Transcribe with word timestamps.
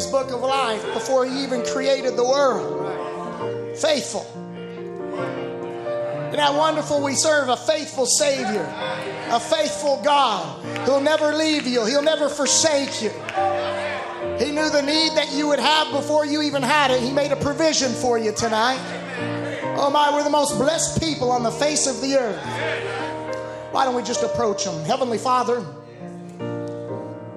Lamb's 0.00 0.12
Book 0.12 0.30
of 0.30 0.40
Life 0.40 0.82
before 0.94 1.26
He 1.26 1.42
even 1.42 1.62
created 1.62 2.16
the 2.16 2.24
world. 2.24 3.78
Faithful. 3.78 4.22
Isn't 6.28 6.36
that 6.36 6.54
wonderful? 6.54 7.02
We 7.02 7.14
serve 7.14 7.48
a 7.48 7.56
faithful 7.56 8.06
Savior, 8.06 8.64
a 9.30 9.38
faithful 9.38 10.00
God 10.02 10.64
who'll 10.86 11.00
never 11.00 11.34
leave 11.34 11.66
you, 11.66 11.84
He'll 11.84 12.02
never 12.02 12.28
forsake 12.30 13.02
you. 13.02 13.10
He 14.38 14.52
knew 14.52 14.70
the 14.70 14.82
need 14.82 15.16
that 15.16 15.32
you 15.32 15.48
would 15.48 15.58
have 15.58 15.92
before 15.92 16.24
you 16.24 16.40
even 16.42 16.62
had 16.62 16.90
it. 16.90 17.02
He 17.02 17.12
made 17.12 17.32
a 17.32 17.36
provision 17.36 17.92
for 17.92 18.18
you 18.18 18.32
tonight. 18.32 18.80
Oh 19.76 19.90
my, 19.90 20.14
we're 20.14 20.24
the 20.24 20.30
most 20.30 20.56
blessed 20.56 20.98
people 21.00 21.30
on 21.30 21.42
the 21.42 21.50
face 21.50 21.86
of 21.86 22.00
the 22.00 22.16
earth. 22.16 23.72
Why 23.72 23.84
don't 23.84 23.94
we 23.94 24.02
just 24.02 24.22
approach 24.22 24.64
Him? 24.64 24.82
Heavenly 24.84 25.18
Father, 25.18 25.64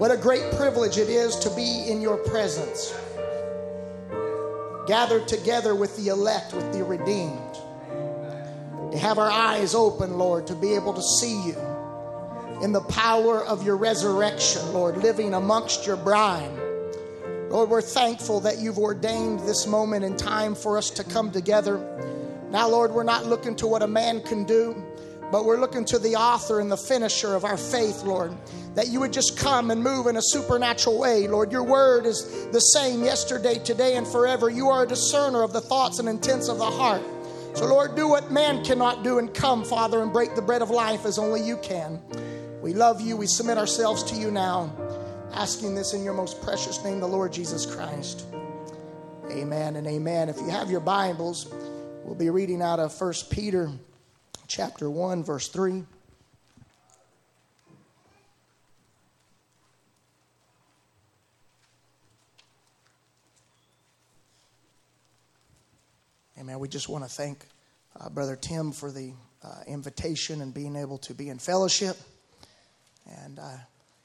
what 0.03 0.11
a 0.11 0.17
great 0.17 0.43
privilege 0.57 0.97
it 0.97 1.07
is 1.07 1.37
to 1.37 1.49
be 1.51 1.85
in 1.89 2.01
your 2.01 2.17
presence, 2.17 2.93
gathered 4.85 5.29
together 5.29 5.75
with 5.75 5.95
the 5.95 6.09
elect, 6.09 6.53
with 6.53 6.73
the 6.73 6.83
redeemed 6.83 7.53
to 8.91 8.97
have 8.97 9.17
our 9.17 9.31
eyes 9.31 9.73
open, 9.73 10.17
Lord, 10.17 10.45
to 10.47 10.55
be 10.55 10.75
able 10.75 10.93
to 10.93 11.01
see 11.01 11.41
you 11.43 11.55
in 12.61 12.73
the 12.73 12.81
power 12.89 13.45
of 13.45 13.65
your 13.65 13.77
resurrection, 13.77 14.73
Lord, 14.73 14.97
living 14.97 15.33
amongst 15.35 15.87
your 15.87 15.95
bride. 15.95 16.51
Lord, 17.49 17.69
we're 17.69 17.81
thankful 17.81 18.41
that 18.41 18.59
you've 18.59 18.79
ordained 18.79 19.39
this 19.47 19.65
moment 19.67 20.03
in 20.03 20.17
time 20.17 20.53
for 20.53 20.77
us 20.77 20.89
to 20.89 21.05
come 21.05 21.31
together. 21.31 21.77
Now, 22.49 22.67
Lord, 22.67 22.91
we're 22.91 23.03
not 23.03 23.25
looking 23.25 23.55
to 23.55 23.67
what 23.67 23.81
a 23.81 23.87
man 23.87 24.21
can 24.21 24.43
do, 24.43 24.83
but 25.33 25.45
we're 25.45 25.59
looking 25.59 25.83
to 25.83 25.97
the 25.97 26.15
author 26.15 26.59
and 26.59 26.71
the 26.71 26.77
finisher 26.77 27.33
of 27.33 27.43
our 27.43 27.57
faith, 27.57 28.03
Lord, 28.03 28.37
that 28.75 28.89
you 28.89 28.99
would 28.99 29.11
just 29.11 29.35
come 29.35 29.71
and 29.71 29.83
move 29.83 30.05
in 30.05 30.15
a 30.15 30.21
supernatural 30.21 30.99
way, 30.99 31.27
Lord. 31.27 31.51
Your 31.51 31.63
word 31.63 32.05
is 32.05 32.45
the 32.51 32.59
same 32.59 33.03
yesterday, 33.03 33.57
today, 33.57 33.95
and 33.95 34.05
forever. 34.05 34.51
You 34.51 34.69
are 34.69 34.83
a 34.83 34.87
discerner 34.87 35.41
of 35.41 35.51
the 35.51 35.59
thoughts 35.59 35.97
and 35.97 36.07
intents 36.07 36.49
of 36.49 36.59
the 36.59 36.69
heart. 36.69 37.01
So, 37.55 37.65
Lord, 37.65 37.95
do 37.95 38.07
what 38.07 38.29
man 38.29 38.63
cannot 38.63 39.03
do 39.03 39.17
and 39.17 39.33
come, 39.33 39.63
Father, 39.63 40.03
and 40.03 40.13
break 40.13 40.35
the 40.35 40.41
bread 40.43 40.61
of 40.61 40.69
life 40.69 41.03
as 41.03 41.17
only 41.17 41.41
you 41.41 41.57
can. 41.57 41.99
We 42.61 42.75
love 42.75 43.01
you. 43.01 43.17
We 43.17 43.25
submit 43.25 43.57
ourselves 43.57 44.03
to 44.11 44.15
you 44.15 44.29
now, 44.29 44.71
asking 45.31 45.73
this 45.73 45.95
in 45.95 46.03
your 46.03 46.13
most 46.13 46.43
precious 46.43 46.83
name, 46.83 46.99
the 46.99 47.07
Lord 47.07 47.33
Jesus 47.33 47.65
Christ. 47.65 48.27
Amen 49.31 49.77
and 49.77 49.87
amen. 49.87 50.29
If 50.29 50.37
you 50.37 50.49
have 50.49 50.69
your 50.69 50.79
Bibles, 50.79 51.51
we'll 52.03 52.13
be 52.13 52.29
reading 52.29 52.61
out 52.61 52.79
of 52.79 52.93
1 53.01 53.13
Peter 53.31 53.71
chapter 54.47 54.89
1, 54.89 55.23
verse 55.23 55.47
3. 55.47 55.83
Amen. 66.39 66.59
We 66.59 66.67
just 66.67 66.89
want 66.89 67.03
to 67.05 67.09
thank 67.09 67.45
uh, 67.99 68.09
Brother 68.09 68.35
Tim 68.35 68.71
for 68.71 68.91
the 68.91 69.13
uh, 69.43 69.47
invitation 69.65 70.41
and 70.41 70.53
being 70.53 70.75
able 70.75 70.97
to 70.99 71.13
be 71.13 71.29
in 71.29 71.39
fellowship. 71.39 71.97
And 73.23 73.39
uh, 73.39 73.57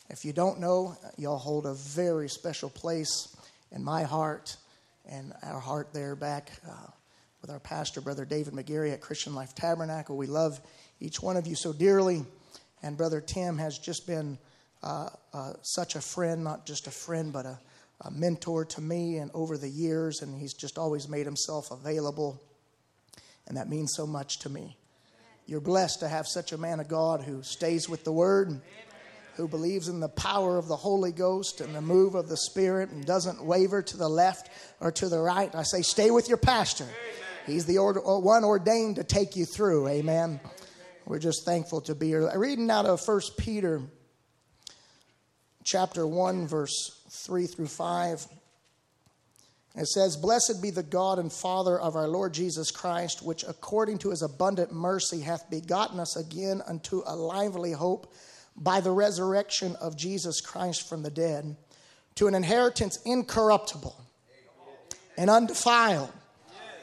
if 0.08 0.24
you 0.24 0.32
don't 0.32 0.60
know, 0.60 0.96
y'all 1.16 1.38
hold 1.38 1.66
a 1.66 1.74
very 1.74 2.28
special 2.28 2.70
place 2.70 3.34
in 3.72 3.82
my 3.82 4.04
heart 4.04 4.56
and 5.08 5.32
our 5.42 5.60
heart 5.60 5.88
there 5.92 6.14
back 6.14 6.52
uh, 6.68 6.90
with 7.40 7.50
our 7.50 7.60
pastor, 7.60 8.00
Brother 8.00 8.24
David 8.24 8.54
McGarry 8.54 8.92
at 8.92 9.00
Christian 9.00 9.34
Life 9.34 9.54
Tabernacle. 9.54 10.16
We 10.16 10.26
love 10.26 10.60
each 11.00 11.22
one 11.22 11.36
of 11.36 11.46
you 11.46 11.54
so 11.54 11.72
dearly. 11.72 12.24
And 12.82 12.96
Brother 12.96 13.20
Tim 13.20 13.58
has 13.58 13.78
just 13.78 14.06
been 14.06 14.38
uh, 14.82 15.08
uh, 15.32 15.52
such 15.62 15.96
a 15.96 16.00
friend, 16.00 16.44
not 16.44 16.66
just 16.66 16.86
a 16.86 16.90
friend, 16.90 17.32
but 17.32 17.46
a 17.46 17.58
a 18.02 18.10
mentor 18.10 18.64
to 18.64 18.80
me 18.80 19.16
and 19.16 19.30
over 19.34 19.58
the 19.58 19.68
years, 19.68 20.22
and 20.22 20.38
he's 20.38 20.54
just 20.54 20.78
always 20.78 21.08
made 21.08 21.26
himself 21.26 21.70
available. 21.70 22.40
And 23.46 23.56
that 23.56 23.68
means 23.68 23.92
so 23.94 24.06
much 24.06 24.38
to 24.40 24.48
me. 24.48 24.76
You're 25.46 25.60
blessed 25.60 26.00
to 26.00 26.08
have 26.08 26.26
such 26.26 26.52
a 26.52 26.58
man 26.58 26.78
of 26.78 26.88
God 26.88 27.22
who 27.22 27.42
stays 27.42 27.88
with 27.88 28.04
the 28.04 28.12
Word, 28.12 28.60
who 29.34 29.48
believes 29.48 29.88
in 29.88 29.98
the 29.98 30.08
power 30.08 30.58
of 30.58 30.68
the 30.68 30.76
Holy 30.76 31.10
Ghost 31.10 31.60
and 31.60 31.74
the 31.74 31.80
move 31.80 32.14
of 32.14 32.28
the 32.28 32.36
Spirit, 32.36 32.90
and 32.90 33.04
doesn't 33.04 33.42
waver 33.42 33.82
to 33.82 33.96
the 33.96 34.08
left 34.08 34.50
or 34.80 34.92
to 34.92 35.08
the 35.08 35.18
right. 35.18 35.52
I 35.54 35.62
say, 35.62 35.82
stay 35.82 36.10
with 36.10 36.28
your 36.28 36.38
pastor. 36.38 36.86
He's 37.48 37.66
the 37.66 37.78
order, 37.78 38.06
uh, 38.06 38.18
one 38.18 38.44
ordained 38.44 38.96
to 38.96 39.04
take 39.04 39.36
you 39.36 39.44
through. 39.44 39.88
Amen. 39.88 40.40
We're 41.06 41.18
just 41.18 41.44
thankful 41.44 41.80
to 41.82 41.94
be 41.94 42.08
here. 42.08 42.30
Reading 42.38 42.70
out 42.70 42.84
of 42.84 43.00
First 43.00 43.38
Peter 43.38 43.80
chapter 45.64 46.06
1, 46.06 46.46
verse 46.46 47.02
3 47.10 47.46
through 47.46 47.68
5. 47.68 48.26
It 49.74 49.86
says, 49.86 50.16
Blessed 50.16 50.60
be 50.60 50.70
the 50.70 50.82
God 50.82 51.18
and 51.18 51.32
Father 51.32 51.78
of 51.78 51.94
our 51.94 52.08
Lord 52.08 52.34
Jesus 52.34 52.70
Christ, 52.70 53.22
which 53.22 53.44
according 53.46 53.98
to 53.98 54.10
his 54.10 54.22
abundant 54.22 54.72
mercy 54.72 55.20
hath 55.20 55.48
begotten 55.50 56.00
us 56.00 56.16
again 56.16 56.62
unto 56.66 57.02
a 57.06 57.14
lively 57.14 57.72
hope 57.72 58.12
by 58.56 58.80
the 58.80 58.90
resurrection 58.90 59.76
of 59.80 59.96
Jesus 59.96 60.40
Christ 60.40 60.88
from 60.88 61.02
the 61.02 61.10
dead, 61.10 61.56
to 62.16 62.26
an 62.26 62.34
inheritance 62.34 62.98
incorruptible 63.04 63.96
and 65.16 65.30
undefiled, 65.30 66.12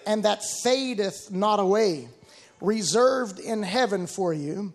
and 0.06 0.24
that 0.24 0.44
fadeth 0.64 1.32
not 1.32 1.60
away, 1.60 2.08
reserved 2.62 3.40
in 3.40 3.64
heaven 3.64 4.08
for 4.08 4.34
you, 4.34 4.74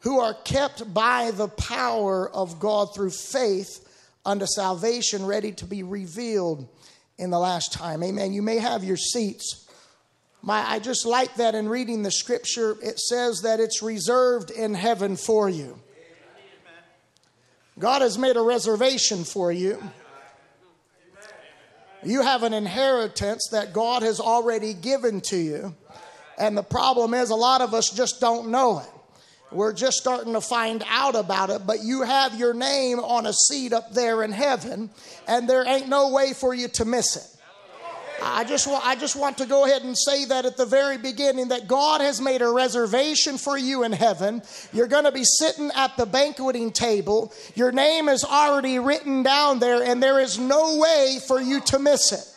who 0.00 0.20
are 0.20 0.34
kept 0.34 0.92
by 0.92 1.30
the 1.32 1.48
power 1.48 2.30
of 2.30 2.60
God 2.60 2.94
through 2.94 3.10
faith 3.10 3.82
unto 4.24 4.46
salvation 4.46 5.24
ready 5.24 5.52
to 5.52 5.64
be 5.64 5.82
revealed 5.82 6.68
in 7.18 7.30
the 7.30 7.38
last 7.38 7.72
time. 7.72 8.02
Amen. 8.02 8.32
You 8.32 8.42
may 8.42 8.58
have 8.58 8.84
your 8.84 8.96
seats. 8.96 9.68
My, 10.42 10.68
I 10.68 10.78
just 10.78 11.06
like 11.06 11.34
that 11.36 11.54
in 11.54 11.68
reading 11.68 12.02
the 12.02 12.10
scripture. 12.10 12.76
It 12.82 12.98
says 12.98 13.40
that 13.42 13.58
it's 13.58 13.82
reserved 13.82 14.50
in 14.50 14.74
heaven 14.74 15.16
for 15.16 15.48
you. 15.48 15.78
God 17.78 18.02
has 18.02 18.16
made 18.16 18.36
a 18.36 18.42
reservation 18.42 19.24
for 19.24 19.52
you. 19.52 19.82
You 22.06 22.22
have 22.22 22.44
an 22.44 22.54
inheritance 22.54 23.48
that 23.50 23.72
God 23.72 24.02
has 24.02 24.20
already 24.20 24.74
given 24.74 25.20
to 25.22 25.36
you. 25.36 25.74
And 26.38 26.56
the 26.56 26.62
problem 26.62 27.14
is, 27.14 27.30
a 27.30 27.34
lot 27.34 27.62
of 27.62 27.74
us 27.74 27.90
just 27.90 28.20
don't 28.20 28.50
know 28.50 28.78
it. 28.78 28.88
We're 29.50 29.72
just 29.72 29.98
starting 29.98 30.32
to 30.34 30.40
find 30.40 30.84
out 30.88 31.16
about 31.16 31.50
it, 31.50 31.66
but 31.66 31.82
you 31.82 32.02
have 32.02 32.38
your 32.38 32.54
name 32.54 33.00
on 33.00 33.26
a 33.26 33.32
seat 33.32 33.72
up 33.72 33.92
there 33.92 34.22
in 34.22 34.30
heaven, 34.30 34.90
and 35.26 35.48
there 35.48 35.66
ain't 35.66 35.88
no 35.88 36.10
way 36.12 36.32
for 36.32 36.54
you 36.54 36.68
to 36.68 36.84
miss 36.84 37.16
it. 37.16 37.35
I 38.22 38.44
just, 38.44 38.66
want, 38.66 38.86
I 38.86 38.96
just 38.96 39.16
want 39.16 39.38
to 39.38 39.46
go 39.46 39.64
ahead 39.64 39.82
and 39.82 39.96
say 39.96 40.24
that 40.26 40.44
at 40.44 40.56
the 40.56 40.66
very 40.66 40.98
beginning 40.98 41.48
that 41.48 41.68
God 41.68 42.00
has 42.00 42.20
made 42.20 42.42
a 42.42 42.48
reservation 42.48 43.38
for 43.38 43.56
you 43.56 43.84
in 43.84 43.92
heaven. 43.92 44.42
You're 44.72 44.88
going 44.88 45.04
to 45.04 45.12
be 45.12 45.24
sitting 45.24 45.70
at 45.74 45.96
the 45.96 46.06
banqueting 46.06 46.72
table. 46.72 47.32
Your 47.54 47.72
name 47.72 48.08
is 48.08 48.24
already 48.24 48.78
written 48.78 49.22
down 49.22 49.58
there, 49.58 49.82
and 49.82 50.02
there 50.02 50.20
is 50.20 50.38
no 50.38 50.78
way 50.78 51.18
for 51.26 51.40
you 51.40 51.60
to 51.62 51.78
miss 51.78 52.12
it. 52.12 52.35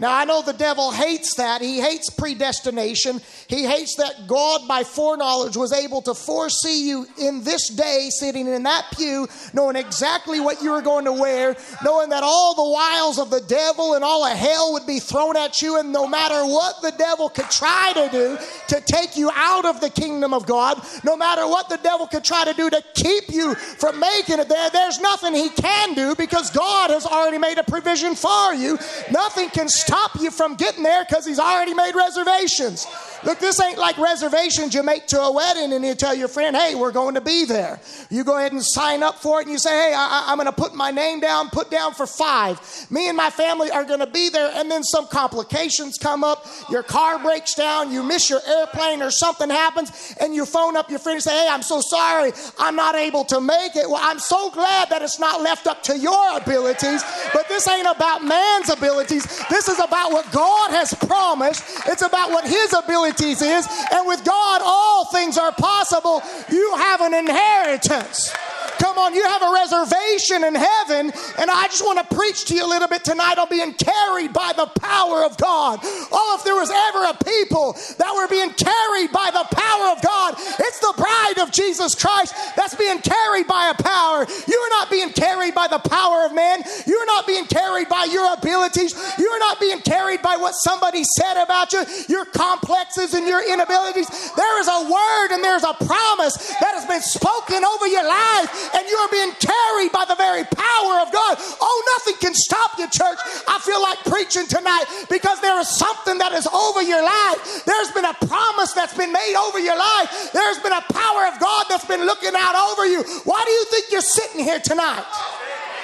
Now, 0.00 0.16
I 0.16 0.24
know 0.24 0.40
the 0.40 0.54
devil 0.54 0.90
hates 0.90 1.34
that. 1.34 1.60
He 1.60 1.78
hates 1.78 2.08
predestination. 2.08 3.20
He 3.48 3.64
hates 3.64 3.96
that 3.96 4.26
God, 4.26 4.66
by 4.66 4.82
foreknowledge, 4.82 5.58
was 5.58 5.74
able 5.74 6.00
to 6.02 6.14
foresee 6.14 6.88
you 6.88 7.06
in 7.18 7.44
this 7.44 7.68
day, 7.68 8.08
sitting 8.10 8.46
in 8.46 8.62
that 8.62 8.86
pew, 8.96 9.28
knowing 9.52 9.76
exactly 9.76 10.40
what 10.40 10.62
you 10.62 10.70
were 10.70 10.80
going 10.80 11.04
to 11.04 11.12
wear, 11.12 11.54
knowing 11.84 12.08
that 12.08 12.22
all 12.22 12.54
the 12.54 12.72
wiles 12.72 13.18
of 13.18 13.28
the 13.28 13.42
devil 13.42 13.92
and 13.92 14.02
all 14.02 14.24
of 14.24 14.38
hell 14.38 14.72
would 14.72 14.86
be 14.86 15.00
thrown 15.00 15.36
at 15.36 15.60
you, 15.60 15.78
and 15.78 15.92
no 15.92 16.06
matter 16.06 16.46
what 16.46 16.80
the 16.80 16.92
devil 16.92 17.28
could 17.28 17.50
try 17.50 17.92
to 17.94 18.08
do 18.10 18.38
to 18.68 18.80
take 18.86 19.18
you 19.18 19.30
out 19.34 19.66
of 19.66 19.82
the 19.82 19.90
kingdom 19.90 20.32
of 20.32 20.46
God, 20.46 20.82
no 21.04 21.14
matter 21.14 21.46
what 21.46 21.68
the 21.68 21.78
devil 21.82 22.06
could 22.06 22.24
try 22.24 22.46
to 22.46 22.54
do 22.54 22.70
to 22.70 22.82
keep 22.94 23.24
you 23.28 23.54
from 23.54 24.00
making 24.00 24.38
it 24.38 24.48
there, 24.48 24.70
there's 24.70 24.98
nothing 24.98 25.34
he 25.34 25.50
can 25.50 25.92
do 25.92 26.14
because 26.14 26.50
God 26.50 26.88
has 26.88 27.04
already 27.04 27.36
made 27.36 27.58
a 27.58 27.64
provision 27.64 28.14
for 28.14 28.54
you. 28.54 28.78
Nothing 29.10 29.50
can 29.50 29.68
stop 29.68 29.89
you 30.20 30.30
from 30.30 30.54
getting 30.54 30.82
there 30.82 31.04
because 31.08 31.26
He's 31.26 31.38
already 31.38 31.74
made 31.74 31.94
reservations. 31.94 32.86
Look, 33.22 33.38
this 33.38 33.60
ain't 33.60 33.76
like 33.76 33.98
reservations 33.98 34.74
you 34.74 34.82
make 34.82 35.06
to 35.08 35.20
a 35.20 35.30
wedding 35.30 35.74
and 35.74 35.84
you 35.84 35.94
tell 35.94 36.14
your 36.14 36.28
friend, 36.28 36.56
hey, 36.56 36.74
we're 36.74 36.92
going 36.92 37.16
to 37.16 37.20
be 37.20 37.44
there. 37.44 37.78
You 38.08 38.24
go 38.24 38.38
ahead 38.38 38.52
and 38.52 38.64
sign 38.64 39.02
up 39.02 39.16
for 39.16 39.40
it 39.40 39.44
and 39.44 39.52
you 39.52 39.58
say, 39.58 39.70
hey, 39.70 39.94
I, 39.94 40.32
am 40.32 40.38
going 40.38 40.46
to 40.46 40.52
put 40.52 40.74
my 40.74 40.90
name 40.90 41.20
down, 41.20 41.50
put 41.50 41.70
down 41.70 41.92
for 41.92 42.06
five. 42.06 42.58
Me 42.90 43.08
and 43.08 43.16
my 43.16 43.28
family 43.28 43.70
are 43.70 43.84
going 43.84 44.00
to 44.00 44.06
be 44.06 44.30
there. 44.30 44.50
And 44.54 44.70
then 44.70 44.82
some 44.82 45.06
complications 45.06 45.98
come 45.98 46.24
up. 46.24 46.46
Your 46.70 46.82
car 46.82 47.18
breaks 47.18 47.54
down, 47.54 47.92
you 47.92 48.02
miss 48.02 48.30
your 48.30 48.40
airplane 48.46 49.02
or 49.02 49.10
something 49.10 49.50
happens, 49.50 50.14
and 50.18 50.34
you 50.34 50.46
phone 50.46 50.76
up 50.76 50.88
your 50.88 50.98
friend 50.98 51.16
and 51.16 51.22
say, 51.22 51.36
hey, 51.36 51.48
I'm 51.50 51.62
so 51.62 51.82
sorry. 51.82 52.32
I'm 52.58 52.76
not 52.76 52.94
able 52.94 53.24
to 53.26 53.40
make 53.40 53.76
it. 53.76 53.88
Well, 53.88 54.00
I'm 54.00 54.18
so 54.18 54.50
glad 54.50 54.88
that 54.88 55.02
it's 55.02 55.20
not 55.20 55.42
left 55.42 55.66
up 55.66 55.82
to 55.84 55.98
your 55.98 56.38
abilities, 56.38 57.02
but 57.34 57.48
this 57.48 57.68
ain't 57.68 57.86
about 57.86 58.24
man's 58.24 58.70
abilities. 58.70 59.26
This 59.48 59.68
is 59.68 59.78
about 59.78 60.10
what 60.10 60.30
God 60.32 60.70
has 60.70 60.94
promised. 60.94 61.64
It's 61.86 62.02
about 62.02 62.30
what 62.30 62.44
his 62.46 62.72
ability 62.72 63.09
is. 63.42 63.66
And 63.92 64.06
with 64.06 64.24
God, 64.24 64.62
all 64.64 65.06
things 65.06 65.38
are 65.38 65.52
possible. 65.52 66.22
You 66.50 66.74
have 66.76 67.00
an 67.00 67.14
inheritance. 67.14 68.32
Come 68.80 68.96
on, 68.96 69.14
you 69.14 69.22
have 69.22 69.42
a 69.42 69.52
reservation 69.52 70.42
in 70.42 70.54
heaven, 70.56 71.12
and 71.36 71.50
I 71.52 71.68
just 71.68 71.84
want 71.84 72.00
to 72.00 72.16
preach 72.16 72.46
to 72.46 72.54
you 72.54 72.64
a 72.64 72.70
little 72.70 72.88
bit 72.88 73.04
tonight 73.04 73.36
on 73.36 73.46
being 73.50 73.74
carried 73.74 74.32
by 74.32 74.56
the 74.56 74.64
power 74.80 75.22
of 75.22 75.36
God. 75.36 75.80
Oh, 75.84 76.36
if 76.38 76.44
there 76.48 76.56
was 76.56 76.72
ever 76.72 77.12
a 77.12 77.16
people 77.20 77.76
that 78.00 78.08
were 78.16 78.26
being 78.32 78.48
carried 78.56 79.12
by 79.12 79.28
the 79.36 79.44
power 79.52 79.92
of 79.92 80.00
God, 80.00 80.32
it's 80.64 80.80
the 80.80 80.94
bride 80.96 81.44
of 81.44 81.52
Jesus 81.52 81.94
Christ 81.94 82.32
that's 82.56 82.74
being 82.74 83.04
carried 83.04 83.46
by 83.46 83.68
a 83.68 83.76
power. 83.76 84.24
You 84.48 84.56
are 84.56 84.72
not 84.80 84.88
being 84.88 85.12
carried 85.12 85.54
by 85.54 85.68
the 85.68 85.78
power 85.84 86.24
of 86.24 86.32
man. 86.32 86.64
You 86.86 86.96
are 86.96 87.10
not 87.12 87.26
being 87.26 87.44
carried 87.44 87.88
by 87.92 88.08
your 88.08 88.32
abilities. 88.32 88.96
You 89.18 89.28
are 89.28 89.38
not 89.44 89.60
being 89.60 89.80
carried 89.84 90.22
by 90.22 90.40
what 90.40 90.52
somebody 90.56 91.04
said 91.20 91.36
about 91.36 91.74
you, 91.76 91.84
your 92.08 92.24
complexes 92.24 93.12
and 93.12 93.28
your 93.28 93.44
inabilities. 93.44 94.08
There 94.08 94.60
is 94.60 94.68
a 94.72 94.88
word 94.88 95.36
and 95.36 95.44
there's 95.44 95.68
a 95.68 95.76
promise 95.84 96.36
that 96.64 96.72
has 96.72 96.88
been 96.88 97.04
spoken 97.04 97.60
over 97.60 97.86
your 97.86 98.08
life 98.08 98.69
and 98.74 98.86
you're 98.88 99.10
being 99.10 99.32
carried 99.38 99.92
by 99.92 100.04
the 100.06 100.14
very 100.14 100.44
power 100.44 100.94
of 101.00 101.12
God. 101.12 101.36
Oh, 101.60 101.76
nothing 101.98 102.16
can 102.20 102.34
stop 102.34 102.78
you, 102.78 102.86
church. 102.88 103.18
I 103.48 103.58
feel 103.62 103.80
like 103.82 103.98
preaching 104.04 104.46
tonight 104.46 104.84
because 105.10 105.40
there 105.40 105.58
is 105.60 105.68
something 105.68 106.18
that 106.18 106.32
is 106.32 106.46
over 106.46 106.82
your 106.82 107.02
life. 107.02 107.64
There's 107.64 107.90
been 107.92 108.04
a 108.04 108.14
promise 108.26 108.72
that's 108.72 108.96
been 108.96 109.12
made 109.12 109.36
over 109.36 109.58
your 109.58 109.76
life. 109.76 110.32
There's 110.32 110.58
been 110.58 110.72
a 110.72 110.84
power 110.92 111.26
of 111.28 111.40
God 111.40 111.66
that's 111.68 111.86
been 111.86 112.04
looking 112.04 112.32
out 112.36 112.56
over 112.56 112.86
you. 112.86 113.02
Why 113.24 113.42
do 113.44 113.50
you 113.50 113.64
think 113.66 113.86
you're 113.90 114.00
sitting 114.00 114.44
here 114.44 114.60
tonight? 114.60 115.04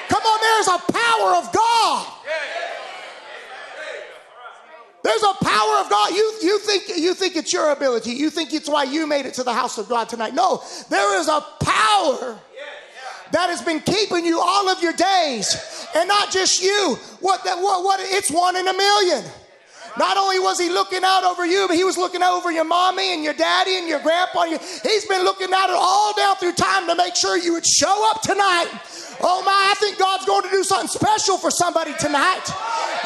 Come 0.08 0.22
on, 0.22 0.38
there's 0.40 0.68
a 0.68 0.80
power 0.92 1.30
of 1.36 1.52
God. 1.52 2.12
There's 5.02 5.22
a 5.22 5.34
power 5.44 5.78
of 5.84 5.88
God. 5.88 6.10
You, 6.10 6.38
you, 6.42 6.58
think, 6.58 6.88
you 6.96 7.14
think 7.14 7.36
it's 7.36 7.52
your 7.52 7.70
ability. 7.70 8.10
You 8.10 8.28
think 8.28 8.52
it's 8.52 8.68
why 8.68 8.82
you 8.82 9.06
made 9.06 9.24
it 9.24 9.34
to 9.34 9.44
the 9.44 9.52
house 9.52 9.78
of 9.78 9.88
God 9.88 10.08
tonight. 10.08 10.34
No, 10.34 10.64
there 10.90 11.20
is 11.20 11.28
a 11.28 11.40
power 11.60 12.36
that 13.32 13.50
has 13.50 13.62
been 13.62 13.80
keeping 13.80 14.24
you 14.24 14.40
all 14.40 14.68
of 14.68 14.82
your 14.82 14.92
days. 14.92 15.86
And 15.96 16.08
not 16.08 16.30
just 16.30 16.62
you. 16.62 16.96
What 17.20 17.44
that 17.44 17.56
what, 17.56 17.84
what 17.84 18.00
it's 18.00 18.30
one 18.30 18.56
in 18.56 18.66
a 18.66 18.72
million. 18.72 19.24
Not 19.98 20.16
only 20.16 20.38
was 20.38 20.58
he 20.60 20.68
looking 20.68 21.02
out 21.04 21.24
over 21.24 21.46
you, 21.46 21.66
but 21.68 21.76
he 21.76 21.84
was 21.84 21.96
looking 21.96 22.22
over 22.22 22.50
your 22.52 22.64
mommy 22.64 23.14
and 23.14 23.24
your 23.24 23.34
daddy 23.34 23.76
and 23.78 23.88
your 23.88 24.00
grandpa. 24.00 24.44
He's 24.44 25.06
been 25.06 25.22
looking 25.24 25.52
out 25.52 25.70
all 25.70 26.14
down 26.16 26.36
through 26.36 26.52
time 26.52 26.86
to 26.86 26.94
make 26.94 27.16
sure 27.16 27.38
you 27.38 27.52
would 27.52 27.66
show 27.66 28.10
up 28.10 28.22
tonight 28.22 28.68
Oh 29.24 29.40
my, 29.40 29.72
I 29.72 29.74
think 29.80 29.96
God's 29.96 30.28
going 30.28 30.44
to 30.44 30.52
do 30.52 30.60
something 30.60 30.92
special 30.92 31.40
for 31.40 31.48
somebody 31.48 31.96
tonight. 31.96 32.44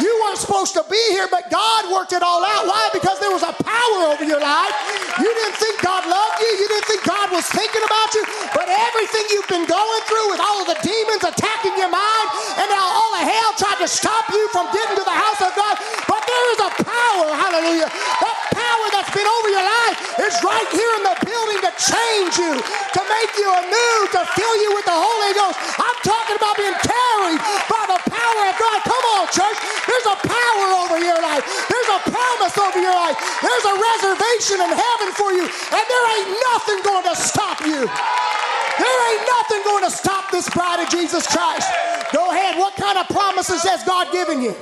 You 0.03 0.11
weren't 0.27 0.43
supposed 0.43 0.75
to 0.75 0.83
be 0.91 0.99
here, 1.15 1.31
but 1.31 1.47
God 1.51 1.87
worked 1.93 2.11
it 2.11 2.23
all 2.23 2.43
out. 2.43 2.67
Why? 2.67 2.91
Because 2.91 3.21
there 3.23 3.31
was 3.31 3.47
a 3.47 3.55
power 3.55 4.01
over 4.11 4.27
your 4.27 4.43
life. 4.43 4.75
You 5.23 5.31
didn't 5.31 5.59
think 5.61 5.79
God 5.83 6.03
loved 6.11 6.37
you. 6.43 6.51
You 6.51 6.67
didn't 6.67 6.89
think 6.91 7.03
God 7.07 7.31
was 7.31 7.47
thinking 7.47 7.85
about 7.87 8.11
you. 8.15 8.27
But 8.51 8.67
everything 8.67 9.23
you've 9.31 9.51
been 9.51 9.67
going 9.71 10.03
through 10.11 10.27
with 10.35 10.43
all 10.43 10.67
of 10.67 10.67
the 10.67 10.79
demons 10.83 11.23
attacking 11.23 11.79
your 11.79 11.93
mind 11.93 12.27
and 12.59 12.67
now 12.67 12.87
all 12.91 13.11
the 13.15 13.27
hell 13.27 13.51
tried 13.55 13.79
to 13.79 13.89
stop 13.91 14.27
you 14.35 14.43
from 14.51 14.67
getting 14.75 14.99
to 14.99 15.07
the 15.07 15.15
house 15.15 15.39
of 15.47 15.55
God. 15.55 15.79
But 16.11 16.20
there 16.31 16.47
is 16.55 16.61
a 16.63 16.71
power, 16.87 17.29
hallelujah. 17.35 17.89
That 17.91 18.39
power 18.55 18.87
that's 18.95 19.11
been 19.11 19.27
over 19.27 19.49
your 19.51 19.67
life 19.67 19.97
is 20.23 20.35
right 20.47 20.69
here 20.71 20.93
in 20.99 21.03
the 21.03 21.17
building 21.27 21.61
to 21.67 21.73
change 21.75 22.35
you, 22.39 22.55
to 22.55 23.01
make 23.11 23.33
you 23.35 23.51
anew, 23.51 23.97
to 24.15 24.21
fill 24.39 24.57
you 24.63 24.71
with 24.79 24.87
the 24.87 24.95
Holy 24.95 25.33
Ghost. 25.35 25.59
I'm 25.75 25.99
talking 26.07 26.39
about 26.39 26.55
being 26.55 26.79
carried 26.79 27.41
by 27.67 27.83
the 27.91 28.01
power 28.15 28.43
of 28.47 28.55
God. 28.55 28.79
Come 28.87 29.05
on, 29.19 29.25
church. 29.35 29.59
There's 29.91 30.07
a 30.07 30.19
power 30.23 30.67
over 30.87 30.97
your 31.03 31.19
life. 31.19 31.43
There's 31.67 31.91
a 31.91 32.01
promise 32.07 32.55
over 32.63 32.79
your 32.79 32.95
life. 32.95 33.19
There's 33.43 33.67
a 33.67 33.75
reservation 33.75 34.59
in 34.63 34.71
heaven 34.71 35.11
for 35.19 35.35
you. 35.35 35.45
And 35.51 35.85
there 35.85 36.07
ain't 36.15 36.31
nothing 36.55 36.79
going 36.87 37.07
to 37.11 37.17
stop 37.19 37.59
you. 37.67 37.81
There 37.87 39.01
ain't 39.13 39.25
nothing 39.27 39.61
going 39.67 39.85
to 39.85 39.93
stop 39.93 40.31
this 40.31 40.49
bride 40.49 40.79
of 40.79 40.89
Jesus 40.89 41.27
Christ. 41.27 41.69
Go 42.15 42.31
ahead. 42.31 42.57
What 42.57 42.77
kind 42.79 42.99
of 42.99 43.11
promises 43.11 43.63
has 43.67 43.83
God 43.85 44.13
given 44.13 44.41
you? 44.43 44.55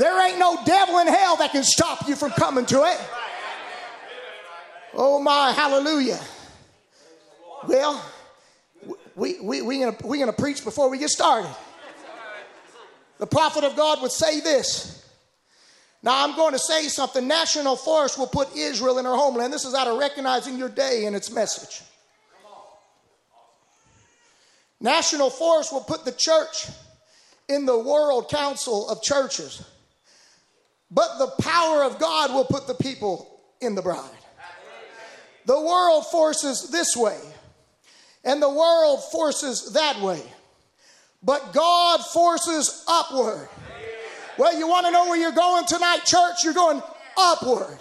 There 0.00 0.26
ain't 0.26 0.38
no 0.38 0.56
devil 0.64 0.98
in 1.00 1.08
hell 1.08 1.36
that 1.36 1.52
can 1.52 1.62
stop 1.62 2.08
you 2.08 2.16
from 2.16 2.30
coming 2.30 2.64
to 2.64 2.84
it. 2.84 2.98
Oh 4.94 5.20
my, 5.20 5.52
hallelujah. 5.52 6.18
Well, 7.68 8.02
we, 9.14 9.38
we, 9.42 9.60
we 9.60 9.80
gonna, 9.80 9.96
we 10.02 10.18
gonna 10.18 10.32
preach 10.32 10.64
before 10.64 10.88
we 10.88 10.96
get 10.96 11.10
started. 11.10 11.54
The 13.18 13.26
prophet 13.26 13.62
of 13.62 13.76
God 13.76 14.00
would 14.00 14.10
say 14.10 14.40
this. 14.40 15.06
Now, 16.02 16.24
I'm 16.24 16.34
going 16.34 16.54
to 16.54 16.58
say 16.58 16.88
something. 16.88 17.28
National 17.28 17.76
Force 17.76 18.16
will 18.16 18.26
put 18.26 18.56
Israel 18.56 18.98
in 19.00 19.04
her 19.04 19.14
homeland. 19.14 19.52
This 19.52 19.66
is 19.66 19.74
out 19.74 19.86
of 19.86 19.98
recognizing 19.98 20.56
your 20.56 20.70
day 20.70 21.04
and 21.04 21.14
its 21.14 21.30
message. 21.30 21.82
National 24.80 25.28
Force 25.28 25.70
will 25.70 25.82
put 25.82 26.06
the 26.06 26.12
church 26.12 26.68
in 27.50 27.66
the 27.66 27.78
World 27.78 28.30
Council 28.30 28.88
of 28.88 29.02
Churches. 29.02 29.62
But 30.90 31.18
the 31.18 31.42
power 31.42 31.84
of 31.84 31.98
God 31.98 32.32
will 32.32 32.44
put 32.44 32.66
the 32.66 32.74
people 32.74 33.40
in 33.60 33.74
the 33.74 33.82
bride. 33.82 34.10
The 35.46 35.60
world 35.60 36.06
forces 36.06 36.70
this 36.70 36.96
way 36.96 37.18
and 38.24 38.42
the 38.42 38.50
world 38.50 39.02
forces 39.10 39.72
that 39.72 40.00
way. 40.00 40.22
But 41.22 41.52
God 41.52 42.00
forces 42.00 42.84
upward. 42.88 43.48
Well, 44.38 44.58
you 44.58 44.66
want 44.68 44.86
to 44.86 44.92
know 44.92 45.06
where 45.06 45.18
you're 45.18 45.32
going 45.32 45.66
tonight, 45.66 46.00
church? 46.04 46.44
You're 46.44 46.54
going 46.54 46.82
upward. 47.18 47.78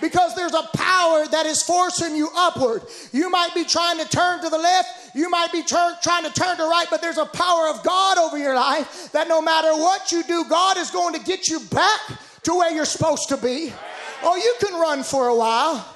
Because 0.00 0.34
there's 0.34 0.54
a 0.54 0.68
power 0.74 1.26
that 1.28 1.46
is 1.46 1.62
forcing 1.62 2.16
you 2.16 2.28
upward. 2.36 2.82
You 3.12 3.30
might 3.30 3.54
be 3.54 3.64
trying 3.64 3.98
to 3.98 4.08
turn 4.08 4.42
to 4.42 4.50
the 4.50 4.58
left, 4.58 4.88
you 5.14 5.30
might 5.30 5.52
be 5.52 5.62
trying 5.62 6.24
to 6.24 6.32
turn 6.32 6.56
to 6.56 6.64
right, 6.64 6.86
but 6.90 7.00
there's 7.00 7.18
a 7.18 7.26
power 7.26 7.68
of 7.68 7.82
God 7.82 8.18
over 8.18 8.36
your 8.36 8.54
life 8.54 9.12
that 9.12 9.28
no 9.28 9.40
matter 9.40 9.72
what 9.72 10.10
you 10.10 10.22
do, 10.24 10.44
God 10.44 10.76
is 10.76 10.90
going 10.90 11.14
to 11.14 11.20
get 11.20 11.48
you 11.48 11.60
back 11.60 12.00
to 12.44 12.54
where 12.54 12.72
you're 12.72 12.84
supposed 12.84 13.28
to 13.28 13.36
be. 13.36 13.72
Oh, 14.22 14.36
you 14.36 14.54
can 14.60 14.80
run 14.80 15.02
for 15.02 15.28
a 15.28 15.36
while. 15.36 15.86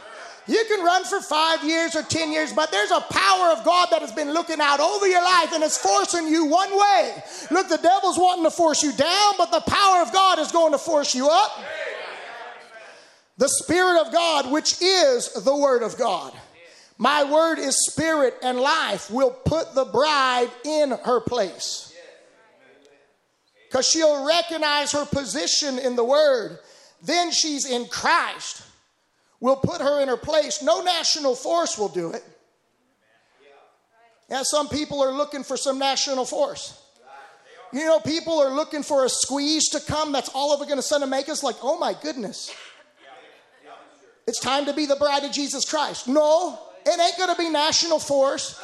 You 0.46 0.64
can 0.66 0.82
run 0.82 1.04
for 1.04 1.20
five 1.20 1.62
years 1.62 1.94
or 1.94 2.02
10 2.02 2.32
years, 2.32 2.54
but 2.54 2.70
there's 2.70 2.90
a 2.90 3.00
power 3.00 3.52
of 3.52 3.64
God 3.64 3.88
that 3.90 4.00
has 4.00 4.12
been 4.12 4.32
looking 4.32 4.60
out 4.60 4.80
over 4.80 5.06
your 5.06 5.22
life 5.22 5.52
and 5.52 5.62
it's 5.62 5.76
forcing 5.76 6.26
you 6.26 6.46
one 6.46 6.70
way. 6.70 7.22
Look, 7.50 7.68
the 7.68 7.76
devil's 7.76 8.18
wanting 8.18 8.44
to 8.44 8.50
force 8.50 8.82
you 8.82 8.92
down, 8.92 9.34
but 9.36 9.50
the 9.50 9.60
power 9.60 10.02
of 10.02 10.12
God 10.12 10.38
is 10.38 10.50
going 10.50 10.72
to 10.72 10.78
force 10.78 11.14
you 11.14 11.28
up. 11.28 11.60
The 13.36 13.48
Spirit 13.48 14.00
of 14.00 14.12
God, 14.12 14.50
which 14.50 14.80
is 14.80 15.30
the 15.34 15.54
Word 15.54 15.82
of 15.82 15.98
God. 15.98 16.32
My 16.98 17.22
word 17.22 17.60
is 17.60 17.86
spirit 17.86 18.34
and 18.42 18.58
life, 18.58 19.08
will 19.08 19.30
put 19.30 19.72
the 19.74 19.84
bride 19.84 20.50
in 20.64 20.90
her 20.90 21.20
place. 21.20 21.87
Because 23.68 23.88
she'll 23.88 24.26
recognize 24.26 24.92
her 24.92 25.04
position 25.04 25.78
in 25.78 25.96
the 25.96 26.04
Word. 26.04 26.58
Then 27.02 27.30
she's 27.30 27.70
in 27.70 27.86
Christ 27.86 28.62
We'll 29.40 29.56
put 29.56 29.80
her 29.80 30.00
in 30.00 30.08
her 30.08 30.16
place. 30.16 30.62
No 30.62 30.82
national 30.82 31.34
force 31.34 31.78
will 31.78 31.88
do 31.88 32.10
it. 32.12 32.24
Yeah, 34.28 34.42
some 34.42 34.68
people 34.68 35.02
are 35.02 35.12
looking 35.12 35.42
for 35.42 35.56
some 35.56 35.78
national 35.78 36.24
force. 36.24 36.82
You 37.72 37.84
know, 37.84 38.00
people 38.00 38.40
are 38.40 38.54
looking 38.54 38.82
for 38.82 39.04
a 39.04 39.08
squeeze 39.08 39.68
to 39.70 39.80
come 39.80 40.10
that's 40.12 40.30
all 40.30 40.54
of 40.54 40.60
it 40.62 40.64
going 40.66 40.78
to 40.78 40.82
suddenly 40.82 41.10
make 41.10 41.28
us 41.28 41.42
like, 41.42 41.56
oh 41.62 41.78
my 41.78 41.94
goodness. 42.02 42.52
It's 44.26 44.40
time 44.40 44.66
to 44.66 44.74
be 44.74 44.86
the 44.86 44.96
bride 44.96 45.24
of 45.24 45.32
Jesus 45.32 45.64
Christ. 45.68 46.08
No, 46.08 46.58
it 46.84 47.00
ain't 47.00 47.16
going 47.16 47.34
to 47.34 47.40
be 47.40 47.48
national 47.48 47.98
force. 47.98 48.60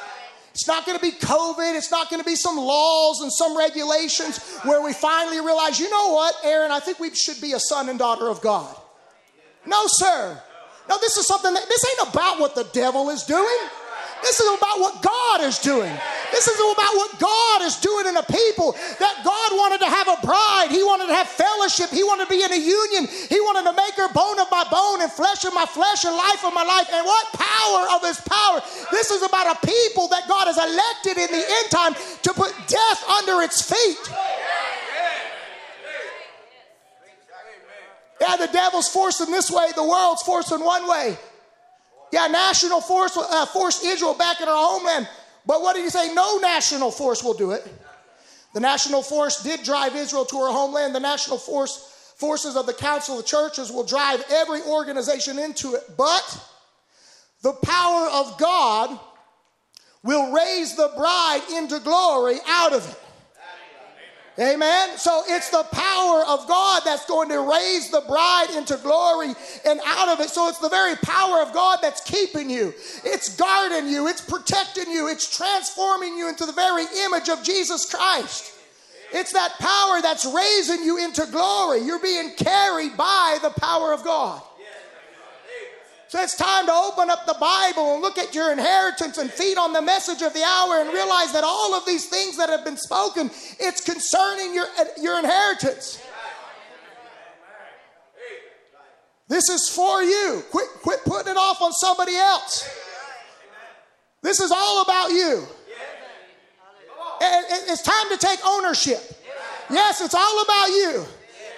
It's 0.55 0.69
not 0.69 0.87
going 0.87 0.97
to 0.97 1.03
be 1.03 1.11
COVID. 1.11 1.77
It's 1.77 1.91
not 1.91 2.09
going 2.11 2.23
to 2.23 2.27
be 2.27 2.37
some 2.37 2.57
laws 2.57 3.21
and 3.23 3.33
some 3.33 3.59
regulations 3.59 4.39
where 4.63 4.81
we 4.81 4.93
finally 4.93 5.41
realize, 5.41 5.81
you 5.81 5.91
know 5.91 6.13
what, 6.13 6.37
Aaron, 6.45 6.71
I 6.71 6.79
think 6.79 7.01
we 7.01 7.13
should 7.13 7.41
be 7.41 7.53
a 7.53 7.61
son 7.61 7.89
and 7.89 7.99
daughter 7.99 8.29
of 8.29 8.41
God. 8.41 8.75
No, 9.67 9.83
sir. 9.87 10.41
No, 10.89 10.99
this 11.01 11.17
is 11.17 11.27
something 11.27 11.53
that 11.53 11.69
this 11.69 11.85
ain't 11.91 12.09
about 12.15 12.39
what 12.39 12.55
the 12.55 12.65
devil 12.73 13.11
is 13.11 13.25
doing. 13.25 13.59
This 14.23 14.41
is 14.41 14.49
about 14.57 14.81
what 14.81 15.03
God 15.03 15.43
is 15.43 15.59
doing. 15.59 15.93
This 16.33 16.49
is 16.49 16.59
about 16.59 16.95
what 16.97 17.19
God 17.19 17.63
is 17.63 17.77
doing 17.77 18.07
in 18.07 18.17
a 18.17 18.23
people. 18.23 18.73
That 18.73 19.23
God 19.25 19.51
wanted 19.53 19.79
to 19.85 19.91
have 19.91 20.09
a 20.09 20.19
bride. 20.25 20.69
He 20.71 20.83
wanted 20.83 21.07
to 21.09 21.15
have 21.15 21.29
fellowship. 21.29 21.91
He 21.91 22.03
wanted 22.03 22.25
to 22.25 22.31
be 22.31 22.43
in 22.43 22.53
a 22.53 22.59
union. 22.59 23.07
He 23.07 23.41
wanted 23.41 23.69
to 23.71 23.77
make 23.77 23.95
her 23.95 24.09
bone 24.13 24.41
of 24.41 24.51
my 24.51 24.65
bone 24.71 25.03
and 25.03 25.13
flesh 25.13 25.45
of 25.45 25.53
my 25.53 25.67
flesh 25.67 26.05
and 26.05 26.17
life 26.17 26.45
of 26.45 26.55
my 26.55 26.65
life. 26.65 26.89
And 26.91 27.05
what 27.05 27.27
power 27.37 27.83
of 27.95 28.03
his 28.03 28.21
power. 28.23 28.63
This 28.91 29.11
is 29.11 29.23
about 29.23 29.57
a 29.57 29.67
people 29.67 30.09
that 30.09 30.27
God 30.27 30.49
has 30.49 30.57
elected 30.57 31.21
in 31.21 31.31
the 31.31 31.45
end 31.45 31.69
time 31.71 31.95
to 32.23 32.33
put 32.33 32.53
death 32.67 33.01
under 33.21 33.43
its 33.43 33.61
feet. 33.63 34.03
Yeah, 38.21 38.37
the 38.37 38.49
devil's 38.49 38.89
forcing 38.89 39.31
this 39.31 39.51
way, 39.51 39.69
the 39.77 39.85
world's 39.85 40.23
forcing 40.23 40.65
one 40.65 40.89
way. 40.89 41.19
Yeah, 42.15 42.29
national 42.29 42.81
force 42.81 43.17
uh, 43.17 43.45
forced 43.47 43.85
Israel 43.85 44.15
back 44.15 44.41
in 44.41 44.47
our 44.47 44.55
homeland. 44.55 45.09
But 45.47 45.63
what 45.63 45.75
did 45.75 45.83
he 45.83 45.91
say? 45.91 46.15
No 46.15 46.39
national 46.39 46.93
force 46.93 47.25
will 47.25 47.35
do 47.35 47.51
it. 47.51 47.67
The 48.55 48.61
national 48.61 49.03
force 49.03 49.43
did 49.43 49.65
drive 49.65 49.97
Israel 49.97 50.25
to 50.27 50.37
her 50.37 50.53
homeland. 50.53 50.95
The 50.95 51.01
national 51.01 51.39
force 51.39 52.15
forces 52.17 52.55
of 52.55 52.67
the 52.67 52.73
council 52.73 53.19
of 53.19 53.27
churches 53.27 53.73
will 53.73 53.83
drive 53.83 54.25
every 54.31 54.63
organization 54.63 55.41
into 55.41 55.75
it. 55.75 55.83
But 55.99 56.41
the 57.43 57.53
power 57.53 58.07
of 58.13 58.39
God 58.39 58.97
will 60.05 60.31
raise 60.31 60.77
the 60.77 60.93
bride 60.97 61.43
into 61.55 61.81
glory 61.81 62.37
out 62.47 62.75
of 62.75 62.89
it. 62.89 63.04
Amen. 64.37 64.99
So 64.99 65.23
it's 65.29 65.51
the 65.51 65.63
power 65.71 66.25
of 66.27 66.49
God 66.49 66.83
that's 66.85 67.07
going 67.07 67.29
to 67.29 67.41
raise 67.41 67.91
the 67.91 68.01
bride 68.01 68.49
into 68.57 68.77
glory 68.79 69.33
and 69.65 69.81
out 69.87 70.09
of 70.09 70.19
it. 70.19 70.29
So 70.29 70.49
it's 70.49 70.59
the 70.59 70.69
very 70.69 70.97
power 70.97 71.41
of 71.41 71.53
God 71.53 71.79
that's 71.81 72.01
keeping 72.01 72.51
you. 72.51 72.75
It's 73.05 73.37
guarding 73.37 73.89
you. 73.89 74.09
It's 74.09 74.21
protecting 74.21 74.91
you. 74.91 75.07
It's 75.09 75.37
transforming 75.37 76.19
you 76.19 76.29
into 76.29 76.47
the 76.47 76.53
very 76.53 76.85
image 77.05 77.29
of 77.29 77.45
Jesus 77.45 77.89
Christ. 77.89 78.53
It's 79.13 79.33
that 79.33 79.53
power 79.61 80.03
that's 80.03 80.25
raising 80.25 80.85
you 80.85 80.99
into 80.99 81.25
glory. 81.27 81.83
You're 81.83 82.03
being 82.03 82.33
carried 82.37 82.97
by 82.97 83.39
the 83.41 83.51
power 83.51 83.93
of 83.93 84.03
God. 84.03 84.43
So 86.15 86.23
it's 86.23 86.37
time 86.37 86.67
to 86.67 86.73
open 86.73 87.11
up 87.11 87.27
the 87.27 87.35
Bible 87.41 87.95
and 87.95 88.01
look 88.01 88.19
at 88.19 88.37
your 88.37 88.53
inheritance 88.53 89.19
and 89.19 89.29
feed 89.29 89.59
on 89.59 89.73
the 89.73 89.83
message 89.83 90.23
of 90.23 90.33
the 90.33 90.45
hour 90.45 90.79
and 90.79 90.93
realize 90.93 91.33
that 91.33 91.43
all 91.43 91.75
of 91.75 91.85
these 91.87 92.07
things 92.07 92.37
that 92.37 92.49
have 92.49 92.65
been 92.65 92.77
spoken, 92.77 93.33
it's 93.59 93.81
concerning 93.81 94.55
your, 94.55 94.67
uh, 94.79 94.85
your 95.03 95.19
inheritance. 95.19 96.01
This 99.27 99.49
is 99.49 99.69
for 99.69 100.05
you. 100.05 100.45
Quit, 100.53 100.69
quit 100.83 101.01
putting 101.05 101.33
it 101.33 101.37
off 101.37 101.61
on 101.61 101.73
somebody 101.73 102.15
else. 102.15 102.65
This 104.23 104.39
is 104.39 104.53
all 104.53 104.83
about 104.83 105.11
you. 105.11 105.45
It's 107.21 107.83
time 107.83 108.09
to 108.11 108.19
take 108.19 108.39
ownership. 108.47 109.03
Yes, 109.69 110.01
it's 110.01 110.15
all 110.15 110.43
about 110.45 110.69
you. 110.69 111.07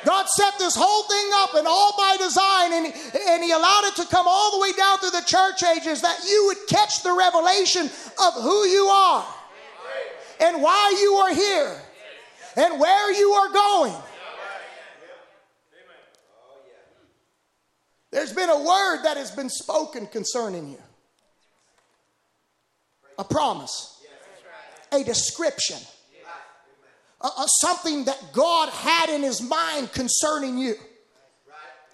God 0.07 0.29
set 0.29 0.57
this 0.61 0.77
whole 0.77 1.03
thing 1.03 1.31
up 1.35 1.55
and 1.55 1.67
all 1.67 1.93
by 1.99 2.17
design, 2.17 2.73
and, 2.73 2.87
and 3.29 3.43
He 3.43 3.51
allowed 3.51 3.87
it 3.87 3.97
to 3.97 4.07
come 4.07 4.25
all 4.29 4.53
the 4.53 4.61
way 4.61 4.71
down 4.73 4.99
through 4.99 5.11
the 5.11 5.27
church 5.27 5.65
ages 5.65 6.01
that 6.03 6.21
you 6.25 6.45
would 6.47 6.59
catch 6.69 7.03
the 7.03 7.13
revelation 7.13 7.87
of 8.23 8.35
who 8.35 8.67
you 8.67 8.85
are 8.87 9.27
and 10.41 10.63
why 10.63 10.97
you 11.01 11.15
are 11.15 11.35
here 11.35 11.77
and 12.57 12.79
where 12.79 13.13
you 13.13 13.33
are 13.33 13.53
going. 13.53 13.95
There's 18.13 18.33
been 18.33 18.49
a 18.49 18.63
word 18.63 19.03
that 19.03 19.17
has 19.17 19.33
been 19.33 19.51
spoken 19.51 20.07
concerning 20.07 20.69
you. 20.69 20.83
A 23.19 23.25
promise, 23.25 24.01
a 24.93 25.03
description 25.03 25.79
uh, 27.37 27.47
something 27.47 28.05
that 28.05 28.33
God 28.33 28.69
had 28.71 29.11
in 29.11 29.23
his 29.23 29.41
mind 29.43 29.93
concerning 29.93 30.59
you. 30.59 30.75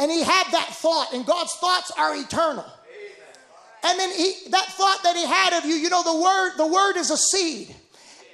And 0.00 0.10
he 0.10 0.22
had 0.22 0.44
that 0.52 0.68
thought, 0.70 1.12
and 1.12 1.24
God's 1.24 1.52
thoughts 1.54 1.92
are 1.96 2.16
eternal. 2.16 2.64
And 3.84 3.98
then 3.98 4.10
he, 4.16 4.34
that 4.50 4.66
thought 4.66 5.02
that 5.02 5.16
he 5.16 5.26
had 5.26 5.58
of 5.58 5.64
you, 5.64 5.74
you 5.74 5.90
know, 5.90 6.02
the 6.02 6.20
word, 6.20 6.52
the 6.56 6.66
word 6.66 6.96
is 6.96 7.10
a 7.10 7.16
seed 7.16 7.74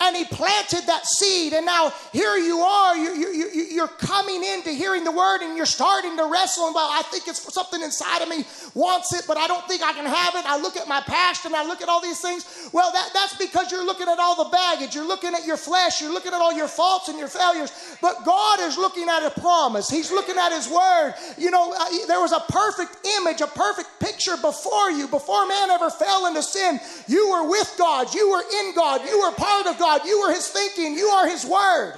and 0.01 0.17
he 0.17 0.25
planted 0.25 0.87
that 0.87 1.07
seed. 1.07 1.53
And 1.53 1.67
now 1.67 1.93
here 2.13 2.37
you 2.37 2.59
are 2.61 2.97
you, 2.97 3.15
you, 3.15 3.33
you, 3.33 3.65
you're 3.71 3.89
coming 3.89 4.45
into 4.45 4.71
hearing 4.71 5.05
the 5.05 5.13
word 5.13 5.43
and 5.43 5.57
you're 5.57 5.67
starting 5.67 6.17
to 6.17 6.27
wrestle. 6.27 6.67
And 6.67 6.75
well 6.75 6.89
i 6.93 7.03
think 7.03 7.27
it's 7.27 7.53
something 7.53 7.83
inside 7.83 8.23
of 8.23 8.29
me 8.29 8.45
wants 8.75 9.13
it 9.13 9.25
but 9.27 9.37
i 9.37 9.47
don't 9.47 9.67
think 9.67 9.83
i 9.83 9.93
can 9.93 10.07
have 10.07 10.35
it 10.35 10.45
i 10.47 10.59
look 10.61 10.77
at 10.77 10.87
my 10.87 11.01
past 11.01 11.45
and 11.45 11.55
i 11.55 11.65
look 11.65 11.83
at 11.83 11.89
all 11.89 12.01
these 12.01 12.21
things. 12.21 12.71
Well 12.73 12.93
that, 12.93 13.11
that's 13.15 13.37
because 13.37 13.71
you're 13.71 13.85
looking 13.85 14.09
at 14.09 14.19
all 14.19 14.45
the 14.45 14.51
baggage. 14.51 14.95
You're 14.95 15.07
looking 15.07 15.35
at 15.35 15.47
your 15.47 15.57
flesh. 15.57 16.01
You're 16.01 16.13
looking 16.13 16.33
at 16.33 16.41
all 16.41 16.53
your 16.53 16.69
faults 16.69 17.09
and 17.09 17.19
your 17.19 17.29
failures. 17.29 17.73
But 18.01 18.25
god 18.25 18.61
is 18.61 18.77
looking 18.77 19.09
at 19.09 19.23
a 19.25 19.41
promise. 19.41 19.89
He's 19.89 20.11
looking 20.11 20.37
at 20.37 20.53
his 20.53 20.69
word. 20.69 21.15
You 21.37 21.51
know 21.51 21.73
uh, 21.73 22.07
there 22.07 22.21
was 22.21 22.33
a 22.33 22.41
perfect 22.49 23.07
image 23.19 23.41
a 23.41 23.47
perfect 23.47 23.89
picture 24.01 24.37
before 24.37 24.91
you 24.91 25.09
before 25.09 25.47
man 25.47 25.71
ever 25.71 25.91
fell 25.91 26.27
into 26.27 26.43
sin. 26.43 26.81
You 27.07 27.31
were 27.31 27.49
with 27.49 27.75
god. 27.79 28.15
You 28.15 28.31
were 28.31 28.43
in 28.61 28.75
god. 28.75 29.03
You 29.09 29.21
were 29.21 29.33
part 29.33 29.67
of 29.67 29.79
god 29.79 29.88
God. 29.89 30.07
You 30.07 30.17
are 30.19 30.33
His 30.33 30.49
thinking, 30.49 30.95
you 30.95 31.07
are 31.07 31.27
His 31.27 31.45
word. 31.45 31.95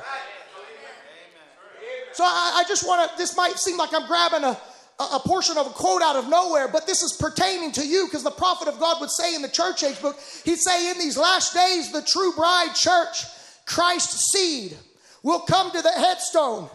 So 2.13 2.25
I, 2.25 2.63
I 2.63 2.65
just 2.69 2.87
want 2.87 3.11
to, 3.11 3.17
this 3.17 3.37
might 3.37 3.59
seem 3.59 3.77
like 3.77 3.93
I'm 3.95 4.07
grabbing 4.07 4.45
a, 4.45 4.57
a 4.99 5.21
portion 5.25 5.57
of 5.57 5.67
a 5.67 5.71
quote 5.71 6.03
out 6.03 6.17
of 6.17 6.29
nowhere, 6.29 6.69
but 6.69 6.87
this 6.87 7.03
is 7.03 7.13
pertaining 7.13 7.73
to 7.73 7.87
you 7.87 8.07
because 8.07 8.23
the 8.23 8.31
prophet 8.31 8.69
of 8.69 8.79
God 8.79 9.01
would 9.01 9.11
say 9.11 9.35
in 9.35 9.43
the 9.43 9.49
church 9.49 9.83
age 9.83 10.01
book, 10.01 10.17
he'd 10.45 10.59
say, 10.59 10.91
In 10.91 10.99
these 10.99 11.17
last 11.17 11.55
days, 11.55 11.93
the 11.93 12.03
true 12.03 12.33
bride 12.35 12.75
church, 12.75 13.25
Christ's 13.67 14.33
seed, 14.33 14.77
will 15.23 15.41
come 15.41 15.71
to 15.71 15.83
the 15.83 15.93
headstone 15.93 16.69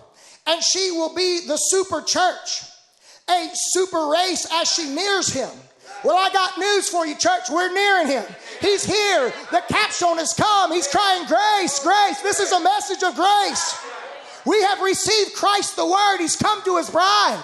and 0.48 0.63
she 0.63 0.91
will 0.91 1.13
be 1.15 1.48
the 1.48 1.57
super 1.57 2.01
church, 2.01 2.63
a 3.29 3.50
super 3.53 4.07
race 4.07 4.48
as 4.51 4.72
she 4.72 4.89
nears 4.93 5.34
him. 5.34 5.50
Well, 6.05 6.17
I 6.17 6.29
got 6.29 6.59
news 6.59 6.88
for 6.88 7.07
you, 7.07 7.15
church. 7.15 7.50
We're 7.50 7.74
nearing 7.74 8.07
him. 8.07 8.24
He's 8.62 8.85
here. 8.85 9.33
The 9.50 9.63
capstone 9.67 10.19
has 10.19 10.33
come. 10.33 10.71
He's 10.71 10.88
crying, 10.88 11.25
Grace, 11.25 11.79
grace. 11.79 12.21
This 12.21 12.39
is 12.39 12.51
a 12.51 12.59
message 12.59 13.01
of 13.01 13.15
grace. 13.15 13.75
We 14.45 14.62
have 14.62 14.81
received 14.81 15.33
Christ 15.33 15.75
the 15.75 15.85
Word. 15.85 16.17
He's 16.19 16.35
come 16.35 16.62
to 16.65 16.77
his 16.77 16.91
bride. 16.91 17.43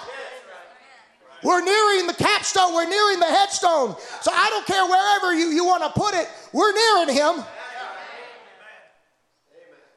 We're 1.42 1.64
nearing 1.64 2.06
the 2.06 2.14
capstone. 2.14 2.72
We're 2.72 2.88
nearing 2.88 3.18
the 3.18 3.26
headstone. 3.26 3.96
So 4.20 4.30
I 4.32 4.48
don't 4.50 4.66
care 4.66 4.86
wherever 4.86 5.34
you, 5.34 5.52
you 5.52 5.64
want 5.64 5.82
to 5.82 6.00
put 6.00 6.14
it, 6.14 6.28
we're 6.52 6.72
nearing 6.72 7.16
him. 7.16 7.44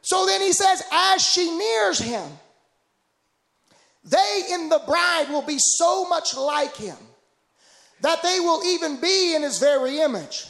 So 0.01 0.25
then 0.25 0.41
he 0.41 0.53
says, 0.53 0.81
as 0.91 1.21
she 1.21 1.55
nears 1.55 1.99
him, 1.99 2.27
they 4.03 4.41
in 4.49 4.69
the 4.69 4.81
bride 4.87 5.27
will 5.29 5.43
be 5.43 5.57
so 5.59 6.09
much 6.09 6.35
like 6.35 6.75
him 6.75 6.97
that 8.01 8.21
they 8.23 8.39
will 8.39 8.63
even 8.63 8.99
be 8.99 9.35
in 9.35 9.43
his 9.43 9.59
very 9.59 9.99
image. 9.99 10.45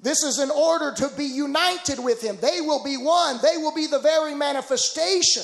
This 0.00 0.22
is 0.22 0.38
in 0.38 0.50
order 0.50 0.92
to 0.96 1.10
be 1.16 1.24
united 1.24 1.98
with 1.98 2.22
him. 2.22 2.38
They 2.40 2.60
will 2.60 2.82
be 2.82 2.96
one. 2.96 3.38
They 3.42 3.58
will 3.58 3.74
be 3.74 3.86
the 3.86 3.98
very 3.98 4.34
manifestation. 4.34 5.42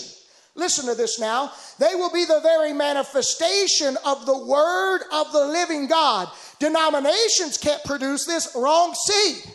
Listen 0.54 0.86
to 0.86 0.94
this 0.94 1.20
now. 1.20 1.52
They 1.78 1.94
will 1.94 2.10
be 2.10 2.24
the 2.24 2.40
very 2.42 2.72
manifestation 2.72 3.98
of 4.06 4.24
the 4.24 4.38
word 4.46 5.02
of 5.12 5.30
the 5.32 5.46
living 5.46 5.86
God. 5.86 6.28
Denominations 6.58 7.58
can't 7.58 7.84
produce 7.84 8.24
this 8.24 8.52
wrong 8.56 8.94
seed. 8.94 9.52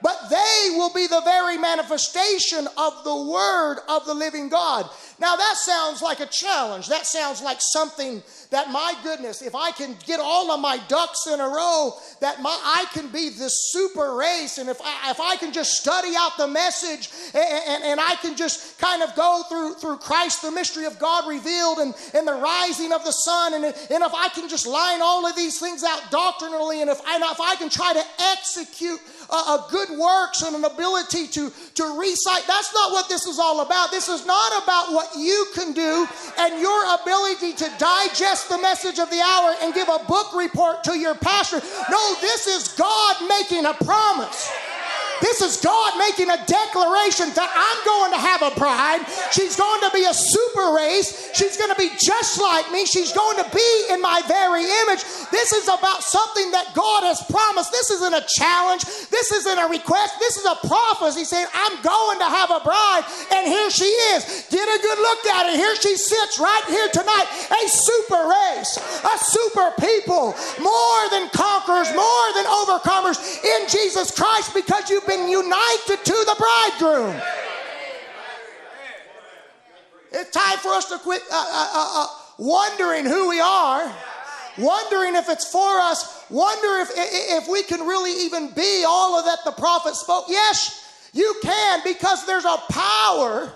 But 0.00 0.16
they 0.30 0.70
will 0.76 0.92
be 0.92 1.06
the 1.06 1.22
very 1.22 1.58
manifestation 1.58 2.68
of 2.76 3.04
the 3.04 3.16
word 3.16 3.78
of 3.88 4.06
the 4.06 4.14
living 4.14 4.48
God. 4.48 4.88
Now 5.20 5.34
that 5.34 5.56
sounds 5.56 6.02
like 6.02 6.20
a 6.20 6.26
challenge. 6.26 6.88
That 6.88 7.06
sounds 7.06 7.42
like 7.42 7.58
something 7.60 8.22
that 8.50 8.70
my 8.70 8.94
goodness, 9.02 9.42
if 9.42 9.54
I 9.54 9.72
can 9.72 9.96
get 10.06 10.20
all 10.20 10.52
of 10.52 10.60
my 10.60 10.78
ducks 10.88 11.26
in 11.26 11.40
a 11.40 11.48
row, 11.48 11.92
that 12.20 12.40
my 12.40 12.56
I 12.62 12.86
can 12.92 13.08
be 13.08 13.28
this 13.28 13.72
super 13.72 14.14
race, 14.14 14.58
and 14.58 14.68
if 14.68 14.80
I 14.82 15.10
if 15.10 15.20
I 15.20 15.36
can 15.36 15.52
just 15.52 15.72
study 15.72 16.14
out 16.16 16.36
the 16.38 16.46
message 16.46 17.10
and, 17.34 17.44
and, 17.44 17.84
and 17.84 18.00
I 18.00 18.14
can 18.22 18.36
just 18.36 18.78
kind 18.78 19.02
of 19.02 19.14
go 19.16 19.42
through 19.48 19.74
through 19.74 19.98
Christ, 19.98 20.42
the 20.42 20.52
mystery 20.52 20.86
of 20.86 20.98
God 20.98 21.28
revealed, 21.28 21.78
and, 21.78 21.94
and 22.14 22.26
the 22.26 22.34
rising 22.34 22.92
of 22.92 23.04
the 23.04 23.12
sun, 23.12 23.54
and, 23.54 23.64
and 23.64 23.74
if 24.04 24.14
I 24.14 24.28
can 24.28 24.48
just 24.48 24.66
line 24.66 25.02
all 25.02 25.26
of 25.26 25.34
these 25.34 25.58
things 25.58 25.82
out 25.82 26.10
doctrinally, 26.10 26.80
and 26.80 26.88
if 26.88 27.00
I 27.04 27.16
if 27.16 27.40
I 27.40 27.56
can 27.56 27.68
try 27.68 27.92
to 27.92 28.04
execute 28.20 29.00
a, 29.30 29.34
a 29.34 29.66
good 29.70 29.90
works 29.90 30.42
and 30.42 30.56
an 30.56 30.64
ability 30.64 31.26
to 31.28 31.50
to 31.74 31.98
recite, 31.98 32.46
that's 32.46 32.72
not 32.74 32.92
what 32.92 33.08
this 33.08 33.26
is 33.26 33.38
all 33.38 33.60
about. 33.60 33.90
This 33.90 34.08
is 34.08 34.26
not 34.26 34.62
about 34.62 34.92
what 34.92 35.10
you 35.16 35.46
can 35.54 35.72
do 35.72 36.06
and 36.38 36.60
your 36.60 36.94
ability 37.00 37.52
to 37.54 37.70
digest 37.78 38.48
the 38.48 38.58
message 38.58 38.98
of 38.98 39.10
the 39.10 39.20
hour 39.20 39.54
and 39.62 39.74
give 39.74 39.88
a 39.88 40.04
book 40.06 40.34
report 40.34 40.84
to 40.84 40.98
your 40.98 41.14
pastor. 41.14 41.60
No, 41.90 42.14
this 42.20 42.46
is 42.46 42.68
God 42.68 43.16
making 43.28 43.66
a 43.66 43.74
promise. 43.74 44.50
This 45.20 45.40
is 45.40 45.56
God 45.58 45.98
making 45.98 46.30
a 46.30 46.38
declaration 46.46 47.34
that 47.34 47.50
I'm 47.50 47.80
going 47.84 48.12
to 48.14 48.20
have 48.20 48.42
a 48.42 48.52
bride. 48.54 49.02
She's 49.32 49.56
going 49.56 49.80
to 49.82 49.90
be 49.90 50.04
a 50.04 50.14
super 50.14 50.74
race. 50.74 51.30
She's 51.34 51.56
going 51.56 51.70
to 51.70 51.78
be 51.78 51.90
just 51.98 52.40
like 52.40 52.70
me. 52.70 52.86
She's 52.86 53.12
going 53.12 53.42
to 53.42 53.48
be 53.50 53.70
in 53.90 54.00
my 54.00 54.22
very 54.28 54.64
image. 54.86 55.02
This 55.30 55.52
is 55.52 55.66
about 55.66 56.02
something 56.02 56.50
that 56.52 56.74
God 56.74 57.02
has 57.02 57.22
promised. 57.26 57.72
This 57.72 57.90
isn't 57.90 58.14
a 58.14 58.24
challenge. 58.28 58.84
This 59.10 59.32
isn't 59.32 59.58
a 59.58 59.66
request. 59.66 60.18
This 60.18 60.36
is 60.36 60.46
a 60.46 60.56
prophecy 60.66 61.24
saying, 61.24 61.46
I'm 61.54 61.76
going 61.82 62.18
to 62.22 62.28
have 62.28 62.50
a 62.50 62.60
bride, 62.62 63.04
and 63.34 63.46
here 63.46 63.70
she 63.70 63.90
is. 64.14 64.46
Get 64.50 64.66
a 64.66 64.78
good 64.82 64.98
look 64.98 65.22
at 65.26 65.50
her. 65.50 65.56
Here 65.56 65.74
she 65.76 65.96
sits 65.96 66.38
right 66.38 66.64
here 66.68 66.88
tonight. 66.92 67.26
A 67.50 67.62
super 67.68 68.22
race, 68.28 68.78
a 69.02 69.16
super 69.18 69.72
people, 69.80 70.34
more 70.60 71.02
than 71.10 71.28
conquerors, 71.30 71.90
more 71.94 72.26
than 72.34 72.46
overcomers 72.46 73.18
in 73.42 73.68
Jesus 73.68 74.10
Christ 74.10 74.54
because 74.54 74.90
you've 74.90 75.07
been 75.08 75.28
united 75.28 76.04
to 76.04 76.12
the 76.12 76.36
bridegroom. 76.38 77.20
It's 80.12 80.30
time 80.30 80.58
for 80.58 80.68
us 80.68 80.88
to 80.90 80.98
quit 80.98 81.22
uh, 81.32 81.34
uh, 81.34 81.68
uh, 81.74 82.02
uh 82.02 82.06
wondering 82.38 83.04
who 83.04 83.28
we 83.28 83.40
are 83.40 83.92
wondering 84.58 85.14
if 85.14 85.28
it's 85.28 85.50
for 85.50 85.78
us, 85.80 86.24
wonder 86.30 86.80
if, 86.80 86.90
if 86.94 87.48
we 87.48 87.62
can 87.62 87.86
really 87.86 88.24
even 88.24 88.50
be 88.50 88.84
all 88.86 89.18
of 89.18 89.24
that 89.24 89.38
the 89.44 89.52
prophet 89.52 89.94
spoke. 89.94 90.26
Yes, 90.28 91.10
you 91.12 91.34
can 91.42 91.80
because 91.84 92.26
there's 92.26 92.44
a 92.44 92.56
power 92.70 93.52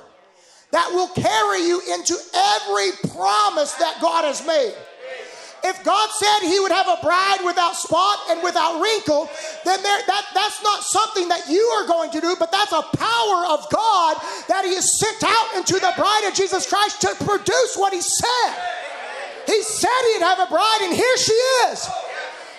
that 0.71 0.89
will 0.93 1.09
carry 1.09 1.67
you 1.67 1.83
into 1.93 2.17
every 2.35 3.11
promise 3.11 3.73
that 3.75 3.99
God 4.01 4.25
has 4.25 4.47
made. 4.47 4.75
If 5.65 5.85
God 5.85 6.11
said 6.11 6.49
He 6.49 6.59
would 6.61 6.73
have 6.73 6.89
a 6.89 6.99
bride 7.03 7.39
without 7.45 7.77
spot 7.77 8.19
and 8.31 8.43
without 8.43 8.81
wrinkle, 8.81 9.31
then 9.65 9.83
there, 9.83 10.01
that, 10.07 10.25
that's 10.35 10.63
not 10.63 10.83
something 10.83 11.29
that 11.29 11.49
you 11.49 11.63
are 11.79 11.87
going 11.87 12.11
to 12.11 12.21
do, 12.21 12.35
but 12.39 12.51
that's 12.51 12.73
a 12.73 12.83
power 12.83 13.47
of 13.47 13.69
God 13.71 14.17
that 14.49 14.65
He 14.65 14.75
has 14.75 14.99
sent 14.99 15.23
out 15.23 15.57
into 15.57 15.75
the 15.75 15.93
bride 15.97 16.27
of 16.29 16.35
Jesus 16.35 16.69
Christ 16.69 17.01
to 17.03 17.15
produce 17.25 17.77
what 17.77 17.93
He 17.93 18.01
said. 18.01 18.55
He 19.47 19.63
said 19.63 20.01
he'd 20.15 20.23
have 20.23 20.39
a 20.39 20.47
bride, 20.47 20.81
and 20.83 20.95
here 20.95 21.17
she 21.17 21.33
is. 21.33 21.89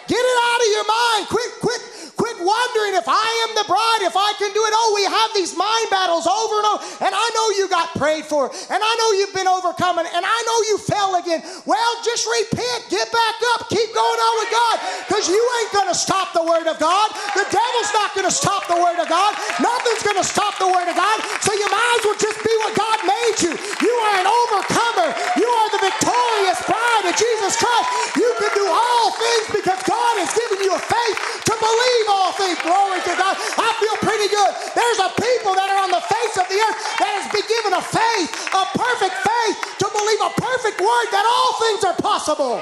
Get 0.07 0.19
it 0.19 0.37
out 0.43 0.59
of 0.59 0.67
your 0.67 0.87
mind. 0.87 1.27
Quit, 1.29 1.51
quit, 1.61 2.02
wondering 2.43 2.93
if 2.99 3.07
I 3.07 3.27
am 3.47 3.51
the 3.55 3.65
bride, 3.65 4.01
if 4.03 4.15
I 4.15 4.31
can 4.37 4.51
do 4.51 4.61
it. 4.61 4.73
Oh, 4.75 4.91
we 4.93 5.03
have 5.07 5.31
these 5.33 5.55
mind 5.55 5.87
battles 5.89 6.27
over 6.27 6.55
and 6.59 6.67
over. 6.75 6.81
And 7.03 7.11
I 7.15 7.27
know 7.33 7.45
you 7.57 7.65
got 7.71 7.95
prayed 7.95 8.27
for, 8.27 8.51
and 8.51 8.79
I 8.83 8.93
know 8.99 9.07
you've 9.17 9.33
been 9.33 9.49
overcoming, 9.49 10.05
and 10.05 10.23
I 10.23 10.39
know 10.45 10.57
you 10.69 10.75
fell 10.83 11.15
again. 11.17 11.41
Well, 11.65 11.91
just 12.03 12.27
repent, 12.27 12.91
get 12.91 13.07
back 13.09 13.37
up, 13.55 13.71
keep 13.71 13.89
going 13.95 14.19
on 14.19 14.33
with 14.43 14.51
God, 14.51 14.75
because 15.07 15.25
you 15.31 15.41
ain't 15.63 15.71
going 15.71 15.89
to 15.89 15.97
stop 15.97 16.35
the 16.35 16.43
word 16.43 16.67
of 16.67 16.77
God. 16.77 17.07
The 17.33 17.47
devil's 17.47 17.91
not 17.95 18.11
going 18.13 18.27
to 18.27 18.35
stop 18.35 18.67
the 18.67 18.77
word 18.77 18.99
of 18.99 19.07
God. 19.07 19.31
Nothing's 19.63 20.03
going 20.03 20.19
to 20.19 20.27
stop 20.27 20.59
the 20.59 20.67
word 20.67 20.87
of 20.91 20.95
God. 20.99 21.17
So 21.41 21.55
you 21.55 21.67
might 21.71 21.95
as 21.99 22.03
well 22.03 22.19
just 22.19 22.39
be 22.43 22.53
what 22.61 22.75
God 22.75 22.97
made 23.07 23.37
you. 23.39 23.53
You 23.55 23.93
are 24.03 24.15
an 24.19 24.27
overcomer. 24.27 25.09
You 25.39 25.47
are 25.47 25.69
the 25.71 25.81
victorious 25.87 26.59
bride 26.67 27.05
of 27.07 27.15
Jesus 27.15 27.55
Christ. 27.55 27.87
You 28.19 28.29
can 28.41 28.51
do 28.57 28.67
all 28.67 29.15
things 29.15 29.63
because 29.63 29.79
God 29.87 30.13
has 30.19 30.31
given 30.35 30.59
you 30.65 30.73
a 30.75 30.81
faith 30.81 31.17
to 31.47 31.53
believe 31.53 32.05
all 32.09 32.32
things. 32.37 32.57
Glory 32.61 32.99
to 33.03 33.13
God. 33.15 33.33
I 33.37 33.69
feel 33.79 33.97
pretty 34.01 34.29
good. 34.29 34.51
There's 34.73 34.99
a 35.01 35.09
people 35.17 35.53
that 35.55 35.67
are 35.69 35.81
on 35.85 35.91
the 35.91 36.03
face 36.03 36.35
of 36.37 36.45
the 36.49 36.57
earth 36.57 36.77
that 36.99 37.11
has 37.21 37.27
been 37.29 37.47
given 37.47 37.71
a 37.73 37.83
faith, 37.83 38.29
a 38.53 38.63
perfect 38.73 39.15
faith 39.21 39.57
to 39.81 39.87
believe 39.89 40.21
a 40.21 40.33
perfect 40.37 40.77
word 40.81 41.07
that 41.11 41.25
all 41.25 41.51
things 41.61 41.81
are 41.85 41.97
possible. 41.97 42.57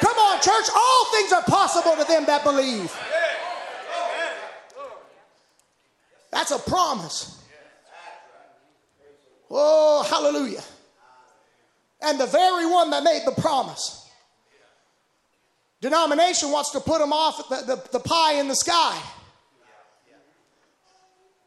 Come 0.00 0.16
on, 0.16 0.40
church. 0.40 0.68
All 0.74 1.02
things 1.12 1.32
are 1.32 1.44
possible 1.44 1.96
to 1.96 2.04
them 2.04 2.24
that 2.26 2.42
believe. 2.42 2.90
That's 6.32 6.50
a 6.50 6.58
promise. 6.58 7.42
Oh, 9.50 10.02
hallelujah. 10.08 10.62
And 12.00 12.18
the 12.18 12.26
very 12.26 12.66
one 12.66 12.90
that 12.90 13.02
made 13.02 13.22
the 13.26 13.38
promise. 13.40 13.99
Denomination 15.80 16.50
wants 16.50 16.70
to 16.70 16.80
put 16.80 16.98
them 16.98 17.12
off 17.12 17.48
the, 17.48 17.56
the, 17.74 17.88
the 17.92 18.00
pie 18.00 18.34
in 18.34 18.48
the 18.48 18.54
sky. 18.54 19.00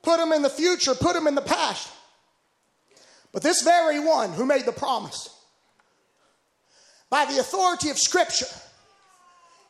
Put 0.01 0.17
them 0.17 0.31
in 0.33 0.41
the 0.41 0.49
future, 0.49 0.95
put 0.95 1.13
them 1.13 1.27
in 1.27 1.35
the 1.35 1.41
past. 1.41 1.89
But 3.31 3.41
this 3.41 3.61
very 3.61 3.99
one 3.99 4.33
who 4.33 4.45
made 4.45 4.65
the 4.65 4.71
promise, 4.71 5.29
by 7.09 7.25
the 7.25 7.39
authority 7.39 7.89
of 7.89 7.97
Scripture, 7.97 8.47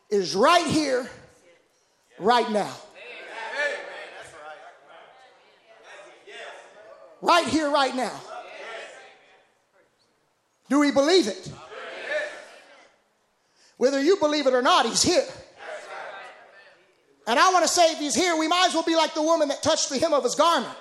is 0.10 0.36
right 0.36 0.66
here, 0.66 1.10
right 2.20 2.50
now. 2.52 2.74
Right 7.22 7.48
here, 7.48 7.70
right 7.70 7.96
now. 7.96 8.20
Do 10.70 10.80
we 10.80 10.92
believe 10.92 11.28
it? 11.28 11.52
Whether 13.78 14.02
you 14.02 14.18
believe 14.18 14.48
it 14.48 14.54
or 14.54 14.62
not, 14.62 14.86
he's 14.86 15.04
here. 15.04 15.26
And 17.26 17.40
I 17.40 17.52
want 17.54 17.66
to 17.66 17.72
say, 17.72 17.92
if 17.94 18.00
he's 18.00 18.16
here, 18.16 18.36
we 18.38 18.48
might 18.48 18.68
as 18.68 18.74
well 18.74 18.84
be 18.84 18.96
like 18.96 19.14
the 19.14 19.22
woman 19.22 19.48
that 19.48 19.64
touched 19.64 19.90
the 19.90 19.98
hem 19.98 20.14
of 20.14 20.24
his 20.24 20.36
garment. 20.36 20.74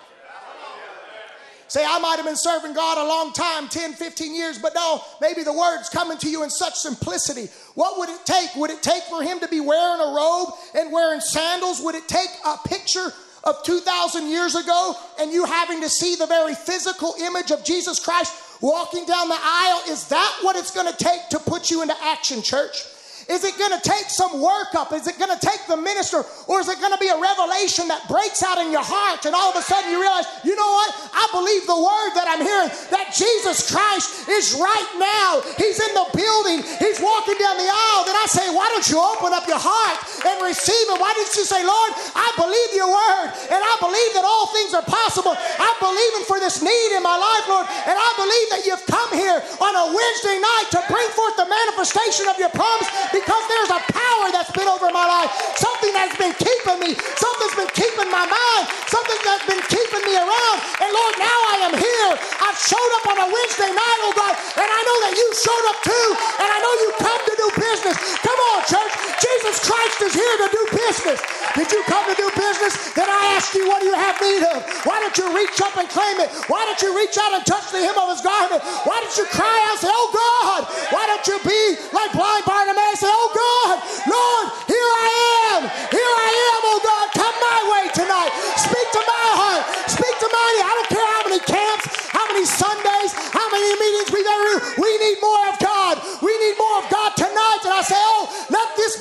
Say, 1.69 1.87
I 1.87 1.99
might 2.01 2.17
have 2.17 2.27
been 2.27 2.37
serving 2.37 2.75
God 2.75 2.99
a 2.99 3.09
long 3.09 3.33
time 3.33 3.67
10, 3.67 3.95
15 3.95 4.35
years, 4.35 4.59
but 4.59 4.75
no, 4.75 5.01
maybe 5.23 5.43
the 5.43 5.55
word's 5.55 5.89
coming 5.89 6.19
to 6.19 6.29
you 6.29 6.43
in 6.43 6.51
such 6.51 6.75
simplicity. 6.75 7.49
What 7.77 7.99
would 7.99 8.11
it 8.11 8.27
take? 8.27 8.55
Would 8.57 8.69
it 8.71 8.83
take 8.83 9.05
for 9.05 9.23
him 9.23 9.41
to 9.41 9.49
be 9.49 9.61
wearing 9.61 10.01
a 10.01 10.13
robe 10.15 10.51
and 10.75 10.93
wearing 10.93 11.21
sandals? 11.21 11.81
Would 11.81 11.95
it 11.95 12.07
take 12.09 12.29
a 12.45 12.57
picture 12.69 13.15
of 13.45 13.63
2,000 13.65 14.29
years 14.29 14.55
ago 14.55 14.95
and 15.19 15.33
you 15.33 15.47
having 15.47 15.81
to 15.81 15.89
see 15.89 16.15
the 16.15 16.27
very 16.27 16.55
physical 16.55 17.15
image 17.23 17.51
of 17.51 17.65
Jesus 17.65 17.99
Christ 17.99 18.35
walking 18.63 19.05
down 19.05 19.29
the 19.29 19.39
aisle? 19.39 19.83
Is 19.89 20.09
that 20.09 20.39
what 20.41 20.57
it's 20.57 20.71
going 20.71 20.91
to 20.91 20.97
take 20.97 21.29
to 21.31 21.39
put 21.39 21.71
you 21.71 21.83
into 21.83 21.97
action, 22.03 22.41
church? 22.41 22.87
Is 23.29 23.45
it 23.45 23.55
going 23.59 23.71
to 23.71 23.83
take 23.83 24.11
some 24.11 24.43
workup? 24.43 24.91
Is 24.93 25.07
it 25.07 25.19
going 25.19 25.31
to 25.31 25.39
take 25.39 25.63
the 25.69 25.77
minister? 25.77 26.25
Or 26.47 26.59
is 26.59 26.69
it 26.69 26.81
going 26.81 26.93
to 26.93 26.99
be 26.99 27.09
a 27.09 27.19
revelation 27.19 27.87
that 27.89 28.09
breaks 28.11 28.43
out 28.43 28.59
in 28.59 28.73
your 28.75 28.83
heart 28.83 29.27
and 29.27 29.35
all 29.35 29.55
of 29.55 29.57
a 29.59 29.63
sudden 29.63 29.91
you 29.91 30.01
realize, 30.01 30.27
you 30.43 30.55
know 30.57 30.73
what? 30.73 30.91
I 31.15 31.25
believe 31.31 31.63
the 31.67 31.79
word 31.79 32.11
that 32.19 32.27
I'm 32.27 32.43
hearing 32.43 32.71
that 32.91 33.15
Jesus 33.15 33.71
Christ 33.71 34.27
is 34.27 34.59
right 34.59 34.91
now. 34.99 35.43
He's 35.55 35.79
in 35.79 35.93
the 35.95 36.07
building, 36.13 36.67
He's 36.83 36.99
walking 36.99 37.39
down 37.39 37.57
the 37.59 37.71
aisle. 37.71 38.03
Then 38.05 38.19
I 38.19 38.27
say, 38.27 38.47
why 38.51 38.67
don't 38.75 38.89
you 38.91 38.99
open 38.99 39.31
up 39.31 39.47
your 39.47 39.61
heart 39.61 39.99
and 40.27 40.43
receive 40.43 40.87
it? 40.91 40.99
Why 40.99 41.15
didn't 41.15 41.35
you 41.39 41.47
say, 41.47 41.63
Lord, 41.63 41.93
I 42.19 42.29
believe 42.35 42.71
your 42.75 42.91
word 42.91 43.29
and 43.55 43.61
I 43.63 43.72
believe 43.83 44.13
that 44.15 44.23
all 44.23 44.47
things 44.55 44.71
are 44.79 44.87
possible. 44.87 45.35
I'm 45.35 45.79
believing 45.83 46.23
for 46.31 46.39
this 46.39 46.63
need 46.63 46.91
in 46.95 47.03
my 47.03 47.19
life, 47.19 47.45
Lord, 47.51 47.67
and 47.67 47.99
I 47.99 48.11
believe 48.15 48.47
that 48.55 48.63
you've 48.63 48.87
come 48.87 49.11
here 49.11 49.43
on 49.59 49.73
a 49.75 49.85
Wednesday 49.91 50.39
night 50.39 50.67
to 50.79 50.81
bring 50.87 51.09
forth 51.19 51.35
the 51.35 51.51
manifestation 51.51 52.31
of 52.31 52.39
your 52.39 52.55
promise 52.55 52.87
because 53.11 53.43
there's 53.51 53.75
a 53.75 53.83
power 53.91 54.27
that's 54.31 54.55
been 54.55 54.71
over 54.71 54.95
my 54.95 55.03
life, 55.03 55.31
something 55.59 55.91
that's 55.91 56.15
been 56.15 56.35
keeping 56.39 56.79
me, 56.79 56.95
something's 57.19 57.57
been 57.59 57.75
keeping 57.75 58.07
my 58.15 58.23
mind, 58.23 58.65
something 58.87 59.21
that's 59.27 59.47
been 59.51 59.63
keeping 59.67 60.03
me 60.07 60.15
around. 60.15 60.57
And 60.79 60.91
Lord, 60.95 61.15
now 61.19 61.39
I 61.51 61.57
am 61.67 61.75
here. 61.75 62.13
I've 62.39 62.59
showed 62.63 62.93
up 63.03 63.05
on 63.11 63.19
a 63.19 63.29
Wednesday 63.29 63.73
night, 63.75 63.99
oh 64.07 64.15
God, 64.15 64.35
and 64.63 64.69
I 64.69 64.81
know 64.87 64.99
that 65.11 65.15
you 65.19 65.27
showed 65.35 65.67
up 65.75 65.79
too, 65.83 66.09
and 66.39 66.49
I 66.49 66.59
know 66.63 66.73
you 66.87 66.91
come 67.03 67.23
to 67.27 67.35
do 67.35 67.49
business. 67.59 67.97
Come 68.23 68.39
on, 68.55 68.59
church. 68.71 68.93
Jesus 69.19 69.57
Christ 69.67 69.99
is 70.07 70.15
here 70.15 70.37
to 70.47 70.49
do 70.55 70.63
business. 70.71 71.19
Did 71.55 71.69
you 71.73 71.83
come 71.91 72.05
to 72.09 72.17
do 72.17 72.29
business? 72.37 72.95
Then 72.95 73.09
I 73.09 73.37
ask 73.37 73.55
you, 73.55 73.69
what 73.69 73.81
do 73.83 73.91
you 73.91 73.97
have 73.99 74.17
need 74.21 74.43
of? 74.43 74.63
Why 74.85 75.01
don't 75.01 75.17
you 75.19 75.29
reach 75.35 75.59
up 75.61 75.77
and 75.77 75.89
claim 75.89 76.21
it? 76.21 76.31
Why 76.49 76.65
don't 76.65 76.81
you 76.83 76.97
reach 76.97 77.17
out 77.19 77.33
and 77.35 77.45
touch 77.47 77.71
the 77.73 77.81
hem 77.81 77.97
of 77.99 78.11
his 78.15 78.23
garment? 78.23 78.63
Why 78.87 78.97
don't 79.01 79.17
you 79.17 79.27
cry 79.31 79.55
out 79.69 79.79
and 79.79 79.81
say, 79.83 79.93
oh 79.93 80.11
God, 80.13 80.61
why 80.93 81.07
don't 81.07 81.27
you 81.27 81.39
be 81.47 81.63
like 81.93 82.13
blind 82.13 82.45
Bartimaeus 82.45 82.99
and 82.99 83.01
say, 83.07 83.13
Oh 83.13 83.31
God, 83.33 83.77
Lord, 84.11 84.45
here 84.69 84.91
I 85.01 85.09
am. 85.55 85.61
Here 85.89 86.15
I 86.19 86.31
am, 86.53 86.61
oh 86.69 86.81
God. 86.83 87.07
Come 87.17 87.37
my 87.41 87.61
way 87.73 87.85
tonight. 87.95 88.33
Speak 88.59 88.89
to 88.93 89.03
my 89.07 89.27
heart. 89.39 89.63
Speak 89.89 90.15
to 90.19 90.29
my 90.29 90.49
I 90.63 90.73
don't 90.77 90.91
care 90.93 91.09
how 91.17 91.23
many 91.29 91.41
camps, 91.43 91.85
how 92.13 92.27
many 92.29 92.45
Sundays, 92.45 93.13
how 93.33 93.47
many 93.51 93.71
meetings 93.81 94.09
we've 94.13 94.27
ever 94.27 94.53
We 94.83 94.91
need 94.99 95.19
more 95.23 95.45
of 95.49 95.57
God. 95.63 95.95
We 96.21 96.33
need 96.43 96.57
more 96.59 96.79
of 96.83 96.87
God 96.91 97.17
tonight. 97.17 97.61
And 97.65 97.75
I 97.75 97.83
say, 97.87 97.99
Oh, 97.99 98.29
let 98.51 98.69
this 98.77 99.01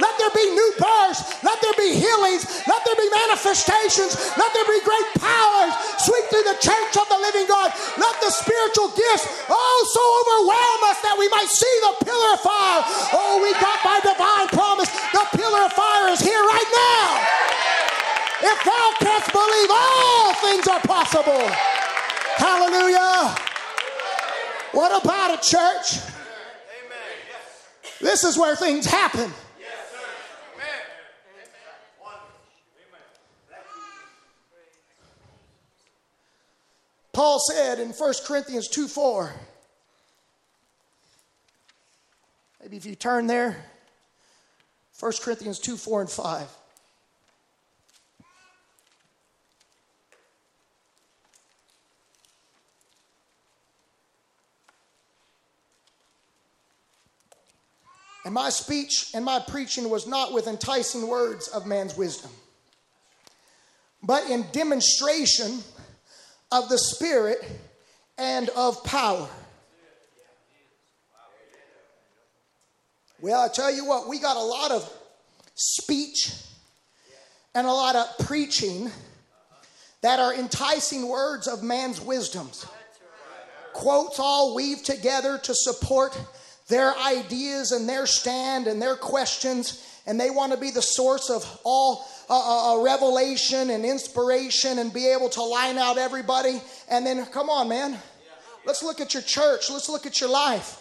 Let 0.00 0.14
there 0.18 0.34
be 0.34 0.46
new 0.52 0.70
births. 0.78 1.20
Let 1.42 1.58
there 1.60 1.76
be 1.78 1.94
healings. 1.96 2.46
Let 2.66 2.80
there 2.84 2.98
be 2.98 3.08
manifestations. 3.10 4.16
Let 4.36 4.50
there 4.52 4.68
be 4.68 4.80
great 4.84 5.08
powers 5.18 5.72
sweep 6.02 6.24
through 6.28 6.46
the 6.46 6.58
church 6.58 6.94
of 6.98 7.06
the 7.08 7.18
living 7.20 7.46
God. 7.46 7.70
Let 7.98 8.14
the 8.20 8.30
spiritual 8.30 8.90
gifts, 8.92 9.26
oh, 9.48 9.78
so 9.90 10.02
overwhelm 10.20 10.80
us 10.90 10.98
that 11.02 11.16
we 11.18 11.28
might 11.30 11.50
see 11.50 11.74
the 11.86 12.04
pillar 12.04 12.30
of 12.34 12.40
fire. 12.40 12.82
Oh, 13.14 13.40
we 13.40 13.50
got 13.58 13.78
by 13.80 13.98
divine 14.02 14.48
promise. 14.50 14.90
The 15.12 15.24
pillar 15.38 15.66
of 15.66 15.72
fire 15.72 16.12
is 16.12 16.20
here 16.20 16.42
right 16.42 16.70
now. 16.72 17.06
If 18.42 18.58
thou 18.66 18.86
canst 18.98 19.30
believe, 19.30 19.70
all 19.70 20.34
things 20.42 20.66
are 20.66 20.82
possible. 20.82 21.46
Hallelujah. 22.36 23.34
What 24.72 24.90
about 25.02 25.38
a 25.38 25.40
church? 25.42 26.02
This 28.00 28.24
is 28.24 28.36
where 28.36 28.56
things 28.56 28.84
happen. 28.84 29.32
Paul 37.12 37.38
said 37.40 37.78
in 37.78 37.90
1 37.90 38.14
Corinthians 38.26 38.68
2 38.68 38.88
4, 38.88 39.32
maybe 42.62 42.76
if 42.76 42.86
you 42.86 42.94
turn 42.94 43.26
there, 43.26 43.64
1 44.98 45.12
Corinthians 45.20 45.58
2 45.58 45.76
4 45.76 46.00
and 46.02 46.10
5. 46.10 46.48
And 58.24 58.32
my 58.32 58.50
speech 58.50 59.10
and 59.14 59.24
my 59.24 59.40
preaching 59.40 59.90
was 59.90 60.06
not 60.06 60.32
with 60.32 60.46
enticing 60.46 61.08
words 61.08 61.48
of 61.48 61.66
man's 61.66 61.96
wisdom, 61.96 62.30
but 64.02 64.30
in 64.30 64.46
demonstration 64.52 65.58
of 66.52 66.68
the 66.68 66.78
Spirit 66.78 67.42
and 68.18 68.48
of 68.50 68.84
power. 68.84 69.28
Well, 73.20 73.40
I 73.40 73.48
tell 73.48 73.72
you 73.72 73.86
what, 73.86 74.08
we 74.08 74.18
got 74.18 74.36
a 74.36 74.42
lot 74.42 74.70
of 74.72 74.92
speech 75.54 76.32
and 77.54 77.66
a 77.66 77.72
lot 77.72 77.94
of 77.96 78.26
preaching 78.26 78.90
that 80.02 80.18
are 80.18 80.34
enticing 80.34 81.08
words 81.08 81.46
of 81.46 81.62
man's 81.62 82.00
wisdoms. 82.00 82.66
Quotes 83.72 84.18
all 84.18 84.54
weaved 84.54 84.84
together 84.84 85.38
to 85.38 85.54
support 85.54 86.20
their 86.68 86.96
ideas 86.98 87.72
and 87.72 87.88
their 87.88 88.06
stand 88.06 88.66
and 88.66 88.82
their 88.82 88.96
questions, 88.96 89.86
and 90.06 90.20
they 90.20 90.30
want 90.30 90.52
to 90.52 90.58
be 90.58 90.70
the 90.70 90.82
source 90.82 91.30
of 91.30 91.60
all 91.64 92.04
uh, 92.28 92.74
uh, 92.78 92.82
revelation 92.82 93.70
and 93.70 93.84
inspiration 93.84 94.78
and 94.78 94.92
be 94.92 95.08
able 95.08 95.28
to 95.30 95.42
line 95.42 95.78
out 95.78 95.98
everybody. 95.98 96.60
And 96.88 97.06
then, 97.06 97.24
come 97.26 97.50
on, 97.50 97.68
man. 97.68 97.98
Let's 98.64 98.82
look 98.82 99.00
at 99.00 99.14
your 99.14 99.22
church. 99.22 99.70
Let's 99.70 99.88
look 99.88 100.06
at 100.06 100.20
your 100.20 100.30
life. 100.30 100.80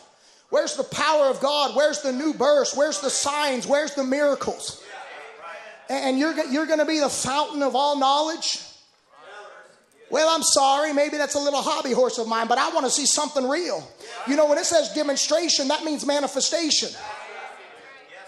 Where's 0.49 0.75
the 0.75 0.83
power 0.83 1.27
of 1.27 1.39
God? 1.39 1.75
Where's 1.75 2.01
the 2.01 2.11
new 2.11 2.33
birth? 2.33 2.73
Where's 2.75 2.99
the 2.99 3.09
signs? 3.09 3.65
Where's 3.65 3.95
the 3.95 4.03
miracles? 4.03 4.83
And 5.89 6.19
you're, 6.19 6.33
you're 6.45 6.65
going 6.65 6.79
to 6.79 6.85
be 6.85 6.99
the 6.99 7.09
fountain 7.09 7.63
of 7.63 7.75
all 7.75 7.97
knowledge? 7.97 8.59
Well, 10.09 10.27
I'm 10.29 10.43
sorry, 10.43 10.91
maybe 10.91 11.15
that's 11.15 11.35
a 11.35 11.39
little 11.39 11.61
hobby 11.61 11.93
horse 11.93 12.17
of 12.17 12.27
mine, 12.27 12.47
but 12.47 12.57
I 12.57 12.69
want 12.71 12.85
to 12.85 12.91
see 12.91 13.05
something 13.05 13.47
real. 13.47 13.89
You 14.27 14.35
know, 14.35 14.45
when 14.45 14.57
it 14.57 14.65
says 14.65 14.93
demonstration, 14.93 15.69
that 15.69 15.85
means 15.85 16.05
manifestation. 16.05 16.89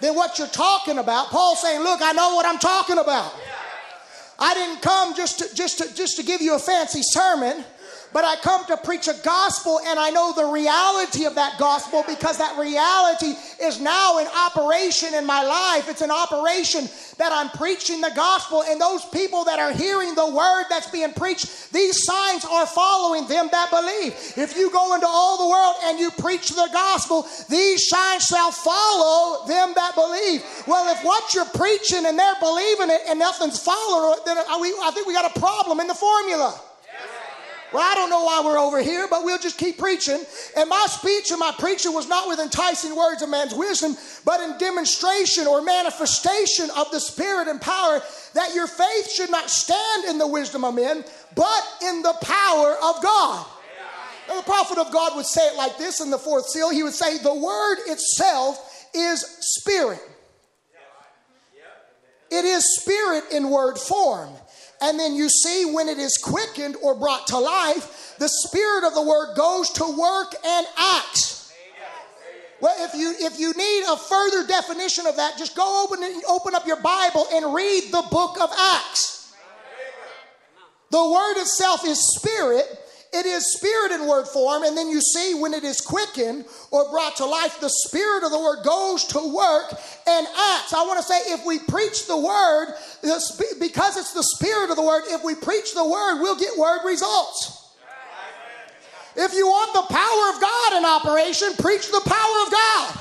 Then 0.04 0.16
what 0.16 0.38
you're 0.38 0.50
talking 0.50 0.98
about, 0.98 1.28
Paul's 1.28 1.62
saying, 1.62 1.82
Look, 1.82 2.02
I 2.02 2.12
know 2.12 2.36
what 2.36 2.46
I'm 2.46 2.60
talking 2.60 2.98
about. 2.98 3.34
I 4.38 4.54
didn't 4.54 4.82
come 4.82 5.16
just 5.16 5.40
to, 5.40 5.56
just 5.56 5.78
to, 5.78 5.96
just 5.96 6.18
to 6.18 6.24
give 6.24 6.42
you 6.42 6.56
a 6.56 6.60
fancy 6.60 7.00
sermon 7.02 7.64
but 8.14 8.24
I 8.24 8.36
come 8.38 8.66
to 8.68 8.78
preach 8.78 9.08
a 9.08 9.16
gospel 9.24 9.80
and 9.86 10.00
I 10.00 10.12
know 10.12 10.34
the 10.34 10.46
reality 10.46 11.26
of 11.26 11.36
that 11.36 11.58
gospel 11.58 12.04
because 12.08 12.38
that 12.38 12.58
reality 12.60 13.34
is 13.60 13.82
now 13.82 14.20
in 14.20 14.28
operation 14.28 15.14
in 15.16 15.26
my 15.26 15.44
life. 15.44 15.90
It's 15.90 16.02
an 16.02 16.12
operation 16.12 16.88
that 17.18 17.32
I'm 17.32 17.50
preaching 17.50 18.02
the 18.02 18.12
gospel, 18.16 18.64
and 18.64 18.82
those 18.82 19.06
people 19.06 19.46
that 19.46 19.60
are 19.60 19.72
hearing 19.72 20.16
the 20.16 20.28
word 20.30 20.66
that's 20.70 20.90
being 20.90 21.14
preached, 21.14 21.72
these 21.72 22.04
signs 22.06 22.44
are 22.44 22.66
following 22.66 23.28
them 23.28 23.50
that 23.52 23.70
believe. 23.70 24.14
If 24.36 24.58
you 24.58 24.72
go 24.72 24.96
into 24.96 25.08
all 25.08 25.38
the 25.38 25.50
world 25.50 25.76
and 25.84 26.00
you 26.00 26.10
preach 26.12 26.50
the 26.50 26.70
gospel, 26.74 27.28
these 27.50 27.88
signs 27.88 28.24
shall 28.24 28.52
follow 28.52 29.46
them 29.48 29.74
that 29.76 29.94
believe. 29.96 30.44
Well, 30.68 30.92
if 30.92 31.04
what 31.04 31.34
you're 31.34 31.46
preaching 31.46 32.06
and 32.06 32.18
they're 32.18 32.40
believing 32.40 32.90
it 32.90 33.02
and 33.08 33.20
nothing's 33.20 33.62
following, 33.62 34.20
then 34.26 34.38
I 34.38 34.92
think 34.94 35.08
we 35.08 35.14
got 35.14 35.36
a 35.36 35.40
problem 35.40 35.80
in 35.80 35.88
the 35.88 35.96
formula. 35.96 36.60
Well, 37.74 37.82
I 37.82 37.96
don't 37.96 38.12
know 38.12 38.24
why 38.24 38.42
we're 38.46 38.60
over 38.60 38.84
here, 38.84 39.08
but 39.10 39.24
we'll 39.24 39.40
just 39.40 39.58
keep 39.58 39.80
preaching. 39.80 40.24
And 40.56 40.70
my 40.70 40.86
speech 40.88 41.32
and 41.32 41.40
my 41.40 41.52
preaching 41.58 41.92
was 41.92 42.08
not 42.08 42.28
with 42.28 42.40
enticing 42.40 42.96
words 42.96 43.24
of 43.24 43.30
man's 43.30 43.56
wisdom, 43.56 43.98
but 44.24 44.42
in 44.42 44.60
demonstration 44.60 45.48
or 45.48 45.64
manifestation 45.64 46.70
of 46.78 46.92
the 46.92 47.00
Spirit 47.00 47.48
and 47.48 47.60
power 47.60 48.02
that 48.36 48.54
your 48.54 48.68
faith 48.68 49.12
should 49.12 49.32
not 49.32 49.50
stand 49.50 50.06
in 50.06 50.20
the 50.20 50.28
wisdom 50.28 50.64
of 50.64 50.76
men, 50.76 51.04
but 51.36 51.64
in 51.82 52.04
the 52.04 52.14
power 52.22 52.76
of 52.84 53.02
God. 53.02 53.48
Now, 54.28 54.36
the 54.38 54.44
prophet 54.44 54.78
of 54.78 54.92
God 54.92 55.16
would 55.16 55.26
say 55.26 55.42
it 55.48 55.58
like 55.58 55.78
this 55.80 56.00
in 56.00 56.12
the 56.12 56.20
fourth 56.20 56.48
seal. 56.48 56.70
He 56.70 56.84
would 56.84 56.94
say, 56.94 57.18
The 57.18 57.34
word 57.34 57.78
itself 57.88 58.88
is 58.94 59.20
spirit. 59.40 60.00
It 62.30 62.46
is 62.46 62.80
spirit 62.80 63.26
in 63.32 63.50
word 63.50 63.78
form. 63.78 64.30
And 64.84 65.00
then 65.00 65.16
you 65.16 65.30
see 65.30 65.64
when 65.64 65.88
it 65.88 65.98
is 65.98 66.18
quickened 66.18 66.76
or 66.82 66.94
brought 66.94 67.28
to 67.28 67.40
life, 67.40 68.16
the 68.20 68.28
spirit 68.28 68.84
of 68.84 68.94
the 68.94 69.02
word 69.02 69.34
goes 69.36 69.70
to 69.72 69.84
work 69.98 70.36
and 70.46 70.68
acts. 70.78 71.54
Well, 72.60 72.76
if 72.80 72.94
you 72.94 73.14
if 73.20 73.40
you 73.40 73.54
need 73.54 73.84
a 73.90 73.96
further 73.96 74.46
definition 74.46 75.06
of 75.06 75.16
that, 75.16 75.38
just 75.38 75.56
go 75.56 75.86
open 75.86 76.00
open 76.28 76.54
up 76.54 76.68
your 76.68 76.82
Bible 76.82 77.28
and 77.34 77.54
read 77.54 77.92
the 77.92 78.04
book 78.12 78.40
of 78.40 78.50
Acts. 78.52 79.34
The 80.92 81.10
word 81.10 81.42
itself 81.42 81.86
is 81.86 82.00
spirit, 82.16 82.66
it 83.14 83.26
is 83.26 83.54
spirit 83.54 83.92
in 83.92 84.08
word 84.08 84.28
form, 84.28 84.64
and 84.64 84.76
then 84.76 84.90
you 84.90 85.02
see 85.02 85.36
when 85.36 85.54
it 85.54 85.64
is 85.64 85.80
quickened 85.80 86.46
or 86.72 86.90
brought 86.90 87.16
to 87.18 87.26
life, 87.26 87.60
the 87.60 87.70
spirit 87.70 88.24
of 88.24 88.32
the 88.32 88.40
word 88.40 88.64
goes 88.64 89.06
to 89.06 89.20
work 89.20 89.72
and 90.08 90.28
acts. 90.28 90.74
I 90.74 90.84
want 90.86 91.00
to 91.00 91.06
say, 91.06 91.20
if 91.34 91.46
we 91.46 91.60
preach 91.60 92.08
the 92.08 92.18
word, 92.18 92.74
because 93.60 93.98
it's 93.98 94.14
the 94.14 94.24
spirit 94.24 94.70
of 94.70 94.76
the 94.76 94.84
word, 94.84 95.04
if 95.08 95.24
we 95.24 95.36
preach 95.36 95.74
the 95.74 95.88
word, 95.88 96.22
we'll 96.22 96.40
get 96.40 96.58
word 96.58 96.80
results. 96.86 97.60
If 99.16 99.34
you 99.34 99.46
want 99.46 99.74
the 99.74 99.94
power 99.94 100.30
of 100.34 100.42
God 100.42 100.74
in 100.78 100.86
operation, 100.86 101.54
preach 101.60 101.92
the 101.92 102.02
power 102.04 102.42
of 102.46 102.52
God. 102.52 103.00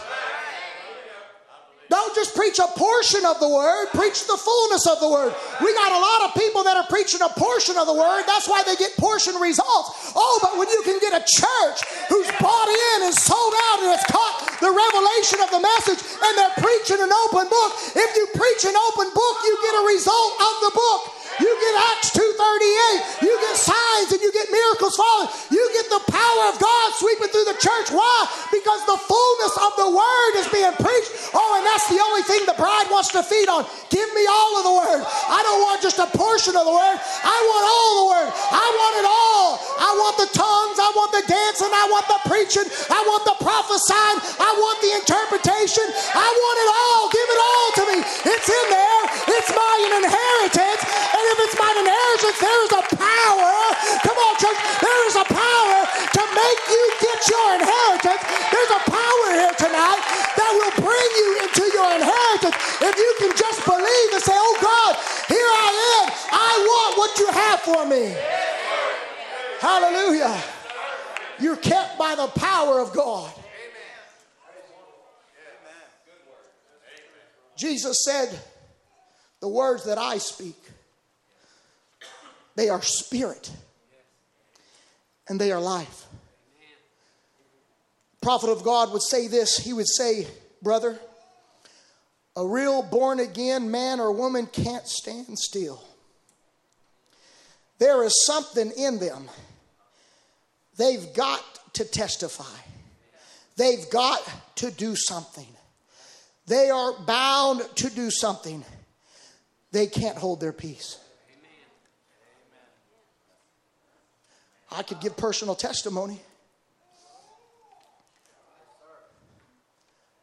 Don't 2.02 2.18
just 2.18 2.34
preach 2.34 2.58
a 2.58 2.66
portion 2.66 3.22
of 3.22 3.38
the 3.38 3.46
word, 3.46 3.86
preach 3.94 4.26
the 4.26 4.34
fullness 4.34 4.90
of 4.90 4.98
the 4.98 5.06
word. 5.06 5.30
We 5.62 5.70
got 5.70 5.94
a 5.94 6.02
lot 6.02 6.26
of 6.26 6.34
people 6.34 6.66
that 6.66 6.74
are 6.74 6.82
preaching 6.90 7.22
a 7.22 7.30
portion 7.30 7.78
of 7.78 7.86
the 7.86 7.94
word. 7.94 8.26
That's 8.26 8.50
why 8.50 8.66
they 8.66 8.74
get 8.74 8.98
portion 8.98 9.38
results. 9.38 10.10
Oh, 10.10 10.42
but 10.42 10.58
when 10.58 10.66
you 10.66 10.82
can 10.82 10.98
get 10.98 11.14
a 11.14 11.22
church 11.22 11.78
who's 12.10 12.26
bought 12.42 12.66
in 12.66 13.06
and 13.06 13.14
sold 13.14 13.54
out 13.70 13.86
and 13.86 13.94
has 13.94 14.02
caught 14.10 14.50
the 14.58 14.74
revelation 14.74 15.46
of 15.46 15.54
the 15.54 15.62
message 15.62 16.02
and 16.02 16.32
they're 16.34 16.58
preaching 16.58 16.98
an 16.98 17.14
open 17.30 17.46
book, 17.46 17.70
if 17.94 18.10
you 18.18 18.26
preach 18.34 18.66
an 18.66 18.74
open 18.74 19.06
book, 19.14 19.36
you 19.46 19.54
get 19.62 19.78
a 19.78 19.84
result 19.86 20.32
of 20.42 20.54
the 20.58 20.72
book. 20.74 21.21
You 21.40 21.48
get 21.48 21.74
Acts 21.94 22.10
2.38. 22.12 23.24
You 23.24 23.32
get 23.40 23.56
signs 23.56 24.12
and 24.12 24.20
you 24.20 24.32
get 24.32 24.50
miracles 24.52 24.96
falling. 24.96 25.30
You 25.48 25.62
get 25.72 25.88
the 25.88 26.02
power 26.12 26.44
of 26.52 26.60
God 26.60 26.86
sweeping 27.00 27.32
through 27.32 27.48
the 27.48 27.56
church. 27.56 27.88
Why? 27.88 28.28
Because 28.52 28.84
the 28.84 28.98
fullness 29.00 29.54
of 29.56 29.72
the 29.80 29.88
word 29.88 30.32
is 30.36 30.48
being 30.52 30.74
preached. 30.76 31.32
Oh, 31.32 31.56
and 31.56 31.64
that's 31.64 31.88
the 31.88 32.00
only 32.02 32.26
thing 32.28 32.44
the 32.44 32.58
bride 32.58 32.90
wants 32.92 33.14
to 33.16 33.22
feed 33.24 33.48
on. 33.48 33.64
Give 33.88 34.08
me 34.12 34.24
all 34.28 34.60
of 34.60 34.64
the 34.68 34.74
word. 34.76 35.00
I 35.06 35.40
don't 35.40 35.62
want 35.64 35.80
just 35.80 35.96
a 35.96 36.08
portion 36.12 36.52
of 36.52 36.64
the 36.68 36.74
word. 36.74 36.98
I 37.00 37.38
want 37.48 37.64
all 37.64 37.92
the 38.04 38.08
word. 38.12 38.30
I 38.32 38.66
want 38.66 38.94
it 39.00 39.06
all. 39.08 39.48
I 39.80 39.90
want 39.96 40.14
the 40.20 40.30
tongues. 40.36 40.76
I 40.76 40.88
want 40.92 41.10
the 41.16 41.24
dancing. 41.24 41.72
I 41.72 41.84
want 41.88 42.06
the 42.12 42.20
preaching. 42.28 42.68
I 42.92 43.00
want 43.08 43.24
the 43.24 43.36
prophesying. 43.40 44.18
I 44.36 44.50
want 44.60 44.76
the 44.84 44.92
interpretation. 45.00 45.86
I 46.12 46.28
want 46.28 46.56
it 46.60 46.70
all. 46.72 47.02
Give 47.08 47.28
it 47.28 47.40
all 47.40 47.68
to 47.78 47.82
me. 47.88 47.98
It's 48.36 48.48
in 48.48 48.66
there. 48.68 49.02
It's 49.32 49.50
my 49.54 49.74
inheritance. 49.96 50.82
And 51.22 51.38
if 51.38 51.38
it's 51.46 51.54
mine 51.54 51.78
inheritance, 51.78 52.38
there 52.42 52.60
is 52.66 52.72
a 52.74 52.84
power. 52.98 53.54
Come 54.02 54.18
on, 54.18 54.34
church. 54.42 54.58
There 54.82 55.02
is 55.06 55.14
a 55.14 55.26
power 55.30 55.78
to 55.86 56.22
make 56.34 56.60
you 56.66 56.82
get 56.98 57.18
your 57.30 57.48
inheritance. 57.62 58.22
There's 58.50 58.72
a 58.74 58.82
power 58.90 59.26
here 59.38 59.54
tonight 59.54 60.02
that 60.34 60.50
will 60.50 60.74
bring 60.82 61.10
you 61.22 61.30
into 61.46 61.62
your 61.70 61.94
inheritance. 61.94 62.58
If 62.82 62.94
you 62.98 63.10
can 63.22 63.32
just 63.38 63.62
believe 63.62 64.08
and 64.18 64.22
say, 64.26 64.34
Oh 64.34 64.56
God, 64.58 64.98
here 65.30 65.46
I 65.46 65.70
am. 65.94 66.06
I 66.34 66.52
want 66.66 66.90
what 66.98 67.12
you 67.22 67.28
have 67.30 67.60
for 67.62 67.86
me. 67.86 68.18
Hallelujah. 69.62 70.42
You're 71.38 71.56
kept 71.56 71.98
by 71.98 72.16
the 72.16 72.26
power 72.34 72.80
of 72.80 72.92
God. 72.92 73.30
Jesus 77.56 78.02
said, 78.04 78.36
The 79.38 79.46
words 79.46 79.84
that 79.84 79.98
I 79.98 80.18
speak 80.18 80.56
they 82.54 82.68
are 82.68 82.82
spirit 82.82 83.50
and 85.28 85.40
they 85.40 85.52
are 85.52 85.60
life. 85.60 86.06
Prophet 88.20 88.50
of 88.50 88.62
God 88.62 88.92
would 88.92 89.02
say 89.02 89.26
this 89.26 89.58
he 89.58 89.72
would 89.72 89.88
say, 89.88 90.26
Brother, 90.62 90.98
a 92.36 92.46
real 92.46 92.82
born 92.82 93.20
again 93.20 93.70
man 93.70 94.00
or 94.00 94.12
woman 94.12 94.46
can't 94.46 94.86
stand 94.86 95.38
still. 95.38 95.82
There 97.78 98.04
is 98.04 98.24
something 98.24 98.70
in 98.76 99.00
them. 99.00 99.28
They've 100.76 101.12
got 101.14 101.42
to 101.74 101.84
testify, 101.84 102.58
they've 103.56 103.88
got 103.90 104.20
to 104.56 104.70
do 104.70 104.94
something. 104.94 105.46
They 106.46 106.70
are 106.70 106.92
bound 107.04 107.62
to 107.76 107.88
do 107.88 108.10
something. 108.10 108.64
They 109.70 109.86
can't 109.86 110.18
hold 110.18 110.40
their 110.40 110.52
peace. 110.52 110.98
I 114.74 114.82
could 114.82 115.00
give 115.00 115.16
personal 115.16 115.54
testimony. 115.54 116.20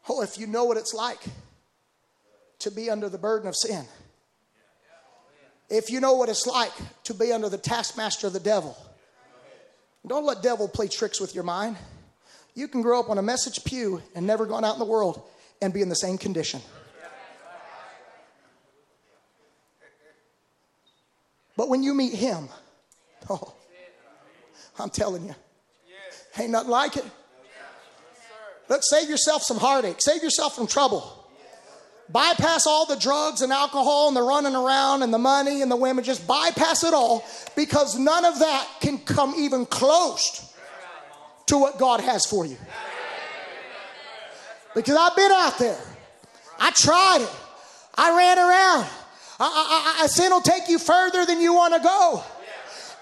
Oh, 0.09 0.21
if 0.21 0.39
you 0.39 0.47
know 0.47 0.65
what 0.65 0.77
it's 0.77 0.93
like 0.93 1.19
to 2.59 2.71
be 2.71 2.89
under 2.89 3.09
the 3.09 3.17
burden 3.17 3.47
of 3.47 3.55
sin, 3.55 3.85
if 5.69 5.91
you 5.91 5.99
know 5.99 6.13
what 6.13 6.29
it's 6.29 6.47
like 6.47 6.73
to 7.03 7.13
be 7.13 7.31
under 7.31 7.47
the 7.47 7.59
taskmaster 7.59 8.25
of 8.25 8.33
the 8.33 8.39
devil, 8.39 8.75
don't 10.07 10.25
let 10.25 10.41
devil 10.41 10.67
play 10.67 10.87
tricks 10.87 11.21
with 11.21 11.35
your 11.35 11.43
mind. 11.43 11.77
You 12.55 12.67
can 12.67 12.81
grow 12.81 12.99
up 12.99 13.09
on 13.09 13.19
a 13.19 13.21
message 13.21 13.63
pew 13.63 14.01
and 14.15 14.25
never 14.25 14.47
gone 14.47 14.65
out 14.65 14.73
in 14.73 14.79
the 14.79 14.85
world 14.85 15.21
and 15.61 15.71
be 15.71 15.81
in 15.81 15.89
the 15.89 15.95
same 15.95 16.17
condition. 16.17 16.61
But 21.55 21.69
when 21.69 21.83
you 21.83 21.93
meet 21.93 22.13
him, 22.13 22.47
oh, 23.29 23.53
I'm 24.79 24.89
telling 24.89 25.25
you, 25.25 25.35
ain't 26.37 26.51
nothing 26.51 26.69
like 26.69 26.97
it. 26.97 27.05
Look, 28.69 28.81
save 28.83 29.09
yourself 29.09 29.41
some 29.41 29.57
heartache, 29.57 29.99
save 29.99 30.23
yourself 30.23 30.55
from 30.55 30.67
trouble. 30.67 31.15
Bypass 32.11 32.65
all 32.65 32.87
the 32.87 32.95
drugs 32.95 33.41
and 33.41 33.53
alcohol 33.53 34.07
and 34.07 34.17
the 34.17 34.21
running 34.23 34.55
around 34.55 35.03
and 35.03 35.13
the 35.13 35.19
money 35.19 35.61
and 35.61 35.71
the 35.71 35.75
women. 35.75 36.03
Just 36.03 36.25
bypass 36.25 36.83
it 36.83 36.93
all 36.93 37.23
because 37.55 37.99
none 37.99 38.25
of 38.25 38.39
that 38.39 38.67
can 38.81 38.97
come 38.97 39.35
even 39.37 39.67
close 39.67 40.51
to 41.47 41.57
what 41.57 41.77
God 41.77 41.99
has 42.01 42.25
for 42.25 42.45
you. 42.45 42.57
Because 44.73 44.95
I've 44.95 45.15
been 45.15 45.31
out 45.31 45.57
there, 45.59 45.79
I 46.59 46.71
tried 46.71 47.19
it, 47.21 47.35
I 47.95 48.15
ran 48.15 48.37
around. 48.37 48.87
I, 49.41 49.95
I, 49.99 50.03
I, 50.03 50.07
sin 50.07 50.31
will 50.31 50.41
take 50.41 50.67
you 50.67 50.77
further 50.77 51.25
than 51.25 51.39
you 51.39 51.53
want 51.53 51.73
to 51.73 51.79
go. 51.79 52.23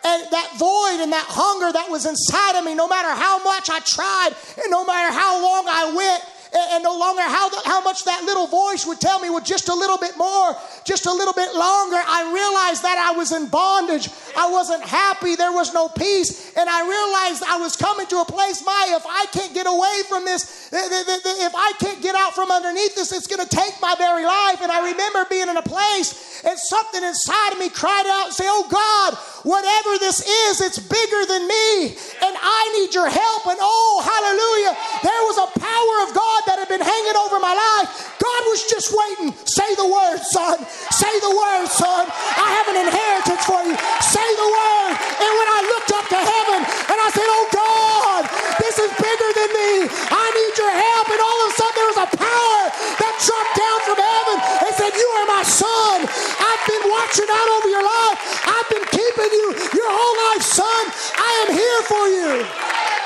And 0.08 0.24
that 0.32 0.56
void 0.56 1.04
and 1.04 1.12
that 1.12 1.28
hunger 1.28 1.72
that 1.74 1.92
was 1.92 2.06
inside 2.06 2.56
of 2.56 2.64
me, 2.64 2.76
no 2.76 2.88
matter 2.88 3.12
how 3.12 3.44
much 3.44 3.70
I 3.70 3.80
tried 3.84 4.32
and 4.56 4.72
no 4.72 4.86
matter 4.86 5.12
how 5.12 5.44
long 5.44 5.66
I 5.68 5.92
went, 5.92 6.24
and, 6.54 6.84
no 6.84 6.98
longer 6.98 7.22
how, 7.22 7.50
the, 7.50 7.62
how 7.66 7.82
much 7.82 8.06
that 8.06 8.24
little 8.24 8.48
voice 8.48 8.86
would 8.86 9.00
tell 9.00 9.20
me 9.20 9.30
well, 9.30 9.44
just 9.44 9.70
a 9.70 9.74
little 9.74 9.98
bit 9.98 10.18
more, 10.18 10.56
just 10.84 11.06
a 11.06 11.12
little 11.12 11.34
bit 11.34 11.54
longer, 11.54 11.98
I 11.98 12.32
realized 12.32 12.84
that 12.84 12.98
I 12.98 13.18
was 13.18 13.32
in 13.32 13.48
bondage. 13.48 14.10
I 14.38 14.50
wasn't 14.50 14.84
happy. 14.84 15.36
There 15.36 15.52
was 15.52 15.74
no 15.74 15.90
peace. 15.90 16.56
And 16.56 16.70
I 16.70 16.82
realized 16.86 17.44
I 17.44 17.58
was 17.58 17.76
coming 17.76 18.08
to 18.08 18.22
a 18.22 18.26
place, 18.26 18.64
my, 18.66 18.94
if 18.96 19.06
I 19.06 19.26
can't 19.34 19.54
get 19.54 19.68
away 19.68 20.02
from 20.08 20.26
this, 20.26 20.70
if 20.72 21.54
I 21.56 21.74
can't 21.80 22.02
get 22.02 22.16
out 22.16 22.34
from 22.34 22.52
underneath 22.52 22.96
this, 22.96 23.12
it's 23.12 23.28
going 23.28 23.46
to 23.46 23.50
take 23.50 23.74
my 23.82 23.96
very 23.98 24.24
life. 24.24 24.62
And 24.62 24.72
I 24.72 24.92
remember 24.92 25.26
being 25.30 25.50
in 25.50 25.58
a 25.58 25.66
place 25.66 26.44
and 26.46 26.58
something 26.58 27.04
inside 27.04 27.54
of 27.54 27.60
me 27.60 27.70
cried 27.70 28.06
out 28.08 28.30
and 28.30 28.36
say, 28.36 28.46
Oh 28.48 28.68
God, 28.70 29.18
whatever 29.44 29.98
this 29.98 30.22
is, 30.22 30.62
it's 30.62 30.80
bigger 30.80 31.24
than 31.26 31.48
me. 31.48 31.98
And 32.22 32.34
I 32.38 32.62
need 32.80 32.94
your 32.94 33.10
help. 33.10 33.48
And 33.48 33.58
oh, 33.60 33.96
hallelujah, 34.06 34.74
there 35.04 35.22
was 35.26 35.38
a 35.42 35.50
power 35.60 35.96
of 36.06 36.16
God 36.16 36.37
that 36.46 36.62
had 36.62 36.70
been 36.70 36.84
hanging 36.84 37.18
over 37.18 37.42
my 37.42 37.56
life. 37.58 37.90
God 38.22 38.42
was 38.52 38.62
just 38.70 38.94
waiting. 38.94 39.34
Say 39.48 39.70
the 39.80 39.88
word, 39.88 40.20
son. 40.22 40.62
Say 40.94 41.14
the 41.24 41.34
word, 41.34 41.66
son. 41.66 42.04
I 42.12 42.48
have 42.62 42.68
an 42.70 42.78
inheritance 42.86 43.44
for 43.48 43.62
you. 43.66 43.74
Say 44.04 44.28
the 44.38 44.50
word. 44.50 44.94
And 44.94 45.32
when 45.34 45.50
I 45.50 45.60
looked 45.74 45.92
up 45.96 46.06
to 46.14 46.20
heaven 46.20 46.60
and 46.62 46.98
I 47.02 47.10
said, 47.10 47.26
Oh 47.26 47.48
God, 47.50 48.22
this 48.62 48.78
is 48.78 48.92
bigger 49.00 49.30
than 49.34 49.50
me. 49.56 49.72
I 50.14 50.26
need 50.38 50.54
your 50.60 50.74
help. 50.74 51.06
And 51.10 51.22
all 51.24 51.40
of 51.42 51.48
a 51.50 51.56
sudden 51.58 51.76
there 51.78 51.90
was 51.96 52.02
a 52.06 52.10
power 52.14 52.64
that 53.02 53.14
dropped 53.24 53.56
down 53.58 53.80
from 53.88 53.98
heaven 53.98 54.38
and 54.68 54.72
said, 54.76 54.92
You 54.94 55.10
are 55.24 55.28
my 55.32 55.44
son. 55.48 55.98
I've 56.06 56.64
been 56.68 56.86
watching 56.92 57.30
out 57.32 57.50
over 57.58 57.70
your 57.72 57.86
life. 57.86 58.18
I've 58.46 58.70
been 58.70 58.86
keeping 58.92 59.32
you 59.32 59.48
your 59.74 59.90
whole 59.90 60.16
life, 60.30 60.44
son. 60.44 60.84
I 61.16 61.30
am 61.46 61.50
here 61.56 61.82
for 61.88 62.06
you. 62.12 62.97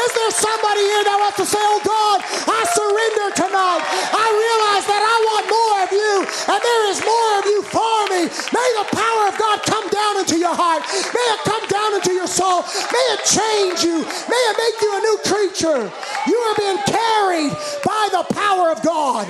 Is 0.00 0.12
there 0.16 0.32
somebody 0.32 0.80
here 0.80 1.04
that 1.04 1.16
wants 1.20 1.36
to 1.36 1.46
say, 1.46 1.60
Oh 1.60 1.80
God, 1.84 2.24
I 2.24 2.60
surrender 2.72 3.26
tonight. 3.36 3.84
I 4.16 4.26
realize 4.32 4.84
that 4.88 5.02
I 5.04 5.16
want 5.28 5.44
more 5.52 5.76
of 5.84 5.90
you, 5.92 6.14
and 6.24 6.60
there 6.64 6.84
is 6.88 6.98
more 7.04 7.30
of 7.36 7.44
you 7.44 7.60
for 7.68 7.98
me. 8.08 8.22
May 8.32 8.68
the 8.80 8.86
power 8.96 9.24
of 9.28 9.36
God 9.36 9.56
come 9.68 9.86
down 9.92 10.24
into 10.24 10.40
your 10.40 10.56
heart. 10.56 10.88
May 10.88 11.26
it 11.36 11.40
come 11.44 11.64
down 11.68 11.90
into 12.00 12.12
your 12.16 12.30
soul. 12.30 12.64
May 12.88 13.06
it 13.12 13.22
change 13.28 13.84
you. 13.84 14.00
May 14.00 14.42
it 14.48 14.56
make 14.56 14.76
you 14.80 14.90
a 14.96 15.00
new 15.04 15.18
creature. 15.28 15.80
You 16.24 16.38
are 16.48 16.56
being 16.56 16.80
carried 16.88 17.52
by 17.84 18.04
the 18.08 18.24
power 18.32 18.72
of 18.72 18.80
God. 18.80 19.28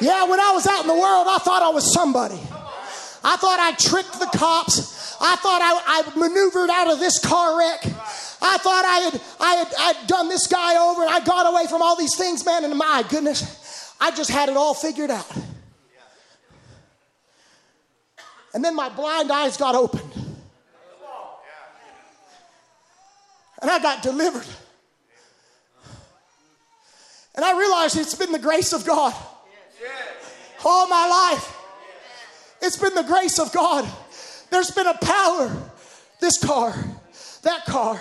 Yeah, 0.00 0.24
when 0.24 0.40
I 0.40 0.52
was 0.52 0.66
out 0.66 0.82
in 0.82 0.88
the 0.88 0.96
world, 0.96 1.28
I 1.28 1.38
thought 1.44 1.60
I 1.60 1.68
was 1.68 1.92
somebody. 1.92 2.40
I 3.24 3.36
thought 3.36 3.60
I 3.60 3.72
tricked 3.76 4.18
the 4.20 4.28
cops. 4.32 5.03
I 5.24 5.36
thought 5.36 5.60
I, 5.62 5.80
I 5.86 6.18
maneuvered 6.18 6.70
out 6.70 6.92
of 6.92 7.00
this 7.00 7.18
car 7.18 7.58
wreck. 7.58 7.84
I 8.42 8.58
thought 8.58 8.84
I 8.84 8.98
had, 8.98 9.20
I 9.40 9.54
had 9.54 9.74
I'd 9.78 10.06
done 10.06 10.28
this 10.28 10.46
guy 10.46 10.76
over 10.76 11.02
and 11.02 11.10
I 11.10 11.20
got 11.24 11.50
away 11.50 11.66
from 11.66 11.80
all 11.80 11.96
these 11.96 12.14
things, 12.16 12.44
man. 12.44 12.64
And 12.64 12.76
my 12.76 13.04
goodness, 13.08 13.94
I 14.00 14.10
just 14.10 14.30
had 14.30 14.48
it 14.48 14.56
all 14.56 14.74
figured 14.74 15.10
out. 15.10 15.30
And 18.52 18.62
then 18.62 18.76
my 18.76 18.88
blind 18.90 19.32
eyes 19.32 19.56
got 19.56 19.74
opened. 19.74 20.12
And 23.62 23.70
I 23.70 23.78
got 23.78 24.02
delivered. 24.02 24.46
And 27.34 27.44
I 27.44 27.58
realized 27.58 27.96
it's 27.96 28.14
been 28.14 28.30
the 28.30 28.38
grace 28.38 28.72
of 28.74 28.84
God 28.84 29.14
all 30.64 30.88
my 30.88 31.06
life. 31.06 31.56
It's 32.62 32.76
been 32.76 32.94
the 32.94 33.02
grace 33.02 33.38
of 33.38 33.52
God. 33.52 33.86
There's 34.54 34.70
been 34.70 34.86
a 34.86 34.94
power. 34.94 35.50
This 36.20 36.38
car, 36.38 36.72
that 37.42 37.64
car, 37.64 38.00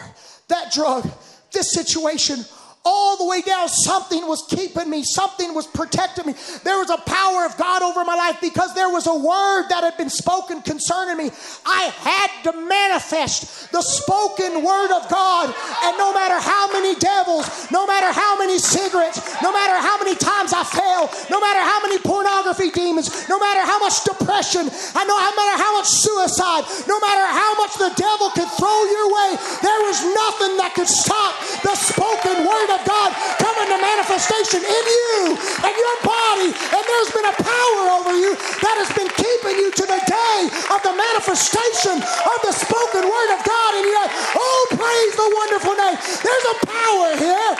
that 0.49 0.71
drug, 0.71 1.09
this 1.51 1.71
situation 1.71 2.45
all 2.85 3.17
the 3.17 3.25
way 3.25 3.41
down. 3.41 3.69
Something 3.69 4.27
was 4.27 4.43
keeping 4.43 4.89
me, 4.89 5.03
something 5.03 5.53
was 5.53 5.67
protecting 5.67 6.27
me. 6.27 6.35
There 6.63 6.77
was 6.77 6.89
a 6.89 6.97
power 6.97 7.45
of 7.45 7.55
God 7.57 7.81
over 7.81 8.03
my 8.03 8.15
life 8.15 8.39
because 8.41 8.75
there 8.75 8.89
was 8.89 9.07
a 9.07 9.15
word 9.15 9.71
that 9.71 9.83
had 9.83 9.95
been 9.97 10.09
spoken 10.09 10.61
concerning 10.61 11.17
me. 11.17 11.31
I 11.65 11.91
had 12.03 12.51
to 12.51 12.51
manifest 12.59 13.71
the 13.71 13.81
spoken 13.81 14.63
word 14.63 14.91
of 14.91 15.07
God. 15.07 15.53
And 15.83 15.97
no 15.97 16.13
matter 16.13 16.35
how 16.39 16.71
many 16.73 16.99
devils, 16.99 17.47
no 17.71 17.87
matter 17.87 18.11
how 18.11 18.37
many 18.37 18.59
cigarettes, 18.59 19.21
no 19.41 19.51
matter 19.51 19.79
how 19.79 19.97
many 20.03 20.15
times 20.15 20.51
I 20.51 20.63
fail, 20.67 21.07
no 21.31 21.39
matter 21.39 21.63
how 21.63 21.79
many 21.87 21.99
pornography 22.03 22.71
demons, 22.71 23.29
no 23.29 23.39
matter 23.39 23.63
how 23.63 23.79
much 23.79 24.03
depression, 24.03 24.67
I 24.95 25.07
know 25.07 25.15
no 25.15 25.35
matter 25.37 25.57
how 25.61 25.71
much 25.77 25.87
suicide, 25.87 26.63
no 26.89 26.99
matter 26.99 27.25
how 27.31 27.51
much 27.55 27.73
the 27.77 27.91
devil 27.95 28.29
could 28.35 28.49
throw 28.59 28.79
your 28.91 29.07
way, 29.07 29.29
there 29.61 29.81
was 29.87 29.97
nothing 30.03 30.53
that 30.57 30.73
could 30.75 30.89
stop 30.89 31.33
the 31.63 31.75
spoken 31.77 32.43
word 32.43 32.72
of 32.73 32.81
God 32.85 33.09
coming 33.37 33.69
to 33.69 33.77
manifestation 33.77 34.61
in 34.65 34.83
you 34.89 35.37
and 35.37 35.73
your 35.73 35.97
body. 36.01 36.49
And 36.49 36.81
there's 36.81 37.11
been 37.13 37.29
a 37.29 37.37
power 37.37 37.83
over 38.01 38.13
you 38.17 38.33
that 38.33 38.75
has 38.81 38.89
been 38.97 39.09
keeping 39.13 39.55
you 39.61 39.69
to 39.69 39.85
the 39.85 40.01
day 40.09 40.39
of 40.73 40.79
the 40.81 40.93
manifestation 40.93 42.01
of 42.01 42.37
the 42.41 42.53
spoken 42.53 43.05
word 43.05 43.29
of 43.37 43.41
God. 43.45 43.69
You're 43.77 43.99
like, 44.01 44.13
oh, 44.37 44.61
praise 44.73 45.13
the 45.13 45.29
wonderful 45.29 45.75
name. 45.77 45.97
There's 46.01 46.47
a 46.49 46.57
power 46.65 47.09
here. 47.21 47.51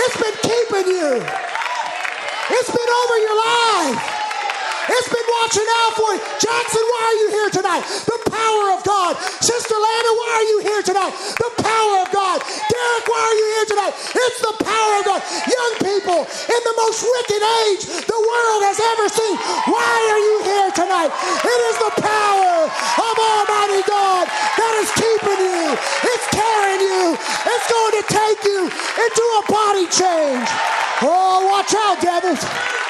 It's 0.00 0.16
been 0.16 0.38
keeping 0.40 0.86
you. 0.96 1.12
It's 2.50 2.70
been 2.72 2.90
over 3.04 3.16
your 3.20 3.36
life. 3.36 4.17
It's 4.88 5.10
been 5.12 5.28
watching 5.44 5.68
out 5.84 5.92
for 6.00 6.10
you. 6.16 6.22
Jackson, 6.40 6.84
why 6.88 7.02
are 7.04 7.18
you 7.20 7.28
here 7.28 7.50
tonight? 7.60 7.84
The 8.08 8.18
power 8.32 8.66
of 8.72 8.80
God. 8.84 9.20
Sister 9.44 9.76
Lana, 9.76 10.12
why 10.16 10.32
are 10.32 10.48
you 10.48 10.58
here 10.64 10.82
tonight? 10.82 11.12
The 11.36 11.52
power 11.60 11.94
of 12.00 12.08
God. 12.08 12.40
Derek, 12.40 13.04
why 13.04 13.20
are 13.20 13.36
you 13.36 13.48
here 13.60 13.68
tonight? 13.68 13.94
It's 14.16 14.40
the 14.40 14.54
power 14.64 14.92
of 14.98 15.04
God. 15.04 15.20
Young 15.44 15.74
people, 15.84 16.20
in 16.24 16.60
the 16.64 16.74
most 16.80 17.04
wicked 17.04 17.42
age 17.68 17.82
the 17.84 18.20
world 18.20 18.60
has 18.64 18.80
ever 18.80 19.06
seen, 19.12 19.36
why 19.68 19.94
are 20.08 20.22
you 20.24 20.36
here 20.48 20.70
tonight? 20.72 21.12
It 21.44 21.60
is 21.68 21.76
the 21.84 21.92
power 22.00 22.68
of 22.72 23.14
Almighty 23.20 23.84
God 23.84 24.24
that 24.24 24.72
is 24.80 24.90
keeping 24.96 25.40
you. 25.52 25.76
It's 25.76 26.26
carrying 26.32 26.80
you. 26.80 27.12
It's 27.12 27.66
going 27.68 27.94
to 28.00 28.04
take 28.08 28.40
you 28.48 28.60
into 28.72 29.24
a 29.36 29.42
body 29.52 29.86
change. 29.92 30.48
Oh, 31.04 31.44
watch 31.44 31.76
out, 31.76 32.00
devils. 32.00 32.87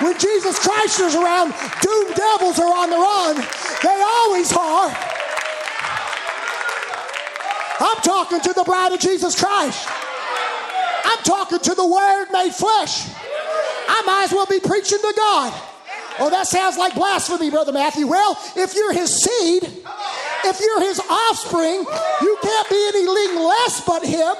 When 0.00 0.16
Jesus 0.18 0.58
Christ 0.58 1.00
is 1.00 1.14
around, 1.14 1.54
doomed 1.82 2.14
devils 2.14 2.58
are 2.58 2.72
on 2.72 2.90
the 2.90 2.96
run. 2.96 3.36
They 3.82 4.02
always 4.02 4.52
are. 4.52 4.96
I'm 7.80 8.00
talking 8.02 8.40
to 8.40 8.52
the 8.52 8.64
bride 8.64 8.92
of 8.92 9.00
Jesus 9.00 9.38
Christ. 9.38 9.88
I'm 11.04 11.22
talking 11.24 11.58
to 11.58 11.74
the 11.74 11.86
Word 11.86 12.26
made 12.32 12.52
flesh. 12.52 13.08
I 13.88 14.02
might 14.06 14.24
as 14.24 14.32
well 14.32 14.46
be 14.46 14.60
preaching 14.60 14.98
to 14.98 15.14
God. 15.16 15.62
Oh, 16.20 16.30
that 16.30 16.46
sounds 16.46 16.76
like 16.76 16.94
blasphemy, 16.94 17.50
Brother 17.50 17.72
Matthew. 17.72 18.06
Well, 18.06 18.36
if 18.56 18.74
you're 18.74 18.92
his 18.92 19.22
seed, 19.22 19.64
if 20.44 20.60
you're 20.60 20.80
his 20.80 21.00
offspring, 21.00 21.84
you 22.22 22.38
can't 22.42 22.68
be 22.68 22.90
anything 22.94 23.38
less 23.42 23.84
but 23.84 24.04
him. 24.04 24.34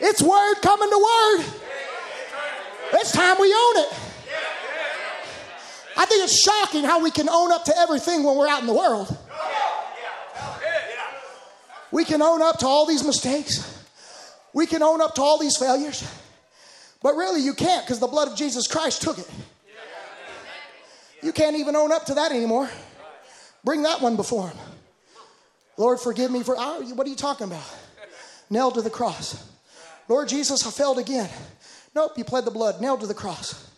It's 0.00 0.22
word 0.22 0.54
coming 0.62 0.90
to 0.90 0.98
word. 0.98 1.59
It's 2.94 3.12
time 3.12 3.36
we 3.40 3.52
own 3.52 3.76
it. 3.78 3.92
I 5.96 6.06
think 6.06 6.24
it's 6.24 6.40
shocking 6.40 6.84
how 6.84 7.02
we 7.02 7.10
can 7.10 7.28
own 7.28 7.52
up 7.52 7.64
to 7.64 7.76
everything 7.78 8.24
when 8.24 8.36
we're 8.36 8.48
out 8.48 8.60
in 8.60 8.66
the 8.66 8.74
world. 8.74 9.16
We 11.92 12.04
can 12.04 12.22
own 12.22 12.40
up 12.40 12.58
to 12.60 12.66
all 12.66 12.86
these 12.86 13.04
mistakes. 13.04 13.84
We 14.52 14.66
can 14.66 14.82
own 14.82 15.00
up 15.00 15.14
to 15.16 15.22
all 15.22 15.38
these 15.38 15.56
failures. 15.56 16.08
But 17.02 17.16
really, 17.16 17.40
you 17.42 17.54
can't 17.54 17.84
because 17.84 17.98
the 17.98 18.06
blood 18.06 18.28
of 18.28 18.36
Jesus 18.36 18.66
Christ 18.66 19.02
took 19.02 19.18
it. 19.18 19.28
You 21.22 21.32
can't 21.32 21.56
even 21.56 21.76
own 21.76 21.92
up 21.92 22.06
to 22.06 22.14
that 22.14 22.32
anymore. 22.32 22.70
Bring 23.64 23.82
that 23.82 24.00
one 24.00 24.16
before 24.16 24.48
Him. 24.48 24.56
Lord, 25.76 26.00
forgive 26.00 26.30
me 26.30 26.42
for. 26.42 26.56
What 26.56 27.06
are 27.06 27.10
you 27.10 27.16
talking 27.16 27.46
about? 27.46 27.64
Nailed 28.48 28.74
to 28.74 28.82
the 28.82 28.90
cross. 28.90 29.46
Lord 30.08 30.28
Jesus, 30.28 30.66
I 30.66 30.70
failed 30.70 30.98
again. 30.98 31.28
Nope, 31.94 32.12
you 32.16 32.24
pled 32.24 32.44
the 32.44 32.50
blood, 32.50 32.80
nailed 32.80 33.00
to 33.00 33.06
the 33.06 33.14
cross. 33.14 33.68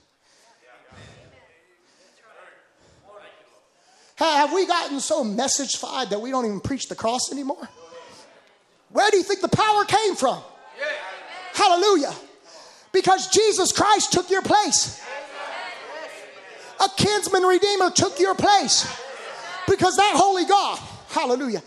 Have 4.17 4.53
we 4.53 4.67
gotten 4.67 5.01
so 5.01 5.25
message-fied 5.25 6.11
that 6.11 6.21
we 6.21 6.31
don't 6.31 6.45
even 6.45 6.61
preach 6.61 6.89
the 6.89 6.95
cross 6.95 7.33
anymore? 7.33 7.69
Where 8.91 9.11
do 9.11 9.17
you 9.17 9.23
think 9.23 9.41
the 9.41 9.49
power 9.49 9.85
came 9.85 10.15
from? 10.15 10.41
Hallelujah. 11.55 12.13
Because 12.93 13.29
Jesus 13.29 13.73
Christ 13.73 14.13
took 14.13 14.31
your 14.31 14.43
place. 14.43 15.03
A 16.81 16.89
kinsman 16.97 17.43
redeemer 17.43 17.91
took 17.91 18.21
your 18.21 18.35
place. 18.35 18.87
Because 19.69 19.97
that 19.97 20.13
holy 20.15 20.45
God, 20.45 20.79
hallelujah, 21.09 21.63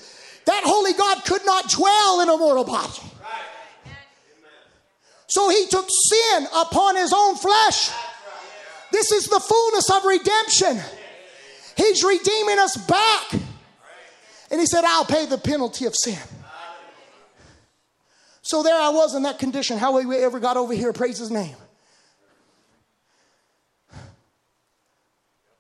that 0.46 0.64
holy 0.66 0.94
God 0.94 1.24
could 1.26 1.46
not 1.46 1.70
dwell 1.70 2.22
in 2.22 2.30
a 2.30 2.38
mortal 2.38 2.64
body. 2.64 3.02
So 5.36 5.50
he 5.50 5.68
took 5.68 5.86
sin 5.90 6.48
upon 6.56 6.96
his 6.96 7.12
own 7.12 7.36
flesh. 7.36 7.92
This 8.94 9.12
is 9.12 9.26
the 9.26 9.42
fullness 9.42 9.90
of 9.92 10.06
redemption. 10.06 10.80
He's 11.76 12.06
redeeming 12.06 12.58
us 12.58 12.78
back. 12.78 13.34
And 14.50 14.62
he 14.62 14.66
said, 14.66 14.86
I'll 14.86 15.04
pay 15.04 15.26
the 15.26 15.38
penalty 15.38 15.88
of 15.88 15.94
sin. 15.94 16.18
So 18.44 18.64
there 18.64 18.80
I 18.80 18.88
was 18.92 19.14
in 19.14 19.24
that 19.24 19.38
condition. 19.38 19.78
How 19.78 20.00
we 20.00 20.16
ever 20.16 20.40
got 20.40 20.56
over 20.56 20.74
here, 20.74 20.94
praise 20.94 21.18
his 21.18 21.32
name. 21.32 21.58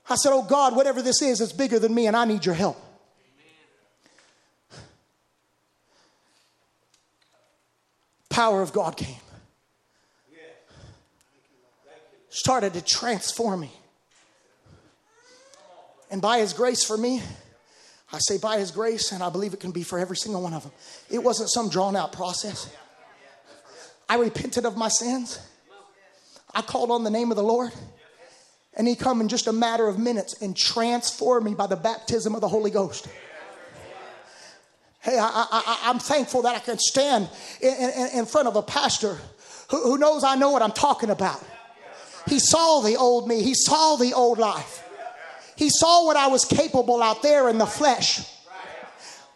I 0.09 0.15
said, 0.15 0.31
Oh 0.31 0.43
God, 0.43 0.73
whatever 0.73 1.01
this 1.01 1.21
is, 1.21 1.41
it's 1.41 1.51
bigger 1.51 1.79
than 1.79 1.93
me, 1.93 2.07
and 2.07 2.15
I 2.15 2.23
need 2.23 2.45
your 2.45 2.55
help. 2.55 2.81
Power 8.29 8.61
of 8.61 8.71
God 8.71 8.95
came. 8.95 9.17
Started 12.35 12.73
to 12.73 12.81
transform 12.81 13.61
me. 13.61 13.71
And 16.11 16.21
by 16.21 16.39
His 16.39 16.51
grace 16.51 16.83
for 16.83 16.97
me, 16.97 17.21
I 18.11 18.17
say 18.19 18.37
by 18.37 18.59
His 18.59 18.71
grace, 18.71 19.13
and 19.13 19.23
I 19.23 19.29
believe 19.29 19.53
it 19.53 19.61
can 19.61 19.71
be 19.71 19.83
for 19.83 19.97
every 19.97 20.17
single 20.17 20.41
one 20.41 20.53
of 20.53 20.63
them. 20.63 20.73
It 21.09 21.23
wasn't 21.23 21.49
some 21.49 21.69
drawn 21.69 21.95
out 21.95 22.11
process. 22.11 22.69
I 24.09 24.17
repented 24.17 24.65
of 24.65 24.75
my 24.75 24.89
sins. 24.89 25.39
I 26.53 26.61
called 26.61 26.91
on 26.91 27.05
the 27.05 27.09
name 27.09 27.31
of 27.31 27.37
the 27.37 27.43
Lord. 27.43 27.71
And 28.73 28.85
he 28.85 28.97
come 28.97 29.21
in 29.21 29.29
just 29.29 29.47
a 29.47 29.53
matter 29.53 29.87
of 29.87 29.97
minutes 29.97 30.41
and 30.41 30.57
transform 30.57 31.45
me 31.45 31.53
by 31.53 31.67
the 31.67 31.77
baptism 31.77 32.35
of 32.35 32.41
the 32.41 32.49
Holy 32.49 32.69
Ghost. 32.69 33.07
Hey, 34.99 35.17
I, 35.17 35.77
am 35.85 35.99
thankful 35.99 36.41
that 36.41 36.57
I 36.57 36.59
can 36.59 36.79
stand 36.79 37.29
in, 37.61 37.73
in, 37.73 38.19
in 38.19 38.25
front 38.25 38.49
of 38.49 38.57
a 38.57 38.61
pastor 38.61 39.17
who, 39.71 39.81
who 39.83 39.97
knows 39.97 40.25
I 40.25 40.35
know 40.35 40.49
what 40.49 40.61
I'm 40.61 40.73
talking 40.73 41.09
about. 41.09 41.41
He 42.27 42.39
saw 42.39 42.81
the 42.81 42.95
old 42.95 43.27
me, 43.27 43.41
he 43.41 43.53
saw 43.53 43.95
the 43.95 44.13
old 44.13 44.39
life. 44.39 44.83
He 45.55 45.69
saw 45.69 46.05
what 46.05 46.17
I 46.17 46.27
was 46.27 46.43
capable 46.43 47.01
out 47.01 47.21
there 47.21 47.49
in 47.49 47.57
the 47.57 47.65
flesh. 47.65 48.31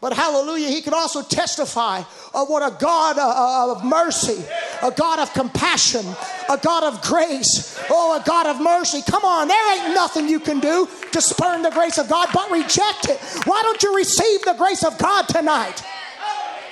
But 0.02 0.14
hallelujah, 0.14 0.70
he 0.70 0.82
could 0.82 0.94
also 0.94 1.22
testify 1.22 2.00
of 2.34 2.48
what 2.48 2.64
a 2.64 2.74
God 2.80 3.18
uh, 3.18 3.28
uh, 3.28 3.72
of 3.74 3.84
mercy, 3.84 4.42
a 4.82 4.92
God 4.92 5.20
of 5.20 5.34
compassion, 5.34 6.06
a 6.48 6.58
God 6.58 6.84
of 6.84 7.02
grace, 7.02 7.78
oh, 7.90 8.18
a 8.18 8.24
God 8.26 8.48
of 8.48 8.62
mercy. 8.62 9.02
Come 9.02 9.26
on, 9.26 9.50
there 9.50 9.74
ain't 9.76 9.94
nothing 9.94 10.30
you 10.30 10.40
can 10.40 10.62
do 10.62 10.88
to 11.12 11.22
spurn 11.22 11.64
the 11.64 11.72
grace 11.72 11.98
of 11.98 12.08
God 12.08 12.30
but 12.34 12.50
reject 12.50 13.10
it. 13.10 13.20
Why 13.46 13.62
don't 13.62 13.84
you 13.84 13.94
receive 13.94 14.42
the 14.44 14.54
grace 14.54 14.86
of 14.86 14.98
God 14.98 15.28
tonight? 15.28 15.84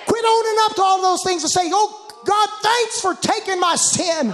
Quit 0.06 0.24
owning 0.26 0.58
up 0.62 0.76
to 0.76 0.82
all 0.82 1.02
those 1.02 1.24
things 1.24 1.44
and 1.44 1.52
say, 1.52 1.70
oh, 1.74 2.08
God, 2.24 2.50
thanks 2.62 3.02
for 3.02 3.14
taking 3.14 3.60
my 3.60 3.76
sin. 3.76 4.34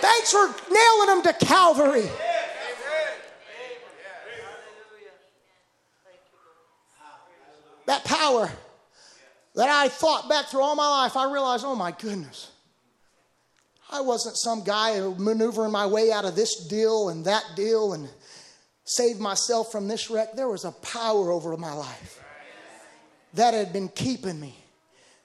Thanks 0.00 0.32
for 0.32 0.54
nailing 0.72 1.06
them 1.06 1.22
to 1.22 1.46
Calvary. 1.46 2.08
that 7.90 8.04
power 8.04 8.48
that 9.56 9.68
I 9.68 9.88
thought 9.88 10.28
back 10.28 10.46
through 10.46 10.62
all 10.62 10.76
my 10.76 10.88
life, 10.88 11.16
I 11.16 11.30
realized, 11.30 11.64
oh 11.66 11.74
my 11.74 11.90
goodness. 11.90 12.50
I 13.90 14.00
wasn't 14.00 14.36
some 14.38 14.62
guy 14.62 15.00
maneuvering 15.18 15.72
my 15.72 15.86
way 15.86 16.12
out 16.12 16.24
of 16.24 16.36
this 16.36 16.68
deal 16.68 17.08
and 17.08 17.24
that 17.24 17.42
deal 17.56 17.92
and 17.92 18.08
save 18.84 19.18
myself 19.18 19.72
from 19.72 19.88
this 19.88 20.08
wreck. 20.08 20.34
There 20.34 20.48
was 20.48 20.64
a 20.64 20.70
power 20.70 21.32
over 21.32 21.56
my 21.56 21.72
life 21.72 22.22
that 23.34 23.52
had 23.52 23.72
been 23.72 23.88
keeping 23.88 24.38
me 24.38 24.54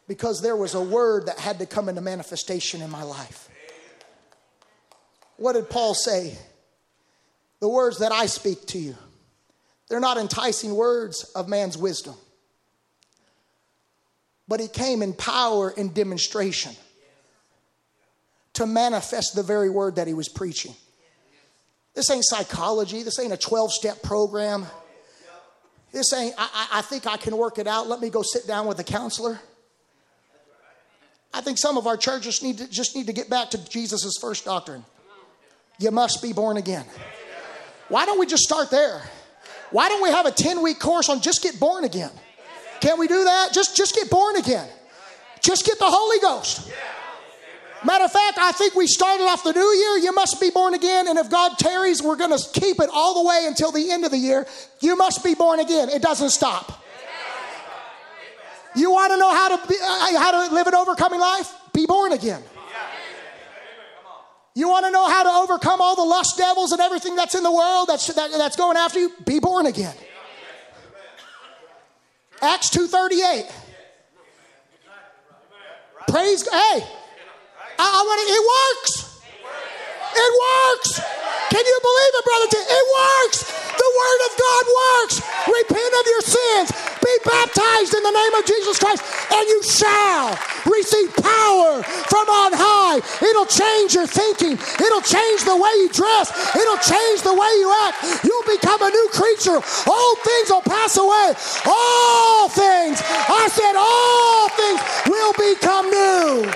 because 0.08 0.42
there 0.42 0.56
was 0.56 0.74
a 0.74 0.82
word 0.82 1.28
that 1.28 1.40
had 1.40 1.60
to 1.60 1.68
come 1.68 1.88
into 1.90 2.02
manifestation 2.02 2.82
in 2.82 2.90
my 2.90 3.04
life. 3.04 3.50
What 5.38 5.54
did 5.54 5.70
Paul 5.70 5.94
say? 5.94 6.38
The 7.60 7.70
words 7.70 8.00
that 8.00 8.12
I 8.12 8.26
speak 8.26 8.66
to 8.68 8.78
you, 8.78 8.96
they're 9.90 10.00
not 10.00 10.18
enticing 10.18 10.76
words 10.76 11.24
of 11.36 11.48
man's 11.48 11.78
wisdom 11.78 12.16
but 14.48 14.60
he 14.60 14.68
came 14.68 15.02
in 15.02 15.14
power 15.14 15.74
and 15.76 15.94
demonstration 15.94 16.74
to 18.54 18.66
manifest 18.66 19.36
the 19.36 19.44
very 19.44 19.70
word 19.70 19.96
that 19.96 20.08
he 20.08 20.14
was 20.14 20.30
preaching. 20.30 20.74
This 21.94 22.10
ain't 22.10 22.26
psychology. 22.26 23.04
This 23.04 23.20
ain't 23.20 23.34
a 23.34 23.38
12 23.38 23.72
step 23.72 24.04
program. 24.04 24.66
This 25.92 26.12
ain't, 26.14 26.36
I, 26.38 26.68
I, 26.74 26.82
think 26.82 27.08
I 27.08 27.16
can 27.16 27.38
work 27.38 27.58
it 27.58 27.68
out. 27.68 27.88
Let 27.88 28.02
me 28.02 28.10
go 28.10 28.22
sit 28.22 28.46
down 28.46 28.68
with 28.68 28.78
a 28.80 28.84
counselor. 28.84 29.40
I 31.34 31.42
think 31.42 31.58
some 31.58 31.78
of 31.78 31.88
our 31.88 31.96
churches 31.96 32.44
need 32.44 32.58
to, 32.58 32.70
just 32.70 32.96
need 32.96 33.08
to 33.08 33.14
get 33.14 33.30
back 33.30 33.50
to 33.52 33.70
Jesus' 33.70 34.18
first 34.20 34.46
doctrine. 34.46 34.84
You 35.78 35.92
must 35.92 36.22
be 36.22 36.34
born 36.34 36.58
again. 36.58 36.86
Why 37.90 38.06
don't 38.06 38.20
we 38.20 38.26
just 38.26 38.44
start 38.44 38.72
there? 38.72 39.02
Why 39.72 39.90
don't 39.90 40.02
we 40.02 40.10
have 40.10 40.26
a 40.26 40.32
10 40.32 40.62
week 40.62 40.80
course 40.80 41.10
on 41.10 41.22
just 41.22 41.44
get 41.44 41.60
born 41.60 41.84
again? 41.84 42.12
Can't 42.82 43.00
we 43.00 43.08
do 43.08 43.24
that? 43.24 43.52
Just, 43.54 43.76
just 43.76 43.96
get 43.96 44.10
born 44.10 44.36
again. 44.38 44.68
Just 45.42 45.66
get 45.66 45.78
the 45.80 45.88
Holy 45.88 46.20
Ghost. 46.20 46.72
Matter 47.84 48.06
of 48.06 48.12
fact, 48.12 48.40
I 48.40 48.52
think 48.52 48.74
we 48.74 48.88
started 48.88 49.26
off 49.26 49.44
the 49.44 49.54
new 49.54 49.60
year. 49.60 49.98
You 49.98 50.14
must 50.14 50.42
be 50.42 50.50
born 50.50 50.74
again. 50.74 51.08
And 51.08 51.20
if 51.20 51.30
God 51.30 51.58
tarries, 51.60 52.02
we're 52.02 52.16
going 52.16 52.36
to 52.36 52.60
keep 52.60 52.80
it 52.80 52.90
all 52.92 53.22
the 53.22 53.28
way 53.28 53.44
until 53.48 53.72
the 53.72 53.92
end 53.92 54.06
of 54.06 54.12
the 54.12 54.18
year. 54.18 54.48
You 54.80 54.96
must 54.96 55.24
be 55.24 55.36
born 55.36 55.60
again. 55.60 55.90
It 55.90 56.02
doesn't 56.02 56.32
stop. 56.32 56.84
You 58.76 58.92
want 58.92 59.14
to 59.14 59.18
know 59.18 59.30
how 59.30 59.56
to, 59.56 59.68
be, 59.68 59.76
uh, 59.82 60.20
how 60.20 60.48
to 60.48 60.54
live 60.54 60.68
an 60.68 60.76
overcoming 60.76 61.20
life? 61.20 61.54
Be 61.74 61.86
born 61.86 62.12
again. 62.12 62.42
You 64.56 64.70
want 64.70 64.86
to 64.86 64.92
know 64.92 65.08
how 65.10 65.24
to 65.24 65.30
overcome 65.30 65.82
all 65.82 65.98
the 65.98 66.04
lust 66.04 66.38
devils 66.38 66.72
and 66.72 66.80
everything 66.80 67.18
that's 67.18 67.36
in 67.36 67.44
the 67.44 67.52
world 67.52 67.88
that's, 67.90 68.08
that, 68.08 68.32
that's 68.32 68.56
going 68.56 68.78
after 68.78 69.00
you? 69.00 69.12
Be 69.26 69.40
born 69.40 69.66
again. 69.66 69.94
Acts 72.42 72.70
2.38. 72.70 73.52
Praise 76.08 76.44
God. 76.44 76.54
Hey, 76.54 76.88
I, 77.78 77.84
I 77.84 78.02
want 78.08 78.20
to, 78.22 78.28
it 78.32 78.44
works. 78.56 79.22
It 80.16 80.32
works. 80.40 81.02
Can 81.50 81.66
you 81.66 81.80
believe 81.82 82.14
it, 82.16 82.24
brother? 82.24 82.48
It 82.72 82.86
works. 82.96 83.65
Word 83.96 84.22
of 84.28 84.32
God 84.36 84.64
works. 84.68 85.16
Repent 85.48 85.94
of 85.96 86.06
your 86.06 86.24
sins. 86.26 86.68
Be 87.00 87.14
baptized 87.24 87.94
in 87.94 88.04
the 88.04 88.12
name 88.12 88.34
of 88.36 88.44
Jesus 88.46 88.76
Christ, 88.80 89.02
and 89.32 89.46
you 89.48 89.62
shall 89.64 90.36
receive 90.66 91.14
power 91.16 91.84
from 92.10 92.26
on 92.28 92.52
high. 92.58 93.00
It'll 93.22 93.46
change 93.46 93.94
your 93.94 94.08
thinking. 94.08 94.58
It'll 94.58 95.06
change 95.06 95.46
the 95.46 95.56
way 95.56 95.70
you 95.86 95.90
dress. 95.94 96.34
It'll 96.56 96.82
change 96.82 97.22
the 97.22 97.34
way 97.34 97.52
you 97.62 97.70
act. 97.88 98.26
You'll 98.26 98.50
become 98.50 98.82
a 98.82 98.90
new 98.90 99.08
creature. 99.14 99.62
Old 99.62 100.18
things 100.26 100.50
will 100.50 100.66
pass 100.66 100.98
away. 100.98 101.38
All 101.70 102.50
things, 102.50 103.00
I 103.30 103.46
said, 103.54 103.76
all 103.78 104.50
things 104.60 104.82
will 105.08 105.34
become 105.38 105.86
new. 105.94 106.50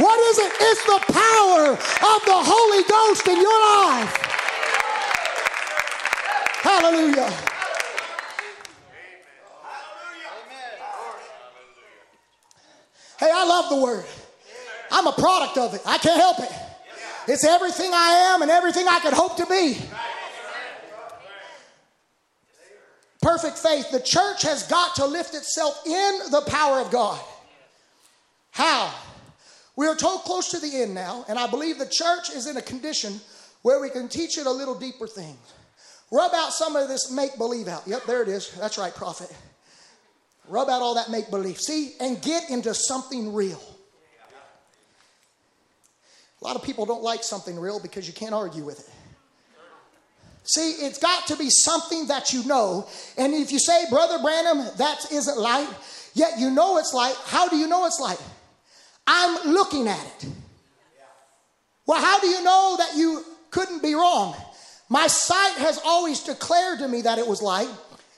What 0.00 0.18
is 0.30 0.38
it? 0.38 0.52
It's 0.60 0.84
the 0.86 1.00
power 1.12 1.76
of 1.76 2.18
the 2.24 2.38
Holy 2.40 2.82
Ghost 2.88 3.28
in 3.28 3.36
your 3.36 3.58
life. 3.60 4.31
Hallelujah. 6.62 7.28
Hey, 13.18 13.30
I 13.32 13.44
love 13.44 13.68
the 13.68 13.76
word. 13.76 14.04
I'm 14.92 15.08
a 15.08 15.12
product 15.12 15.58
of 15.58 15.74
it. 15.74 15.82
I 15.84 15.98
can't 15.98 16.20
help 16.20 16.38
it. 16.38 16.52
It's 17.26 17.44
everything 17.44 17.90
I 17.92 18.32
am 18.32 18.42
and 18.42 18.50
everything 18.50 18.86
I 18.88 19.00
could 19.00 19.12
hope 19.12 19.36
to 19.38 19.46
be. 19.46 19.76
Perfect 23.20 23.58
faith. 23.58 23.90
The 23.90 24.00
church 24.00 24.42
has 24.42 24.66
got 24.68 24.94
to 24.96 25.06
lift 25.06 25.34
itself 25.34 25.82
in 25.84 26.30
the 26.30 26.42
power 26.46 26.80
of 26.80 26.92
God. 26.92 27.20
How? 28.52 28.94
We 29.74 29.88
are 29.88 29.96
told 29.96 30.20
close 30.22 30.50
to 30.50 30.60
the 30.60 30.82
end 30.82 30.94
now, 30.94 31.24
and 31.28 31.38
I 31.38 31.48
believe 31.48 31.78
the 31.78 31.86
church 31.86 32.30
is 32.30 32.46
in 32.46 32.56
a 32.56 32.62
condition 32.62 33.20
where 33.62 33.80
we 33.80 33.88
can 33.90 34.08
teach 34.08 34.38
it 34.38 34.46
a 34.46 34.50
little 34.50 34.78
deeper 34.78 35.08
things. 35.08 35.38
Rub 36.12 36.34
out 36.34 36.52
some 36.52 36.76
of 36.76 36.88
this 36.88 37.10
make 37.10 37.38
believe 37.38 37.68
out. 37.68 37.84
Yep, 37.86 38.04
there 38.04 38.22
it 38.22 38.28
is. 38.28 38.52
That's 38.52 38.76
right, 38.76 38.94
prophet. 38.94 39.34
Rub 40.46 40.68
out 40.68 40.82
all 40.82 40.94
that 40.96 41.10
make 41.10 41.30
believe. 41.30 41.58
See, 41.58 41.94
and 42.00 42.20
get 42.20 42.50
into 42.50 42.74
something 42.74 43.32
real. 43.32 43.60
A 46.40 46.44
lot 46.44 46.54
of 46.54 46.62
people 46.62 46.84
don't 46.84 47.02
like 47.02 47.24
something 47.24 47.58
real 47.58 47.80
because 47.80 48.06
you 48.06 48.12
can't 48.12 48.34
argue 48.34 48.62
with 48.62 48.80
it. 48.80 48.90
See, 50.44 50.72
it's 50.84 50.98
got 50.98 51.28
to 51.28 51.36
be 51.36 51.48
something 51.48 52.08
that 52.08 52.32
you 52.32 52.44
know. 52.44 52.86
And 53.16 53.32
if 53.32 53.50
you 53.50 53.58
say, 53.58 53.84
Brother 53.88 54.18
Branham, 54.18 54.58
that 54.76 55.10
isn't 55.10 55.38
light, 55.38 55.68
yet 56.12 56.38
you 56.38 56.50
know 56.50 56.76
it's 56.76 56.92
light, 56.92 57.14
how 57.24 57.48
do 57.48 57.56
you 57.56 57.68
know 57.68 57.86
it's 57.86 58.00
light? 58.00 58.20
I'm 59.06 59.52
looking 59.52 59.88
at 59.88 60.04
it. 60.04 60.28
Well, 61.86 62.00
how 62.00 62.20
do 62.20 62.26
you 62.26 62.42
know 62.42 62.76
that 62.78 62.96
you 62.96 63.24
couldn't 63.50 63.82
be 63.82 63.94
wrong? 63.94 64.34
My 64.92 65.06
sight 65.06 65.56
has 65.56 65.80
always 65.86 66.20
declared 66.20 66.80
to 66.80 66.86
me 66.86 67.00
that 67.00 67.18
it 67.18 67.26
was 67.26 67.40
light. 67.40 67.70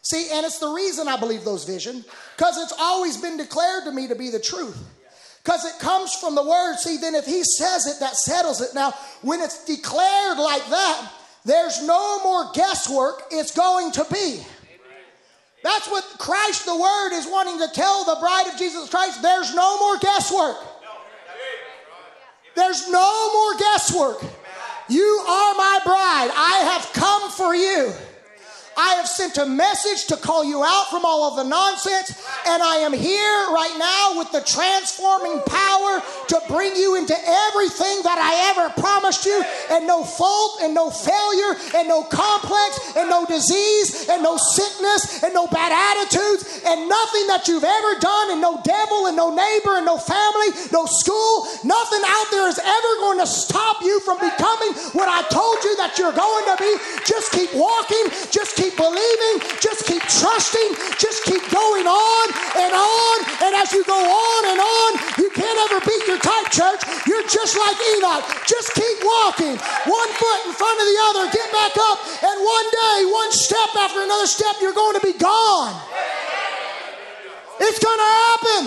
See, 0.03 0.29
and 0.33 0.45
it's 0.45 0.59
the 0.59 0.71
reason 0.71 1.07
I 1.07 1.17
believe 1.17 1.45
those 1.45 1.63
visions, 1.63 2.05
because 2.37 2.59
it's 2.59 2.75
always 2.81 3.17
been 3.17 3.37
declared 3.37 3.85
to 3.85 3.93
me 3.93 4.09
to 4.09 4.17
be 4.17 4.29
the 4.29 4.41
truth. 4.41 4.77
Because 5.45 5.65
it 5.65 5.79
comes 5.79 6.13
from 6.15 6.35
the 6.35 6.43
word. 6.43 6.75
See, 6.79 6.97
then 6.97 7.15
if 7.15 7.27
he 7.27 7.45
says 7.45 7.87
it, 7.87 8.01
that 8.01 8.17
settles 8.17 8.61
it. 8.61 8.71
Now, 8.75 8.93
when 9.23 9.41
it's 9.41 9.65
declared 9.65 10.39
like 10.39 10.67
that, 10.69 11.13
there's 11.45 11.81
no 11.87 12.21
more 12.25 12.51
guesswork. 12.53 13.23
It's 13.31 13.53
going 13.53 13.93
to 13.93 14.05
be. 14.13 14.41
That's 15.63 15.89
what 15.89 16.03
Christ, 16.19 16.67
the 16.67 16.77
Word, 16.77 17.13
is 17.13 17.29
wanting 17.31 17.61
to 17.61 17.73
tell 17.73 18.05
the 18.05 18.17
bride 18.19 18.51
of 18.53 18.59
Jesus 18.59 18.91
Christ. 18.91 19.23
There's 19.23 19.55
no 19.55 19.79
more 19.79 19.97
guesswork. 19.99 20.57
There's 22.57 22.91
no 22.91 23.33
more 23.33 23.59
guesswork. 23.59 24.25
You 24.89 25.25
are 25.27 25.55
my 25.55 25.81
bride. 25.85 26.31
I 26.37 26.71
have 26.73 26.93
come 26.93 27.31
for 27.31 27.55
you. 27.55 27.93
I 28.77 28.95
have 28.95 29.07
sent 29.07 29.39
a 29.39 29.47
message 29.47 30.07
to 30.07 30.17
call 30.17 30.45
you 30.45 30.63
out 30.65 30.91
from 30.91 31.05
all 31.05 31.25
of 31.31 31.37
the 31.37 31.45
nonsense, 31.45 32.11
and 32.47 32.63
I 32.63 32.77
am 32.83 32.93
here 32.93 33.39
right 33.53 33.75
now 33.79 34.19
with 34.19 34.33
the 34.33 34.41
transforming 34.41 35.41
power 35.47 36.03
to 36.29 36.41
bring 36.49 36.75
you 36.75 36.97
into 36.97 37.15
everything 37.15 38.03
that 38.03 38.19
I 38.19 38.51
ever 38.51 38.73
promised 38.81 39.27
you, 39.27 39.43
and 39.71 39.87
no 39.87 40.03
fault, 40.05 40.61
and 40.63 40.75
no 40.75 40.91
failure, 40.91 41.55
and 41.77 41.89
no 41.89 42.03
complex, 42.03 42.97
and 42.97 43.09
no 43.09 43.27
disease, 43.27 44.09
and 44.09 44.23
no 44.23 44.37
sickness, 44.37 45.23
and 45.23 45.35
no 45.35 45.47
bad 45.47 45.71
attitudes, 45.71 46.63
and 46.65 46.89
nothing 46.89 47.27
that 47.29 47.47
you've 47.47 47.65
ever 47.65 47.93
done, 48.01 48.33
and 48.33 48.41
no 48.41 48.61
devil, 48.65 49.07
and 49.07 49.17
no 49.17 49.31
neighbor, 49.31 49.77
and 49.77 49.87
no 49.87 49.99
family, 49.99 50.51
no 50.73 50.87
school, 50.87 51.47
nothing 51.63 52.03
out 52.03 52.29
there 52.31 52.49
is 52.49 52.59
ever 52.59 52.91
going 53.05 53.19
to 53.19 53.27
stop 53.27 53.83
you 53.83 54.01
from 54.01 54.19
becoming 54.19 54.73
what 54.97 55.07
I 55.07 55.23
told 55.29 55.63
you 55.63 55.77
that 55.77 55.99
you're 55.99 56.15
going 56.15 56.45
to 56.51 56.57
be. 56.59 56.73
Just 57.05 57.31
keep 57.33 57.53
walking, 57.55 58.11
just 58.31 58.57
keep 58.57 58.64
keep 58.65 58.77
believing, 58.81 59.37
just 59.61 59.85
keep 59.85 60.01
trusting, 60.01 60.71
just 60.97 61.21
keep 61.29 61.45
going 61.53 61.85
on 61.85 62.27
and 62.57 62.73
on. 62.73 63.17
And 63.45 63.53
as 63.61 63.77
you 63.77 63.85
go 63.85 64.01
on 64.01 64.41
and 64.49 64.61
on, 64.61 64.91
you 65.21 65.29
can't 65.37 65.59
ever 65.69 65.85
beat 65.85 66.05
your 66.09 66.17
type, 66.17 66.49
church. 66.49 66.81
You're 67.05 67.29
just 67.29 67.61
like 67.61 67.77
Enoch. 67.93 68.25
Just 68.49 68.73
keep 68.73 68.99
walking, 69.05 69.61
one 69.85 70.11
foot 70.17 70.41
in 70.49 70.53
front 70.57 70.77
of 70.81 70.87
the 70.89 70.99
other, 71.13 71.23
get 71.29 71.49
back 71.53 71.77
up, 71.77 71.99
and 72.25 72.37
one 72.41 72.69
day, 72.73 72.99
one 73.13 73.33
step 73.33 73.69
after 73.77 74.01
another 74.01 74.27
step, 74.27 74.57
you're 74.65 74.77
going 74.77 74.97
to 74.97 75.05
be 75.05 75.13
gone. 75.13 75.77
It's 77.61 77.79
going 77.79 78.01
to 78.01 78.13
happen 78.25 78.63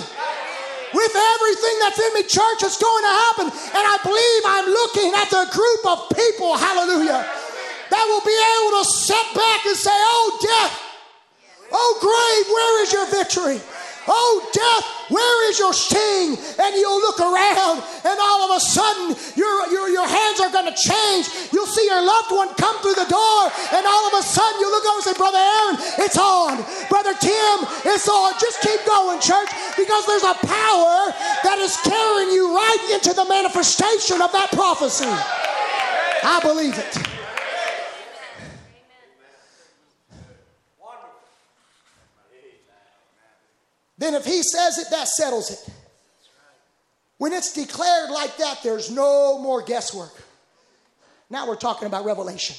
with 0.93 1.13
everything 1.13 1.75
that's 1.81 1.99
in 1.99 2.11
me, 2.13 2.23
church, 2.23 2.61
it's 2.61 2.77
going 2.77 3.03
to 3.03 3.15
happen. 3.27 3.47
And 3.49 3.83
I 3.83 3.97
believe 4.05 4.41
I'm 4.45 4.67
looking 4.69 5.11
at 5.17 5.29
the 5.33 5.43
group 5.51 5.81
of 5.89 5.97
people, 6.15 6.55
hallelujah, 6.55 7.27
that 7.89 8.05
will 8.07 8.25
be 8.25 8.35
able 8.35 8.83
to 8.83 8.85
sit 8.85 9.27
back 9.35 9.65
and 9.65 9.75
say, 9.75 9.93
Oh, 9.93 10.37
death, 10.41 10.73
oh, 11.71 11.91
grave, 12.01 12.45
where 12.53 12.83
is 12.83 12.93
your 12.93 13.07
victory? 13.07 13.61
Oh, 14.07 14.39
death, 14.55 15.11
where 15.11 15.49
is 15.51 15.59
your 15.59 15.75
sting? 15.75 16.39
And 16.63 16.71
you'll 16.79 17.03
look 17.03 17.19
around, 17.19 17.83
and 18.07 18.15
all 18.15 18.47
of 18.47 18.55
a 18.55 18.61
sudden, 18.63 19.11
your, 19.35 19.67
your, 19.67 19.89
your 19.89 20.07
hands 20.07 20.39
are 20.39 20.49
going 20.49 20.71
to 20.71 20.77
change. 20.79 21.27
You'll 21.51 21.67
see 21.67 21.83
your 21.85 21.99
loved 21.99 22.31
one 22.31 22.47
come 22.55 22.79
through 22.79 22.95
the 22.95 23.11
door, 23.11 23.39
and 23.75 23.83
all 23.83 24.07
of 24.07 24.15
a 24.15 24.23
sudden, 24.23 24.59
you 24.63 24.71
look 24.71 24.87
over 24.87 25.03
and 25.03 25.07
say, 25.11 25.15
Brother 25.19 25.43
Aaron, 25.43 25.75
it's 25.99 26.17
on. 26.17 26.63
Brother 26.87 27.13
Tim, 27.19 27.57
it's 27.83 28.07
on. 28.07 28.31
Just 28.39 28.63
keep 28.63 28.79
going, 28.87 29.19
church, 29.19 29.51
because 29.75 30.07
there's 30.07 30.23
a 30.23 30.39
power 30.39 31.11
that 31.43 31.59
is 31.59 31.75
carrying 31.83 32.31
you 32.31 32.55
right 32.55 32.83
into 32.95 33.11
the 33.11 33.27
manifestation 33.27 34.23
of 34.23 34.31
that 34.31 34.55
prophecy. 34.55 35.11
I 36.23 36.39
believe 36.41 36.79
it. 36.79 37.16
Then 43.97 44.13
if 44.13 44.25
he 44.25 44.43
says 44.43 44.77
it, 44.77 44.87
that 44.91 45.07
settles 45.07 45.51
it. 45.51 45.73
When 47.17 47.33
it's 47.33 47.53
declared 47.53 48.11
like 48.11 48.37
that, 48.37 48.59
there's 48.63 48.91
no 48.91 49.39
more 49.39 49.61
guesswork. 49.61 50.13
Now 51.29 51.47
we're 51.47 51.55
talking 51.55 51.87
about 51.87 52.05
revelation. 52.05 52.55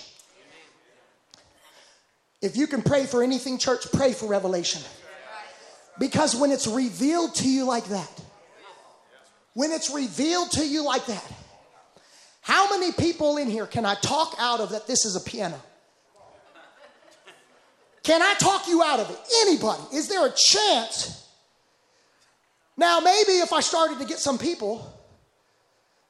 If 2.41 2.57
you 2.57 2.67
can 2.67 2.83
pray 2.83 3.07
for 3.07 3.23
anything, 3.23 3.59
church, 3.59 3.91
pray 3.93 4.13
for 4.13 4.27
revelation. 4.27 4.83
Because 5.99 6.37
when 6.37 6.53
it's 6.53 6.67
revealed 6.67 7.35
to 7.37 7.49
you 7.49 7.65
like 7.65 7.87
that, 7.87 8.11
when 9.55 9.73
it's 9.73 9.91
revealed 9.91 10.53
to 10.53 10.65
you 10.65 10.85
like 10.85 11.07
that, 11.07 11.33
how 12.41 12.71
many 12.71 12.93
people 12.93 13.37
in 13.37 13.49
here 13.49 13.67
can 13.67 13.85
I 13.85 13.95
talk 13.97 14.35
out 14.39 14.61
of 14.61 14.71
that 14.71 14.87
this 14.87 15.05
is 15.05 15.17
a 15.17 15.21
piano? 15.21 15.61
Can 18.05 18.23
I 18.23 18.35
talk 18.35 18.69
you 18.69 18.83
out 18.83 19.01
of 19.01 19.11
it? 19.11 19.19
Anybody? 19.43 19.83
Is 19.93 20.09
there 20.09 20.27
a 20.27 20.33
chance 20.35 21.28
now, 22.79 23.01
maybe 23.01 23.33
if 23.33 23.53
I 23.53 23.61
started 23.61 23.99
to 23.99 24.07
get 24.07 24.19
some 24.19 24.39
people, 24.39 24.91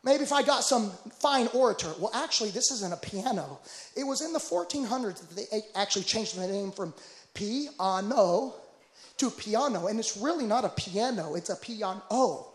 maybe 0.05 0.23
if 0.23 0.33
I 0.33 0.43
got 0.43 0.63
some 0.63 0.93
fine 1.19 1.49
orator. 1.55 1.91
Well, 1.99 2.11
actually, 2.15 2.51
this 2.51 2.71
isn't 2.71 2.93
a 2.93 2.97
piano. 2.99 3.59
It 3.97 4.05
was 4.05 4.21
in 4.21 4.33
the 4.33 4.39
1400s 4.39 5.27
that 5.29 5.51
they 5.51 5.61
actually 5.75 6.05
changed 6.05 6.39
the 6.39 6.47
name 6.47 6.71
from 6.71 6.95
piano 7.35 8.55
to 9.17 9.31
piano, 9.31 9.87
and 9.89 9.99
it's 9.99 10.17
really 10.17 10.47
not 10.47 10.65
a 10.65 10.69
piano, 10.69 11.35
it's 11.35 11.51
a 11.51 11.57
piano. 11.57 12.47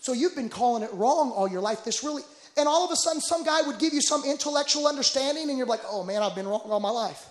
So 0.00 0.12
you've 0.12 0.36
been 0.36 0.48
calling 0.48 0.82
it 0.82 0.92
wrong 0.92 1.32
all 1.32 1.48
your 1.48 1.60
life. 1.60 1.84
This 1.84 2.04
really, 2.04 2.22
and 2.56 2.68
all 2.68 2.84
of 2.84 2.92
a 2.92 2.96
sudden, 2.96 3.20
some 3.20 3.42
guy 3.42 3.62
would 3.62 3.78
give 3.78 3.92
you 3.92 4.00
some 4.00 4.22
intellectual 4.24 4.86
understanding, 4.86 5.48
and 5.48 5.58
you're 5.58 5.66
like, 5.66 5.80
oh 5.90 6.04
man, 6.04 6.22
I've 6.22 6.34
been 6.34 6.46
wrong 6.46 6.62
all 6.66 6.78
my 6.78 6.90
life. 6.90 7.26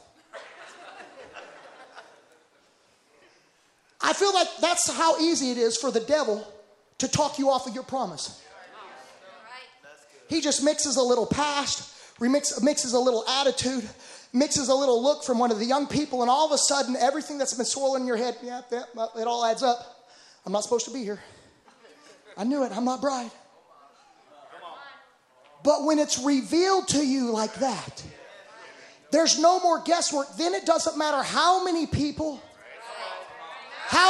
I 4.00 4.14
feel 4.14 4.34
like 4.34 4.48
that's 4.62 4.90
how 4.92 5.20
easy 5.20 5.52
it 5.52 5.58
is 5.58 5.78
for 5.78 5.92
the 5.92 6.00
devil 6.00 6.48
to 7.00 7.08
talk 7.08 7.40
you 7.40 7.50
off 7.50 7.68
of 7.68 7.74
your 7.74 7.84
promise. 7.84 8.42
He 10.30 10.42
just 10.42 10.64
mixes 10.64 10.98
a 10.98 11.02
little 11.02 11.26
past, 11.26 11.94
remix, 12.20 12.62
mixes 12.62 12.94
a 12.94 13.00
little 13.00 13.26
attitude, 13.28 13.88
mixes 14.34 14.68
a 14.68 14.76
little 14.76 15.02
look 15.02 15.24
from 15.24 15.40
one 15.40 15.52
of 15.52 15.60
the 15.60 15.66
young 15.66 15.88
people, 15.88 16.22
and 16.22 16.30
all 16.30 16.46
of 16.46 16.52
a 16.52 16.58
sudden, 16.58 16.96
everything 16.98 17.38
that's 17.38 17.54
been 17.54 17.66
swirling 17.66 18.02
in 18.02 18.08
your 18.08 18.18
head, 18.18 18.36
yeah, 18.44 18.62
yeah, 18.72 18.84
it 19.18 19.26
all 19.26 19.46
adds 19.46 19.64
up. 19.64 20.10
I'm 20.46 20.52
not 20.52 20.64
supposed 20.64 20.86
to 20.86 20.92
be 20.92 21.04
here. 21.04 21.20
I 22.38 22.44
knew 22.44 22.64
it. 22.64 22.72
I'm 22.72 22.86
not 22.86 23.02
bride. 23.02 23.32
But 25.64 25.84
when 25.86 25.98
it's 26.00 26.20
revealed 26.20 26.88
to 26.90 27.06
you 27.06 27.32
like 27.32 27.54
that, 27.56 28.04
there's 29.12 29.40
no 29.40 29.60
more 29.60 29.82
guesswork. 29.82 30.28
Then 30.38 30.54
it 30.54 30.66
doesn't 30.66 30.98
matter 30.98 31.24
how 31.24 31.64
many 31.64 31.88
people 31.88 32.42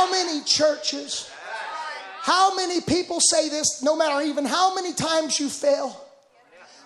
how 0.08 0.12
many 0.12 0.41
churches, 0.43 1.30
how 2.22 2.55
many 2.55 2.80
people 2.82 3.20
say 3.20 3.49
this, 3.49 3.84
no 3.84 3.95
matter 3.95 4.26
even 4.26 4.45
how 4.45 4.74
many 4.74 4.93
times 4.93 5.39
you 5.39 5.49
fail? 5.49 6.05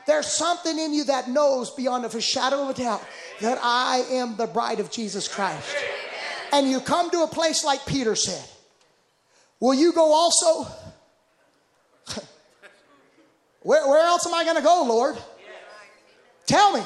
There's 0.07 0.26
something 0.26 0.78
in 0.78 0.93
you 0.93 1.03
that 1.05 1.30
knows 1.30 1.69
beyond 1.72 2.05
a 2.05 2.22
shadow 2.22 2.63
of 2.63 2.69
a 2.69 2.74
doubt 2.82 3.05
that 3.41 3.59
I 3.61 4.03
am 4.11 4.36
the 4.38 4.47
bride 4.47 4.80
of 4.80 4.89
Jesus 4.89 5.28
Christ. 5.28 5.76
And 6.51 6.69
you 6.69 6.80
come 6.80 7.11
to 7.11 7.22
a 7.22 7.28
place 7.28 7.63
like 7.63 7.86
Peter 7.86 8.15
said, 8.15 8.43
Will 9.59 9.76
you 9.76 9.93
go 9.93 10.11
also? 10.11 10.67
where, 13.61 13.88
where 13.88 14.03
else 14.03 14.26
am 14.26 14.34
I 14.34 14.43
going 14.43 14.55
to 14.55 14.63
go, 14.63 14.84
Lord? 14.88 15.15
Tell 16.47 16.74
me. 16.74 16.84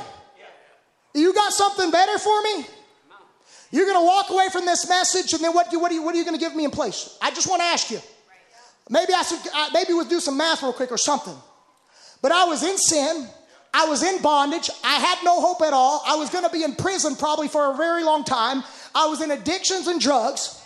You 1.13 1.33
got 1.33 1.53
something 1.53 1.89
better 1.91 2.19
for 2.19 2.41
me? 2.41 2.65
You're 3.75 3.85
going 3.85 3.99
to 3.99 4.05
walk 4.05 4.29
away 4.29 4.47
from 4.53 4.65
this 4.65 4.87
message, 4.87 5.33
and 5.33 5.43
then 5.43 5.53
what, 5.53 5.69
do, 5.69 5.81
what, 5.81 5.91
are 5.91 5.95
you, 5.95 6.01
what 6.01 6.15
are 6.15 6.17
you 6.17 6.23
going 6.23 6.37
to 6.37 6.39
give 6.39 6.55
me 6.55 6.63
in 6.63 6.71
place? 6.71 7.17
I 7.21 7.29
just 7.31 7.49
want 7.49 7.61
to 7.61 7.65
ask 7.65 7.91
you. 7.91 7.99
Maybe 8.89 9.11
I 9.13 9.21
should, 9.21 9.39
uh, 9.53 9.67
maybe 9.73 9.91
we'll 9.91 10.07
do 10.07 10.21
some 10.21 10.37
math 10.37 10.63
real 10.63 10.71
quick 10.71 10.93
or 10.93 10.97
something. 10.97 11.35
But 12.21 12.31
I 12.31 12.45
was 12.45 12.63
in 12.63 12.77
sin. 12.77 13.27
I 13.73 13.85
was 13.87 14.01
in 14.01 14.21
bondage. 14.21 14.69
I 14.81 14.93
had 14.93 15.17
no 15.25 15.41
hope 15.41 15.61
at 15.61 15.73
all. 15.73 16.01
I 16.07 16.15
was 16.15 16.29
going 16.29 16.45
to 16.45 16.49
be 16.49 16.63
in 16.63 16.75
prison 16.75 17.17
probably 17.17 17.49
for 17.49 17.73
a 17.73 17.75
very 17.75 18.05
long 18.05 18.23
time. 18.23 18.63
I 18.95 19.07
was 19.07 19.21
in 19.21 19.29
addictions 19.29 19.87
and 19.87 19.99
drugs. 19.99 20.61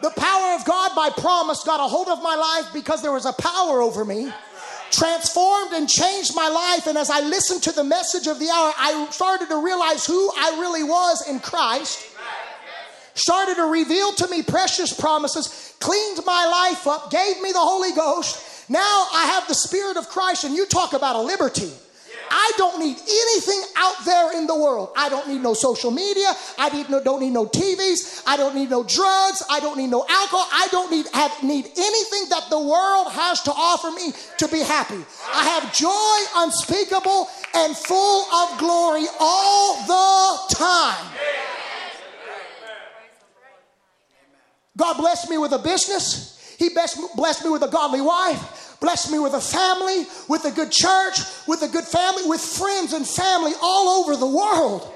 The 0.00 0.10
power 0.10 0.54
of 0.54 0.64
God 0.64 0.94
by 0.94 1.10
promise 1.10 1.64
got 1.64 1.80
a 1.80 1.88
hold 1.88 2.06
of 2.06 2.22
my 2.22 2.36
life 2.36 2.72
because 2.72 3.02
there 3.02 3.10
was 3.10 3.26
a 3.26 3.32
power 3.32 3.82
over 3.82 4.04
me 4.04 4.32
transformed 4.90 5.72
and 5.72 5.88
changed 5.88 6.34
my 6.34 6.48
life. 6.48 6.86
And 6.86 6.96
as 6.96 7.10
I 7.10 7.20
listened 7.20 7.62
to 7.64 7.72
the 7.72 7.84
message 7.84 8.26
of 8.26 8.38
the 8.38 8.48
hour, 8.48 8.72
I 8.76 9.06
started 9.10 9.48
to 9.48 9.62
realize 9.62 10.06
who 10.06 10.30
I 10.36 10.56
really 10.60 10.84
was 10.84 11.28
in 11.28 11.40
Christ. 11.40 12.06
Started 13.14 13.56
to 13.56 13.64
reveal 13.64 14.12
to 14.12 14.28
me 14.28 14.42
precious 14.42 14.92
promises, 14.92 15.74
cleaned 15.80 16.20
my 16.24 16.46
life 16.46 16.86
up, 16.86 17.10
gave 17.10 17.40
me 17.40 17.50
the 17.50 17.58
Holy 17.58 17.92
Ghost. 17.92 18.70
Now 18.70 19.06
I 19.12 19.26
have 19.26 19.48
the 19.48 19.54
Spirit 19.54 19.96
of 19.96 20.08
Christ, 20.08 20.44
and 20.44 20.54
you 20.54 20.66
talk 20.66 20.92
about 20.92 21.16
a 21.16 21.20
liberty. 21.22 21.72
I 22.30 22.52
don't 22.56 22.78
need 22.80 22.96
anything 22.96 23.62
out 23.76 24.04
there 24.04 24.36
in 24.36 24.46
the 24.46 24.54
world. 24.54 24.90
I 24.96 25.08
don't 25.08 25.28
need 25.28 25.42
no 25.42 25.54
social 25.54 25.90
media. 25.90 26.32
I 26.58 26.68
need 26.70 26.88
no, 26.90 27.02
don't 27.02 27.20
need 27.20 27.32
no 27.32 27.46
TVs. 27.46 28.22
I 28.26 28.36
don't 28.36 28.54
need 28.54 28.70
no 28.70 28.82
drugs. 28.82 29.42
I 29.50 29.60
don't 29.60 29.76
need 29.78 29.90
no 29.90 30.04
alcohol. 30.08 30.48
I 30.52 30.68
don't 30.70 30.90
need 30.90 31.06
have, 31.12 31.42
need 31.42 31.66
anything 31.66 32.28
that 32.30 32.46
the 32.50 32.58
world 32.58 33.12
has 33.12 33.42
to 33.42 33.52
offer 33.52 33.90
me 33.90 34.12
to 34.38 34.48
be 34.48 34.60
happy. 34.60 35.04
I 35.32 35.44
have 35.44 35.74
joy 35.74 36.42
unspeakable 36.42 37.28
and 37.54 37.76
full 37.76 38.24
of 38.34 38.58
glory 38.58 39.06
all 39.20 39.86
the 39.86 40.54
time. 40.54 41.06
God 44.76 44.94
blessed 44.94 45.28
me 45.28 45.38
with 45.38 45.52
a 45.52 45.58
business. 45.58 46.56
He 46.58 46.70
blessed 46.70 47.44
me 47.44 47.50
with 47.50 47.62
a 47.62 47.68
godly 47.68 48.00
wife. 48.00 48.67
Bless 48.80 49.10
me 49.10 49.18
with 49.18 49.34
a 49.34 49.40
family, 49.40 50.06
with 50.28 50.44
a 50.44 50.52
good 50.52 50.70
church, 50.70 51.18
with 51.46 51.62
a 51.62 51.68
good 51.68 51.84
family, 51.84 52.22
with 52.26 52.40
friends 52.40 52.92
and 52.92 53.06
family 53.06 53.52
all 53.60 54.02
over 54.02 54.16
the 54.16 54.26
world. 54.26 54.94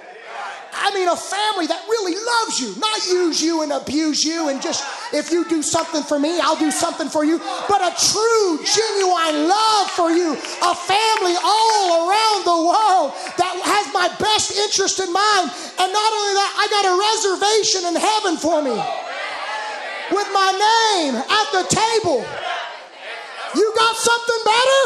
I 0.74 0.94
mean, 0.94 1.06
a 1.06 1.16
family 1.16 1.66
that 1.66 1.84
really 1.86 2.16
loves 2.16 2.58
you, 2.58 2.74
not 2.80 3.06
use 3.06 3.42
you 3.42 3.62
and 3.62 3.72
abuse 3.72 4.24
you 4.24 4.48
and 4.48 4.62
just, 4.62 4.82
if 5.12 5.30
you 5.30 5.44
do 5.44 5.62
something 5.62 6.02
for 6.02 6.18
me, 6.18 6.40
I'll 6.40 6.56
do 6.56 6.70
something 6.70 7.08
for 7.08 7.24
you, 7.24 7.38
but 7.68 7.82
a 7.84 7.92
true, 7.92 8.58
genuine 8.64 9.48
love 9.50 9.90
for 9.92 10.10
you. 10.10 10.32
A 10.32 10.74
family 10.74 11.36
all 11.44 12.08
around 12.08 12.40
the 12.48 12.60
world 12.72 13.12
that 13.36 13.52
has 13.62 13.92
my 13.92 14.08
best 14.16 14.56
interest 14.56 14.98
in 15.00 15.12
mind. 15.12 15.52
And 15.76 15.90
not 15.92 16.10
only 16.16 16.34
that, 16.40 16.52
I 16.56 16.64
got 16.72 16.84
a 16.88 16.94
reservation 16.96 17.82
in 17.92 17.94
heaven 18.00 18.34
for 18.40 18.62
me 18.64 18.74
with 20.08 20.28
my 20.32 20.50
name 20.56 21.14
at 21.20 21.46
the 21.52 21.64
table. 21.68 22.24
You 23.54 23.72
got 23.76 23.96
something 23.96 24.42
better? 24.48 24.82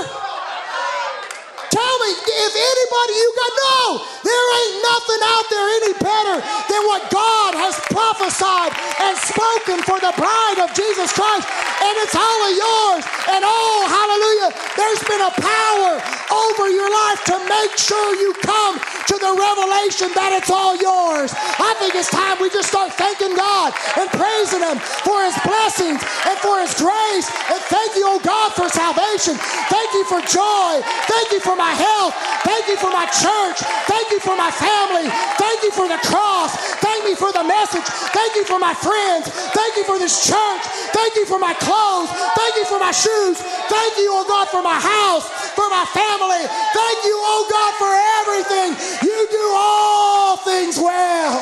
Tell 1.71 1.95
me, 2.03 2.11
if 2.19 2.53
anybody 2.57 3.15
you 3.15 3.31
got, 3.37 3.53
no, 3.63 3.79
there 4.27 4.47
ain't 4.59 4.77
nothing 4.83 5.23
out 5.23 5.47
there 5.51 5.67
any 5.83 5.93
better 6.03 6.37
than 6.43 6.83
what 6.91 7.03
God 7.11 7.55
has 7.55 7.79
prophesied 7.93 8.75
and 9.07 9.15
spoken 9.19 9.79
for 9.87 9.99
the 10.03 10.11
bride 10.19 10.59
of 10.67 10.75
Jesus 10.75 11.13
Christ. 11.15 11.47
And 11.47 11.95
it's 12.03 12.17
all 12.17 12.41
of 12.49 12.53
yours. 12.59 13.03
And 13.31 13.43
oh, 13.47 13.79
hallelujah, 13.87 14.51
there's 14.75 15.03
been 15.07 15.23
a 15.23 15.35
power 15.37 15.93
over 16.35 16.67
your 16.71 16.91
life 16.91 17.23
to 17.31 17.37
make 17.47 17.79
sure 17.79 18.19
you 18.19 18.35
come 18.43 18.83
to 19.07 19.17
the 19.19 19.33
revelation 19.33 20.11
that 20.19 20.35
it's 20.35 20.51
all 20.51 20.75
yours. 20.75 21.31
I 21.35 21.75
think 21.79 21.95
it's 21.95 22.11
time 22.11 22.39
we 22.43 22.51
just 22.51 22.69
start 22.69 22.93
thanking 22.95 23.35
God 23.39 23.71
and 23.97 24.11
praising 24.11 24.63
Him 24.63 24.79
for 25.07 25.23
His 25.23 25.37
blessings 25.47 26.03
and 26.27 26.37
for 26.43 26.59
His 26.59 26.75
grace. 26.75 27.27
And 27.51 27.61
thank 27.71 27.95
you, 27.95 28.05
oh 28.07 28.21
God, 28.23 28.53
for 28.59 28.67
salvation. 28.67 29.39
Thank 29.71 29.91
you 29.95 30.05
for 30.11 30.19
joy. 30.27 30.83
Thank 31.07 31.31
you 31.31 31.41
for 31.41 31.55
my 31.55 31.71
health. 31.71 32.15
Thank 32.43 32.67
you 32.67 32.77
for 32.79 32.91
my 32.91 33.07
church. 33.11 33.59
Thank 33.87 34.11
you 34.11 34.19
for 34.21 34.35
my 34.35 34.51
family. 34.51 35.07
Thank 35.39 35.63
you 35.63 35.71
for 35.71 35.87
the 35.87 35.99
cross. 36.07 36.55
Thank 36.83 37.07
you 37.07 37.15
for 37.15 37.31
the 37.31 37.45
message. 37.47 37.87
Thank 38.11 38.35
you 38.35 38.45
for 38.45 38.59
my 38.59 38.75
friends. 38.75 39.31
Thank 39.55 39.77
you 39.77 39.85
for 39.85 39.99
this 39.99 40.27
church. 40.27 40.63
Thank 40.95 41.15
you 41.15 41.27
for 41.27 41.39
my 41.39 41.55
clothes. 41.55 42.11
Thank 42.11 42.57
you 42.57 42.65
for 42.67 42.79
my 42.79 42.91
shoes. 42.91 43.39
Thank 43.71 43.99
you, 43.99 44.11
oh 44.15 44.25
God, 44.27 44.49
for 44.49 44.63
my 44.63 44.79
house, 44.79 45.27
for 45.57 45.69
my 45.73 45.89
family. 45.91 46.45
Thank 46.77 46.99
you, 47.09 47.17
oh 47.17 47.43
God, 47.49 47.73
for 47.81 47.93
everything. 48.21 48.77
You 49.03 49.19
do 49.33 49.45
all 49.57 50.37
things 50.45 50.79
well. 50.79 51.41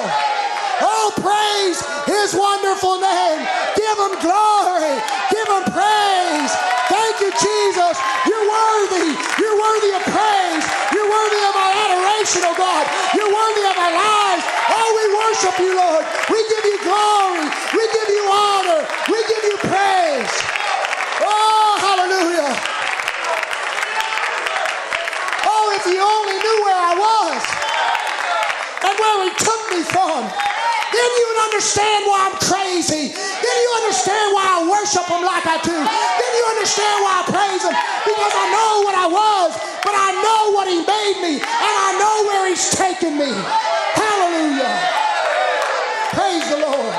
Oh, 0.81 1.11
praise 1.19 1.83
his 2.07 2.35
wonderful 2.35 3.03
name. 3.03 3.43
Give 3.75 3.99
him 3.99 4.15
glory. 4.23 4.95
Give 5.35 5.49
him 5.51 5.65
praise. 5.75 6.53
Thank 6.87 7.19
you, 7.19 7.31
Jesus. 7.35 7.95
You're 8.31 8.47
worthy. 8.47 9.19
You're 9.43 9.59
worthy 9.59 9.91
of 9.99 10.03
praise. 10.07 10.65
You're 10.95 11.11
worthy 11.11 11.43
of 11.51 11.55
our 11.59 11.73
adoration, 11.75 12.43
oh 12.47 12.55
God. 12.55 12.87
You're 13.19 13.33
worthy 13.35 13.65
of 13.67 13.77
our 13.77 13.95
lives. 13.99 14.45
Oh, 14.71 14.89
we 14.95 15.05
worship 15.19 15.57
you, 15.59 15.75
Lord. 15.75 16.05
We 16.31 16.39
give 16.47 16.65
you 16.65 16.79
glory. 16.87 17.47
We 17.75 17.83
give 17.91 18.09
you 18.15 18.25
honor. 18.31 18.81
We 19.11 19.19
give 19.27 19.45
you 19.51 19.57
praise. 19.67 20.35
Oh, 21.25 21.71
hallelujah. 21.83 22.53
Oh, 25.47 25.74
if 25.85 25.93
you 25.93 26.01
only 26.01 26.39
knew 26.41 26.59
where 26.64 26.80
I 26.80 26.97
was 26.97 27.41
and 28.89 28.95
where 28.97 29.18
He 29.28 29.32
took 29.37 29.62
me 29.68 29.85
from. 29.85 30.24
Then 30.24 31.11
you 31.20 31.24
would 31.28 31.43
understand 31.53 32.09
why 32.09 32.18
I'm 32.24 32.39
crazy. 32.41 33.12
Then 33.12 33.57
you 33.61 33.70
understand 33.85 34.32
why 34.32 34.47
I 34.49 34.59
worship 34.64 35.05
Him 35.12 35.20
like 35.20 35.45
I 35.45 35.61
do. 35.61 35.76
Then 35.76 36.32
you 36.41 36.45
understand 36.57 36.97
why 37.05 37.12
I 37.20 37.24
praise 37.28 37.62
Him 37.68 37.76
because 38.01 38.32
I 38.32 38.47
know 38.49 38.72
what 38.80 38.97
I 38.97 39.09
was, 39.12 39.51
but 39.85 39.93
I 39.93 40.09
know 40.24 40.57
what 40.57 40.72
He 40.72 40.80
made 40.80 41.18
me, 41.20 41.35
and 41.45 41.74
I 41.85 41.91
know 42.01 42.16
where 42.32 42.49
He's 42.49 42.64
taken 42.72 43.20
me. 43.20 43.28
Hallelujah. 43.28 44.72
Praise 46.16 46.49
the 46.49 46.64
Lord. 46.64 46.95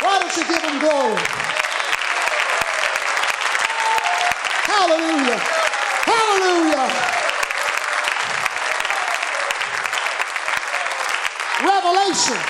Why 0.00 0.16
don't 0.16 0.32
you 0.32 0.44
give 0.48 0.62
Him 0.64 0.80
glory? 0.80 1.20
Hallelujah. 4.64 5.40
Hallelujah. 6.08 7.25
Revelation. 11.62 12.40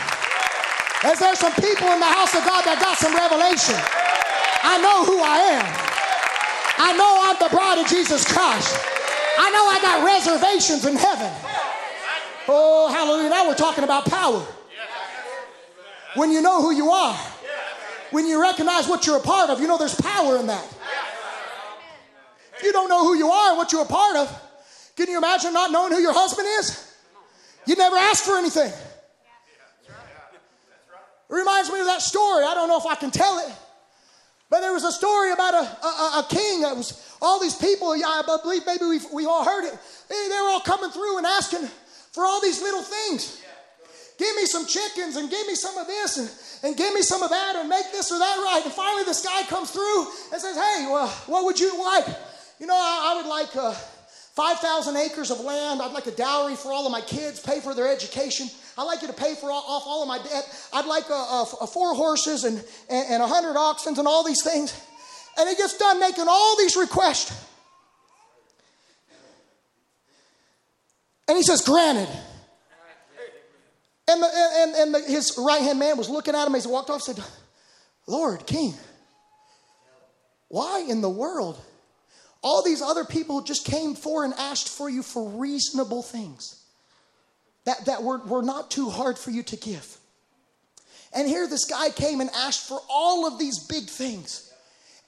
Is 1.07 1.19
there 1.21 1.37
some 1.37 1.53
people 1.55 1.87
in 1.93 2.01
the 2.01 2.09
house 2.09 2.35
of 2.35 2.43
God 2.45 2.65
that 2.65 2.81
got 2.81 2.99
some 2.99 3.15
revelation. 3.15 3.77
I 4.63 4.81
know 4.83 5.05
who 5.05 5.21
I 5.23 5.39
am. 5.55 5.67
I 6.79 6.91
know 6.97 7.13
I'm 7.23 7.37
the 7.39 7.55
bride 7.55 7.79
of 7.79 7.87
Jesus 7.87 8.25
Christ. 8.25 8.75
I 9.39 9.51
know 9.51 9.65
I 9.69 9.79
got 9.81 10.05
reservations 10.05 10.85
in 10.87 10.97
heaven. 10.97 11.31
Oh, 12.49 12.89
hallelujah. 12.93 13.31
Now 13.31 13.47
we're 13.47 13.55
talking 13.55 13.85
about 13.85 14.07
power. 14.07 14.45
When 16.15 16.33
you 16.33 16.41
know 16.41 16.63
who 16.63 16.73
you 16.73 16.91
are, 16.91 17.15
when 18.11 18.27
you 18.27 18.41
recognize 18.41 18.89
what 18.89 19.07
you're 19.07 19.19
a 19.19 19.23
part 19.23 19.51
of, 19.51 19.61
you 19.61 19.69
know 19.69 19.77
there's 19.79 19.95
power 19.95 20.39
in 20.39 20.47
that. 20.47 20.67
If 22.57 22.63
you 22.63 22.73
don't 22.73 22.89
know 22.89 23.05
who 23.05 23.15
you 23.15 23.29
are 23.29 23.51
and 23.51 23.59
what 23.59 23.71
you're 23.73 23.83
a 23.83 23.87
part 23.87 24.17
of, 24.17 24.43
can 24.97 25.11
you 25.11 25.19
imagine 25.19 25.53
not 25.53 25.71
knowing 25.71 25.93
who 25.93 26.01
your 26.01 26.15
husband 26.15 26.49
is? 26.59 26.95
You 27.67 27.77
never 27.77 27.97
asked 27.97 28.25
for 28.25 28.39
anything. 28.39 28.73
It 31.29 31.35
reminds 31.35 31.71
me 31.71 31.81
of 31.81 31.87
that 31.87 32.03
story. 32.03 32.45
I 32.45 32.55
don't 32.55 32.69
know 32.69 32.79
if 32.79 32.87
I 32.87 32.95
can 32.95 33.11
tell 33.11 33.39
it. 33.39 33.53
But 34.49 34.61
there 34.61 34.73
was 34.73 34.85
a 34.85 34.93
story 34.93 35.33
about 35.33 35.55
a, 35.55 35.87
a, 35.87 36.21
a 36.21 36.27
king 36.29 36.61
that 36.63 36.77
was 36.77 37.03
all 37.21 37.41
these 37.41 37.57
people, 37.57 37.89
I 37.89 38.23
believe 38.43 38.63
maybe 38.65 38.87
we 38.87 39.01
we 39.13 39.27
all 39.27 39.45
heard 39.45 39.65
it. 39.65 39.77
They, 40.09 40.29
they 40.29 40.41
were 40.41 40.49
all 40.49 40.61
coming 40.61 40.91
through 40.91 41.19
and 41.19 41.27
asking 41.27 41.67
for 42.13 42.25
all 42.25 42.41
these 42.41 42.63
little 42.63 42.83
things. 42.83 43.43
Give 44.19 44.35
me 44.37 44.47
some 44.47 44.67
chickens 44.67 45.17
and 45.17 45.29
give 45.31 45.47
me 45.47 45.55
some 45.55 45.77
of 45.77 45.87
this 45.87 46.17
and, 46.17 46.31
and 46.65 46.77
give 46.77 46.95
me 46.95 47.03
some 47.03 47.23
of 47.23 47.31
that 47.31 47.57
and 47.57 47.69
make 47.69 47.93
this 47.93 48.11
or 48.11 48.19
that 48.19 48.37
right. 48.39 48.63
And 48.65 48.73
finally, 48.73 49.05
this 49.05 49.23
guy 49.23 49.43
comes 49.43 49.71
through 49.71 50.07
and 50.33 50.41
says, 50.41 50.57
Hey, 50.57 50.87
well, 50.89 51.09
what 51.27 51.45
would 51.45 51.61
you 51.61 51.77
like? 51.79 52.07
You 52.59 52.67
know, 52.67 52.77
I, 52.77 53.13
I 53.13 53.17
would 53.17 53.29
like 53.29 53.55
uh, 53.55 53.73
5,000 53.73 54.97
acres 54.97 55.31
of 55.31 55.41
land. 55.41 55.83
I'd 55.83 55.93
like 55.93 56.07
a 56.07 56.13
dowry 56.13 56.57
for 56.57 56.73
all 56.73 56.87
of 56.87 56.93
my 56.93 57.03
kids, 57.03 57.41
pay 57.41 57.61
for 57.61 57.75
their 57.75 57.93
education. 57.93 58.49
I'd 58.79 58.85
like 58.85 59.01
you 59.01 59.09
to 59.09 59.15
pay 59.15 59.35
for 59.35 59.51
all, 59.51 59.65
off 59.67 59.85
all 59.87 60.03
of 60.03 60.09
my 60.09 60.19
debt. 60.19 60.69
I'd 60.73 60.87
like 60.87 61.09
a, 61.09 61.13
a, 61.13 61.47
a 61.63 61.67
four 61.67 61.95
horses 61.95 62.45
and, 62.45 62.63
and, 62.91 63.07
and 63.11 63.21
100 63.21 63.57
oxen 63.57 63.99
and 63.99 64.07
all 64.07 64.23
these 64.23 64.43
things. 64.43 64.79
And 65.39 65.49
he 65.49 65.55
gets 65.55 65.79
done 65.79 65.99
making 65.99 66.27
all 66.29 66.57
these 66.59 66.77
requests. 66.77 67.47
And 71.29 71.37
he 71.37 71.43
says, 71.43 71.63
Granted. 71.63 72.09
And, 74.09 74.23
the, 74.23 74.31
and, 74.33 74.75
and 74.75 74.95
the, 74.95 75.01
his 75.01 75.37
right 75.37 75.63
hand 75.63 75.81
man 75.81 75.97
was 75.97 76.09
looking 76.09 76.35
at 76.37 76.47
him 76.47 76.55
as 76.55 76.65
he 76.65 76.71
walked 76.71 76.91
off 76.91 77.09
and 77.09 77.17
said, 77.17 77.25
Lord, 78.07 78.47
King, 78.47 78.73
why 80.49 80.87
in 80.89 81.01
the 81.01 81.11
world? 81.11 81.61
All 82.41 82.63
these 82.63 82.83
other 82.83 83.05
people 83.05 83.41
just 83.41 83.67
came 83.67 83.97
for 83.97 84.25
and 84.25 84.33
asked 84.35 84.69
for 84.69 84.89
you 84.89 85.03
for 85.03 85.29
reasonable 85.29 86.05
things 86.05 86.63
that, 87.67 87.85
that 87.85 88.03
were, 88.03 88.19
were 88.19 88.43
not 88.43 88.71
too 88.71 88.89
hard 88.89 89.19
for 89.19 89.31
you 89.31 89.43
to 89.43 89.57
give. 89.57 89.99
And 91.15 91.29
here 91.29 91.47
this 91.47 91.65
guy 91.67 91.91
came 91.91 92.21
and 92.21 92.31
asked 92.31 92.69
for 92.69 92.81
all 92.89 93.27
of 93.27 93.39
these 93.39 93.59
big 93.59 93.85
things, 93.85 94.53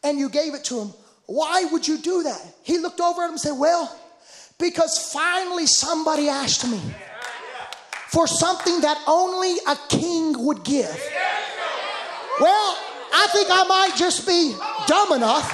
and 0.04 0.18
you 0.18 0.28
gave 0.28 0.54
it 0.54 0.64
to 0.64 0.80
him. 0.80 0.92
Why 1.26 1.64
would 1.72 1.86
you 1.86 1.98
do 1.98 2.22
that? 2.24 2.40
He 2.62 2.78
looked 2.78 3.00
over 3.00 3.22
at 3.22 3.26
him 3.26 3.32
and 3.32 3.40
said, 3.40 3.58
Well, 3.58 3.94
because 4.58 5.10
finally 5.12 5.66
somebody 5.66 6.28
asked 6.28 6.68
me. 6.68 6.80
for 8.08 8.26
something 8.26 8.80
that 8.80 8.98
only 9.06 9.56
a 9.68 9.76
king 9.88 10.46
would 10.46 10.64
give. 10.64 10.90
Well, 12.40 12.78
I 13.12 13.26
think 13.32 13.48
I 13.50 13.64
might 13.68 13.96
just 13.96 14.26
be 14.26 14.54
dumb 14.86 15.12
enough 15.12 15.46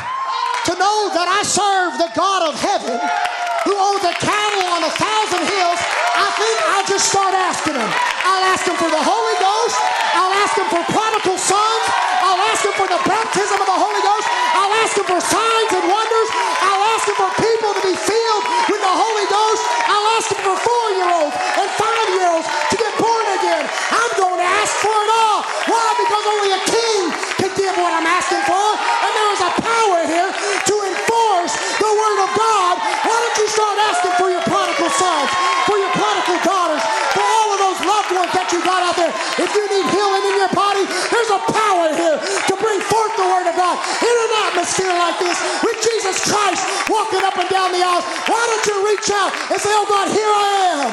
to 0.66 0.72
know 0.72 1.10
that 1.12 1.28
I 1.28 1.42
serve 1.42 1.98
the 1.98 2.10
God 2.14 2.48
of 2.48 2.60
heaven 2.60 3.33
who 3.64 3.74
owns 3.76 4.04
a 4.04 4.14
cattle 4.20 4.66
on 4.76 4.84
a 4.84 4.92
thousand 4.92 5.42
hills. 5.48 5.80
I 6.14 6.28
think 6.36 6.56
I'll 6.72 6.88
just 6.88 7.08
start 7.10 7.34
asking 7.34 7.74
him. 7.74 7.90
I'll 8.24 8.44
ask 8.52 8.64
him 8.68 8.76
for 8.76 8.88
the 8.88 9.02
Holy 9.02 9.36
Ghost. 9.40 9.76
I'll 10.14 10.34
ask 10.44 10.54
him 10.56 10.68
for 10.68 10.82
prodigal 10.92 11.38
sons. 11.40 11.84
I'll 12.24 12.40
ask 12.52 12.64
him 12.64 12.74
for 12.76 12.88
the 12.88 13.00
baptism 13.04 13.58
of 13.60 13.68
the 13.68 13.78
Holy 13.80 14.02
Ghost. 14.04 14.26
I'll 14.56 14.74
ask 14.84 14.96
him 14.96 15.06
for 15.08 15.20
signs 15.20 15.70
and 15.74 15.84
wonders. 15.88 16.28
I'll 16.64 16.84
ask 16.94 17.04
him 17.08 17.16
for 17.18 17.30
people 17.40 17.70
to 17.74 17.82
be 17.84 17.96
filled 17.96 18.44
with 18.68 18.80
the 18.80 18.94
Holy 18.94 19.26
Ghost. 19.28 19.62
I'll 19.88 20.08
ask 20.16 20.28
him 20.32 20.40
for 20.44 20.56
four 20.56 20.86
year 20.96 21.08
olds 21.08 21.36
and 21.36 21.68
five 21.76 22.08
year 22.16 22.28
olds 22.30 22.48
to 22.48 22.76
get 22.76 22.92
born 23.00 23.26
again. 23.40 23.64
I'm 23.92 24.12
going 24.16 24.40
to 24.40 24.48
ask 24.60 24.72
for 24.80 24.94
it 24.94 25.10
all. 25.20 25.40
Why? 25.68 25.86
Because 26.00 26.24
only 26.24 26.50
a 26.52 26.62
king 26.68 27.00
can 27.40 27.52
give 27.56 27.74
what 27.80 27.92
I'm 27.92 28.08
asking 28.08 28.44
for. 28.48 28.66
And 28.78 29.10
there 29.12 29.30
is 29.34 29.42
a 29.44 29.52
power 29.60 30.00
here 30.08 30.30
to 30.32 30.74
enforce 30.88 31.54
the 31.80 31.90
word 31.90 32.18
of 32.24 32.30
God. 32.38 32.74
Why 33.04 33.16
don't 33.20 33.36
you 33.42 33.43
start 33.54 33.78
asking 33.94 34.14
for 34.18 34.28
your 34.28 34.42
prodigal 34.42 34.90
sons, 34.90 35.30
for 35.70 35.78
your 35.78 35.92
prodigal 35.94 36.38
daughters, 36.42 36.82
for 37.14 37.22
all 37.22 37.48
of 37.54 37.58
those 37.62 37.80
loved 37.86 38.10
ones 38.10 38.32
that 38.34 38.50
you 38.50 38.58
got 38.66 38.82
out 38.82 38.98
there? 38.98 39.14
If 39.38 39.50
you 39.54 39.64
need 39.70 39.86
healing 39.94 40.24
in 40.26 40.34
your 40.34 40.50
body, 40.50 40.82
there's 40.84 41.30
a 41.30 41.40
power 41.46 41.94
here 41.94 42.18
to 42.18 42.54
bring 42.58 42.80
forth 42.90 43.14
the 43.14 43.26
word 43.30 43.46
of 43.46 43.54
God 43.54 43.78
in 44.02 44.14
an 44.14 44.32
atmosphere 44.50 44.90
like 44.90 45.18
this 45.22 45.38
with 45.62 45.78
Jesus 45.78 46.18
Christ 46.26 46.66
walking 46.90 47.22
up 47.22 47.38
and 47.38 47.46
down 47.46 47.70
the 47.70 47.82
aisles. 47.82 48.04
Why 48.26 48.42
don't 48.42 48.64
you 48.66 48.76
reach 48.90 49.08
out 49.14 49.30
and 49.54 49.58
say, 49.62 49.70
Oh 49.70 49.86
God, 49.86 50.10
here 50.10 50.32
I 50.34 50.50
am. 50.74 50.90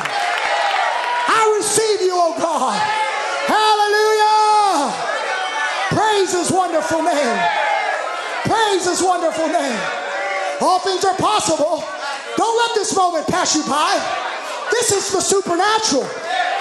I 1.32 1.42
receive 1.58 2.06
you, 2.06 2.14
oh 2.14 2.38
God. 2.38 2.78
Hallelujah. 3.50 4.94
Praise 5.98 6.32
his 6.32 6.52
wonderful 6.54 7.02
name. 7.02 7.38
Praise 8.46 8.86
his 8.86 9.02
wonderful 9.02 9.48
name. 9.48 9.80
All 10.62 10.80
things 10.80 11.04
are 11.04 11.16
possible. 11.18 11.84
Don't 12.38 12.58
let 12.58 12.76
this 12.76 12.96
moment 12.96 13.28
pass 13.28 13.56
you 13.56 13.64
by. 13.64 13.98
This 14.72 14.92
is 14.92 15.12
the 15.12 15.22
supernatural. 15.22 16.08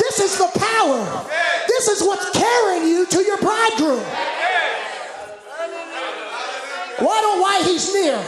This 0.00 0.18
is 0.20 0.38
the 0.38 0.50
power. 0.58 1.26
This 1.68 1.88
is 1.88 2.02
what's 2.02 2.30
carrying 2.30 2.88
you 2.88 3.06
to 3.06 3.22
your 3.22 3.38
bridegroom. 3.38 4.04
Why 6.98 7.20
don't 7.22 7.40
why 7.40 7.62
he's 7.64 7.94
near? 7.94 8.18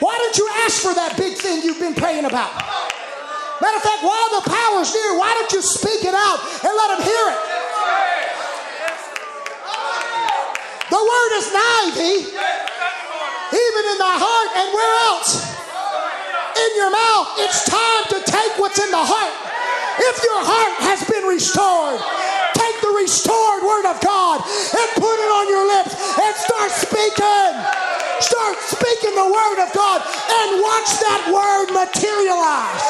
Why 0.00 0.16
don't 0.16 0.36
you 0.36 0.48
ask 0.64 0.82
for 0.82 0.94
that 0.94 1.16
big 1.16 1.36
thing 1.36 1.62
you've 1.62 1.80
been 1.80 1.94
praying 1.94 2.24
about? 2.24 2.52
Matter 3.60 3.76
of 3.76 3.82
fact, 3.82 4.02
while 4.02 4.28
the 4.36 4.50
power's 4.50 4.92
near, 4.92 5.18
why 5.18 5.32
don't 5.34 5.52
you 5.52 5.62
speak 5.62 6.04
it 6.04 6.14
out 6.14 6.38
and 6.60 6.72
let 6.76 6.98
him 6.98 7.02
hear 7.04 7.24
it? 7.32 7.40
The 10.90 11.00
word 11.00 11.30
is 11.40 11.46
nigh 11.52 11.90
thee, 11.96 12.20
even 12.20 13.82
in 13.90 13.96
thy 13.98 14.16
heart, 14.20 14.50
and 14.60 14.68
where 14.74 14.94
else? 15.08 15.53
In 16.54 16.70
your 16.76 16.90
mouth. 16.90 17.34
It's 17.42 17.66
time 17.66 18.04
to 18.14 18.18
take 18.22 18.52
what's 18.62 18.78
in 18.78 18.90
the 18.90 19.02
heart. 19.02 19.34
If 19.98 20.16
your 20.22 20.42
heart 20.42 20.74
has 20.86 21.02
been 21.06 21.26
restored, 21.26 21.98
take 22.54 22.78
the 22.82 22.94
restored 22.94 23.62
word 23.62 23.86
of 23.90 23.98
God 24.02 24.38
and 24.42 24.88
put 24.98 25.16
it 25.18 25.30
on 25.34 25.46
your 25.50 25.66
lips 25.66 25.94
and 25.98 26.32
start 26.38 26.70
speaking. 26.70 27.50
Start 28.22 28.56
speaking 28.70 29.14
the 29.18 29.26
word 29.26 29.58
of 29.62 29.70
God 29.74 29.98
and 30.02 30.62
watch 30.62 30.90
that 31.02 31.26
word 31.30 31.74
materialize. 31.74 32.86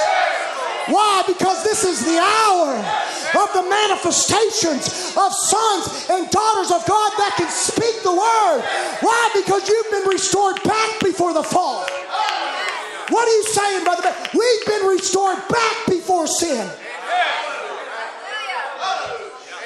Why? 0.92 1.24
Because 1.26 1.64
this 1.64 1.84
is 1.84 2.04
the 2.04 2.20
hour 2.20 2.76
of 3.40 3.48
the 3.56 3.64
manifestations 3.64 5.16
of 5.16 5.32
sons 5.32 6.06
and 6.12 6.28
daughters 6.28 6.70
of 6.70 6.84
God 6.84 7.10
that 7.16 7.34
can 7.40 7.48
speak 7.48 8.04
the 8.04 8.12
word. 8.12 8.60
Why? 9.00 9.22
Because 9.34 9.68
you've 9.68 9.90
been 9.90 10.08
restored 10.08 10.62
back 10.62 11.00
before 11.00 11.32
the 11.32 11.42
fall. 11.42 11.88
What 13.08 13.28
are 13.28 13.36
you 13.36 13.44
saying, 13.44 13.84
Brother? 13.84 14.14
We've 14.32 14.66
been 14.66 14.86
restored 14.88 15.38
back 15.48 15.86
before 15.86 16.26
sin. 16.26 16.68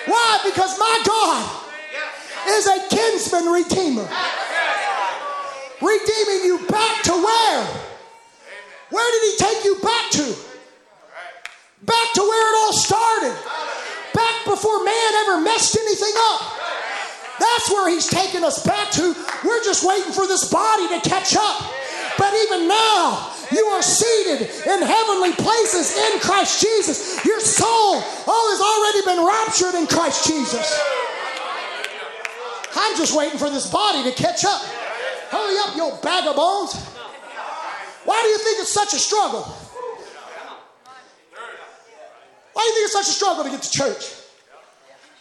Why? 0.07 0.41
Because 0.45 0.79
my 0.79 1.03
God 1.07 1.65
is 2.49 2.67
a 2.67 2.89
kinsman 2.89 3.47
redeemer. 3.47 4.09
Redeeming 5.81 6.45
you 6.45 6.67
back 6.69 7.03
to 7.05 7.13
where? 7.13 7.65
Where 8.91 9.13
did 9.13 9.31
he 9.31 9.45
take 9.45 9.65
you 9.65 9.79
back 9.83 10.11
to? 10.13 10.35
Back 11.83 12.13
to 12.15 12.23
where 12.23 12.53
it 12.53 12.57
all 12.59 12.73
started. 12.73 13.37
Back 14.15 14.45
before 14.47 14.83
man 14.83 15.15
ever 15.27 15.41
messed 15.43 15.77
anything 15.77 16.15
up. 16.31 16.41
That's 17.39 17.71
where 17.71 17.89
he's 17.89 18.09
taking 18.09 18.43
us 18.43 18.65
back 18.67 18.91
to. 18.93 19.15
We're 19.45 19.63
just 19.63 19.87
waiting 19.87 20.13
for 20.13 20.27
this 20.27 20.51
body 20.51 20.89
to 20.89 21.09
catch 21.09 21.37
up. 21.37 21.71
But 22.19 22.35
even 22.35 22.67
now, 22.67 23.33
you 23.53 23.65
are 23.67 23.83
seated 23.83 24.43
in 24.43 24.83
heavenly 24.83 25.33
places 25.33 25.97
in 25.97 26.19
Christ 26.19 26.61
Jesus. 26.61 27.25
Your 27.25 27.39
soul, 27.39 28.03
oh, 28.27 28.45
has 28.51 28.61
already 28.61 29.07
been 29.07 29.25
raptured 29.25 29.75
in 29.79 29.87
Christ 29.87 30.27
Jesus. 30.27 30.67
I'm 32.75 32.97
just 32.97 33.17
waiting 33.17 33.39
for 33.39 33.49
this 33.51 33.71
body 33.71 34.03
to 34.03 34.11
catch 34.11 34.45
up. 34.45 34.61
Hurry 35.31 35.57
up, 35.59 35.77
you 35.77 35.83
old 35.83 36.03
bag 36.03 36.27
of 36.27 36.37
bones. 36.37 36.75
Why 38.05 38.21
do 38.23 38.29
you 38.29 38.39
think 38.39 38.61
it's 38.61 38.73
such 38.73 38.95
a 38.95 38.99
struggle? 38.99 39.43
Why 42.53 42.63
do 42.63 42.69
you 42.69 42.75
think 42.75 42.85
it's 42.85 42.93
such 42.95 43.09
a 43.09 43.17
struggle 43.17 43.45
to 43.45 43.51
get 43.51 43.63
to 43.63 43.71
church? 43.71 44.15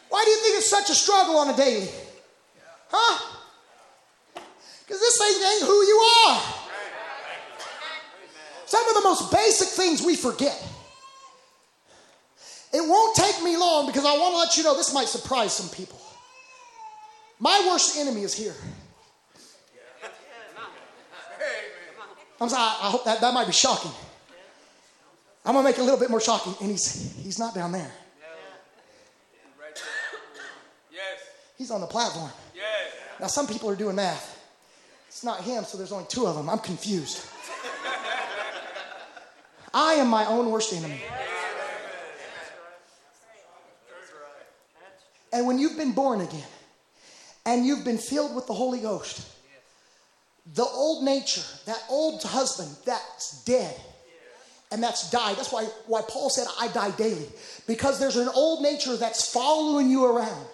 Why 0.09 0.23
do 0.25 0.31
you 0.31 0.37
think 0.37 0.57
it's 0.57 0.69
such 0.69 0.89
a 0.89 0.95
struggle 0.95 1.37
on 1.37 1.49
a 1.49 1.55
daily? 1.55 1.89
Huh? 2.89 3.43
Because 4.33 4.99
this 4.99 5.21
ain't, 5.21 5.67
who 5.67 5.85
you 5.85 5.97
are. 6.27 6.56
Some 8.67 8.87
of 8.87 8.95
the 8.95 9.01
most 9.01 9.31
basic 9.31 9.69
things 9.69 10.01
we 10.01 10.15
forget. 10.15 10.61
It 12.73 12.81
won't 12.81 13.15
take 13.15 13.41
me 13.41 13.55
long 13.55 13.87
because 13.87 14.03
I 14.03 14.17
want 14.17 14.33
to 14.33 14.37
let 14.37 14.57
you 14.57 14.63
know 14.63 14.75
this 14.75 14.93
might 14.93 15.07
surprise 15.07 15.53
some 15.53 15.69
people. 15.69 15.99
My 17.39 17.65
worst 17.67 17.97
enemy 17.97 18.23
is 18.23 18.33
here. 18.33 18.53
I'm 22.39 22.49
sorry, 22.49 22.61
I 22.61 22.89
hope 22.89 23.05
that, 23.05 23.21
that 23.21 23.33
might 23.33 23.47
be 23.47 23.53
shocking. 23.53 23.91
I'm 25.45 25.53
gonna 25.53 25.63
make 25.63 25.77
it 25.77 25.81
a 25.81 25.83
little 25.83 25.99
bit 25.99 26.09
more 26.09 26.19
shocking, 26.19 26.53
and 26.59 26.69
he's 26.69 27.15
he's 27.23 27.39
not 27.39 27.55
down 27.55 27.71
there. 27.71 27.91
He's 31.57 31.71
on 31.71 31.81
the 31.81 31.87
platform. 31.87 32.29
Now 33.19 33.27
some 33.27 33.47
people 33.47 33.69
are 33.69 33.75
doing 33.75 33.95
math. 33.95 34.37
It's 35.07 35.23
not 35.23 35.41
him, 35.41 35.63
so 35.63 35.77
there's 35.77 35.93
only 35.93 36.05
two 36.09 36.27
of 36.27 36.35
them. 36.35 36.49
I'm 36.49 36.59
confused. 36.59 37.25
I 39.77 39.93
am 39.93 40.07
my 40.07 40.25
own 40.25 40.49
worst 40.49 40.73
enemy. 40.73 40.99
And 45.31 45.45
when 45.45 45.59
you've 45.59 45.77
been 45.77 45.91
born 45.91 46.21
again 46.21 46.49
and 47.45 47.63
you've 47.63 47.85
been 47.85 47.99
filled 47.99 48.35
with 48.35 48.47
the 48.47 48.55
Holy 48.55 48.79
Ghost, 48.79 49.21
the 50.55 50.63
old 50.63 51.05
nature, 51.05 51.43
that 51.67 51.79
old 51.91 52.23
husband 52.23 52.75
that's 52.85 53.43
dead 53.43 53.79
and 54.71 54.81
that's 54.81 55.11
died. 55.11 55.37
That's 55.37 55.51
why, 55.51 55.65
why 55.85 56.01
Paul 56.07 56.31
said, 56.31 56.47
I 56.59 56.69
die 56.69 56.89
daily. 56.97 57.27
Because 57.67 57.99
there's 57.99 58.17
an 58.17 58.29
old 58.33 58.63
nature 58.63 58.97
that's 58.97 59.31
following 59.31 59.91
you 59.91 60.05
around. 60.05 60.47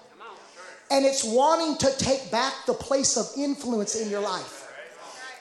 And 0.91 1.05
it's 1.05 1.23
wanting 1.23 1.77
to 1.77 1.97
take 1.97 2.29
back 2.29 2.53
the 2.67 2.73
place 2.73 3.15
of 3.15 3.27
influence 3.37 3.95
in 3.95 4.09
your 4.09 4.21
life. 4.21 4.62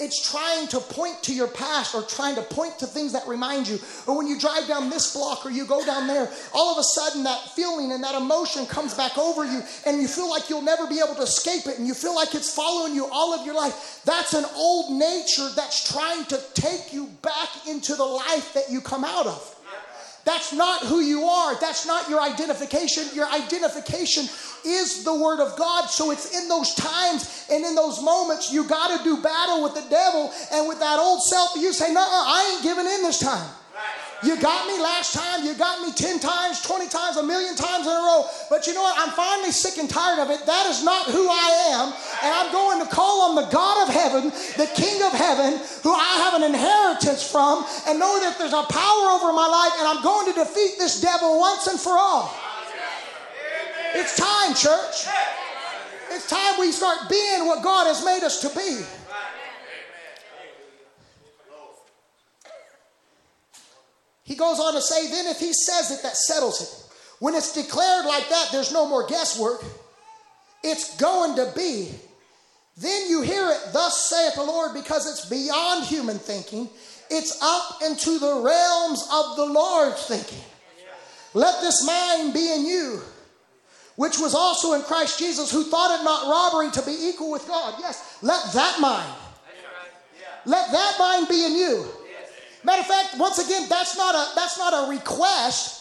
It's 0.03 0.29
trying 0.31 0.67
to 0.69 0.81
point 0.81 1.23
to 1.23 1.33
your 1.33 1.47
past 1.47 1.95
or 1.95 2.03
trying 2.03 2.35
to 2.35 2.43
point 2.43 2.77
to 2.81 2.87
things 2.87 3.13
that 3.13 3.27
remind 3.29 3.69
you. 3.69 3.79
Or 4.09 4.17
when 4.17 4.27
you 4.27 4.37
drive 4.37 4.67
down 4.67 4.91
this 4.91 5.15
block 5.15 5.47
or 5.47 5.51
you 5.51 5.65
go 5.65 5.87
down 5.87 6.09
there, 6.09 6.29
all 6.53 6.73
of 6.73 6.79
a 6.79 6.83
sudden 6.83 7.23
that 7.23 7.51
feeling 7.51 7.93
and 7.93 8.03
that 8.03 8.17
emotion 8.17 8.67
comes 8.67 8.95
back 8.95 9.17
over 9.17 9.45
you 9.45 9.63
and 9.87 10.03
you 10.03 10.09
feel 10.09 10.29
like 10.29 10.51
you'll 10.51 10.61
never 10.61 10.89
be 10.89 10.99
able 10.99 11.15
to 11.15 11.23
escape 11.23 11.67
it 11.67 11.79
and 11.79 11.87
you 11.87 11.95
feel 11.95 12.17
like 12.17 12.35
it's 12.35 12.53
following 12.53 12.97
you 12.97 13.07
all 13.13 13.33
of 13.33 13.47
your 13.47 13.55
life. 13.55 14.03
That's 14.05 14.35
an 14.35 14.45
old 14.57 14.99
nature 14.99 15.49
that's 15.55 15.93
trying 15.93 16.25
to 16.25 16.41
take 16.55 16.93
you 16.93 17.07
back 17.23 17.69
into 17.69 17.95
the 17.95 18.05
life 18.05 18.55
that 18.55 18.71
you 18.71 18.81
come 18.81 19.05
out 19.05 19.27
of. 19.27 19.52
That's 20.25 20.53
not 20.53 20.83
who 20.87 21.01
you 21.01 21.25
are. 21.25 21.59
That's 21.61 21.87
not 21.87 22.09
your 22.09 22.21
identification. 22.21 23.05
Your 23.15 23.27
identification 23.27 24.27
is 24.65 25.05
the 25.05 25.15
Word 25.15 25.41
of 25.41 25.57
God. 25.57 25.87
So 25.87 26.11
it's 26.13 26.39
in 26.39 26.49
those 26.49 26.75
times 26.75 27.47
and 27.51 27.65
in 27.65 27.75
those 27.75 28.01
moments 28.01 28.53
you 28.53 28.65
got 28.69 28.97
to 28.97 29.05
do 29.05 29.21
battle 29.21 29.63
with 29.63 29.75
the 29.75 29.89
devil 29.91 30.33
and 30.53 30.69
with 30.69 30.79
that 30.79 30.99
old 31.01 31.23
self. 31.23 31.57
You 31.57 31.73
say, 31.73 31.93
No, 31.93 32.01
I 32.01 32.53
ain't 32.55 32.63
giving 32.63 32.87
in 32.87 33.03
this 33.03 33.19
time. 33.19 33.51
You 34.23 34.39
got 34.39 34.69
me 34.69 34.79
last 34.79 35.15
time, 35.15 35.45
you 35.45 35.55
got 35.55 35.83
me 35.83 35.93
10 35.93 36.21
times, 36.21 36.63
20 36.63 36.89
times, 36.89 37.17
a 37.17 37.25
million 37.25 37.57
times 37.57 37.87
in 37.87 37.93
a 37.93 37.97
row. 37.97 38.25
But 38.49 38.69
you 38.69 38.75
know 38.75 38.83
what? 38.83 38.95
I'm 38.97 39.13
finally 39.15 39.51
sick 39.51 39.79
and 39.79 39.91
tired 39.91 40.21
of 40.21 40.31
it. 40.31 40.47
That 40.47 40.67
is 40.67 40.85
not 40.85 41.07
who 41.07 41.27
I 41.29 41.75
am. 41.75 41.93
And 42.23 42.31
I'm 42.31 42.53
going 42.53 42.79
to 42.79 42.87
call 42.87 43.31
on 43.31 43.35
the 43.35 43.51
God 43.51 43.89
of 43.89 43.93
heaven, 43.93 44.31
the 44.57 44.71
King 44.77 45.03
of 45.03 45.13
heaven, 45.13 45.59
who 45.83 45.93
I 45.93 46.23
have 46.23 46.35
an 46.35 46.45
inheritance 46.45 47.29
from, 47.29 47.67
and 47.89 47.99
know 47.99 48.21
that 48.21 48.39
there's 48.39 48.55
a 48.55 48.63
power 48.63 49.05
over 49.11 49.33
my 49.33 49.49
life, 49.49 49.73
and 49.79 49.89
I'm 49.89 50.03
going 50.05 50.33
to 50.33 50.39
defeat 50.39 50.79
this 50.79 51.01
devil 51.01 51.41
once 51.41 51.67
and 51.67 51.81
for 51.81 51.99
all. 51.99 52.33
It's 53.95 54.17
time, 54.17 54.55
church. 54.55 55.11
It's 56.13 56.29
time 56.29 56.61
we 56.61 56.71
start 56.71 57.11
being 57.11 57.47
what 57.47 57.65
God 57.65 57.89
has 57.89 58.05
made 58.05 58.23
us 58.23 58.41
to 58.43 58.49
be. 58.55 58.87
He 64.33 64.39
goes 64.39 64.59
on 64.59 64.73
to 64.73 64.81
say, 64.81 65.11
then 65.11 65.27
if 65.27 65.39
he 65.39 65.53
says 65.53 65.91
it, 65.91 66.03
that 66.05 66.17
settles 66.17 66.63
it. 66.63 66.95
When 67.19 67.35
it's 67.35 67.53
declared 67.53 68.07
like 68.07 68.31
that, 68.31 68.49
there's 68.51 68.73
no 68.73 68.89
more 68.89 69.07
guesswork. 69.07 69.63
It's 70.65 70.97
going 70.97 71.37
to 71.37 71.53
be. 71.55 71.91
Then 72.79 73.11
you 73.11 73.21
hear 73.21 73.51
it, 73.51 73.61
thus 73.75 74.09
saith 74.09 74.37
the 74.37 74.43
Lord, 74.43 74.73
because 74.73 75.07
it's 75.07 75.29
beyond 75.29 75.85
human 75.85 76.19
thinking. 76.19 76.71
It's 77.11 77.43
up 77.43 77.83
into 77.85 78.19
the 78.19 78.41
realms 78.41 79.07
of 79.13 79.37
the 79.37 79.45
Lord's 79.45 80.07
thinking. 80.07 80.43
Let 81.35 81.61
this 81.61 81.87
mind 81.87 82.33
be 82.33 82.55
in 82.55 82.65
you, 82.65 83.03
which 83.97 84.19
was 84.19 84.35
also 84.35 84.73
in 84.73 84.81
Christ 84.81 85.19
Jesus, 85.19 85.53
who 85.53 85.65
thought 85.65 86.01
it 86.01 86.05
not 86.05 86.27
robbery 86.27 86.71
to 86.71 86.83
be 86.87 87.11
equal 87.11 87.31
with 87.31 87.47
God. 87.47 87.75
Yes, 87.81 88.17
let 88.23 88.51
that 88.55 88.81
mind. 88.81 89.15
Let 90.47 90.73
that 90.73 90.97
mind 90.99 91.29
be 91.29 91.45
in 91.45 91.55
you 91.55 91.87
Matter 92.65 92.81
of 92.81 92.87
fact, 92.87 93.19
once 93.19 93.39
again, 93.39 93.69
that's 93.69 93.97
not 93.97 94.15
a 94.15 94.35
that's 94.35 94.59
not 94.59 94.73
a 94.73 94.91
request. 94.91 95.81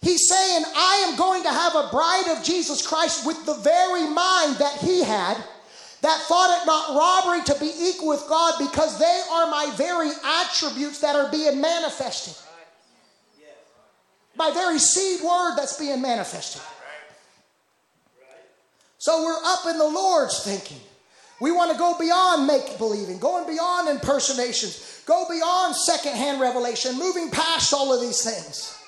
He's 0.00 0.28
saying, 0.28 0.64
I 0.76 1.06
am 1.08 1.16
going 1.16 1.44
to 1.44 1.48
have 1.48 1.76
a 1.76 1.88
bride 1.92 2.34
of 2.36 2.42
Jesus 2.42 2.84
Christ 2.84 3.24
with 3.24 3.46
the 3.46 3.54
very 3.54 4.02
mind 4.02 4.56
that 4.56 4.78
he 4.80 5.04
had, 5.04 5.36
that 6.00 6.20
thought 6.22 6.60
it 6.60 6.66
not 6.66 6.96
robbery 6.96 7.44
to 7.44 7.60
be 7.60 7.72
equal 7.78 8.08
with 8.08 8.26
God 8.28 8.54
because 8.58 8.98
they 8.98 9.22
are 9.30 9.48
my 9.48 9.72
very 9.76 10.10
attributes 10.40 10.98
that 11.02 11.14
are 11.14 11.30
being 11.30 11.60
manifested. 11.60 12.34
My 14.34 14.50
very 14.50 14.80
seed 14.80 15.20
word 15.22 15.54
that's 15.56 15.78
being 15.78 16.02
manifested. 16.02 16.62
So 18.98 19.22
we're 19.24 19.44
up 19.44 19.66
in 19.66 19.78
the 19.78 19.86
Lord's 19.86 20.44
thinking. 20.44 20.80
We 21.42 21.50
want 21.50 21.72
to 21.72 21.76
go 21.76 21.98
beyond 21.98 22.46
make 22.46 22.78
believing, 22.78 23.18
going 23.18 23.48
beyond 23.48 23.88
impersonations, 23.88 25.02
Go 25.06 25.26
beyond 25.28 25.74
secondhand 25.74 26.40
revelation, 26.40 26.96
moving 26.96 27.30
past 27.30 27.74
all 27.74 27.92
of 27.92 28.00
these 28.00 28.22
things. 28.22 28.78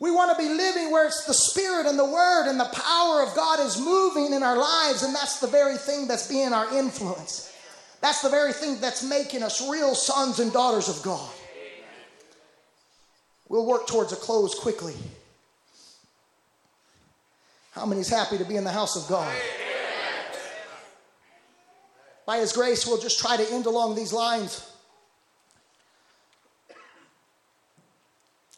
We 0.00 0.10
want 0.10 0.36
to 0.36 0.42
be 0.42 0.48
living 0.48 0.90
where 0.90 1.06
it's 1.06 1.26
the 1.26 1.34
Spirit 1.34 1.84
and 1.84 1.98
the 1.98 2.04
Word 2.04 2.48
and 2.48 2.58
the 2.58 2.70
power 2.72 3.22
of 3.22 3.34
God 3.34 3.60
is 3.60 3.78
moving 3.78 4.32
in 4.32 4.42
our 4.42 4.56
lives, 4.56 5.02
and 5.02 5.14
that's 5.14 5.40
the 5.40 5.46
very 5.46 5.76
thing 5.76 6.08
that's 6.08 6.26
being 6.26 6.54
our 6.54 6.74
influence. 6.74 7.52
That's 8.00 8.22
the 8.22 8.30
very 8.30 8.54
thing 8.54 8.80
that's 8.80 9.02
making 9.02 9.42
us 9.42 9.66
real 9.68 9.94
sons 9.94 10.40
and 10.40 10.50
daughters 10.50 10.88
of 10.88 11.02
God. 11.02 11.30
We'll 13.50 13.66
work 13.66 13.86
towards 13.86 14.14
a 14.14 14.16
close 14.16 14.54
quickly. 14.54 14.94
How 17.72 17.84
many 17.84 18.00
is 18.00 18.08
happy 18.08 18.38
to 18.38 18.44
be 18.44 18.56
in 18.56 18.64
the 18.64 18.72
house 18.72 18.96
of 18.96 19.06
God? 19.06 19.30
By 22.26 22.38
His 22.38 22.52
grace, 22.52 22.86
we'll 22.86 23.00
just 23.00 23.18
try 23.18 23.36
to 23.36 23.52
end 23.52 23.66
along 23.66 23.94
these 23.94 24.12
lines. 24.12 24.70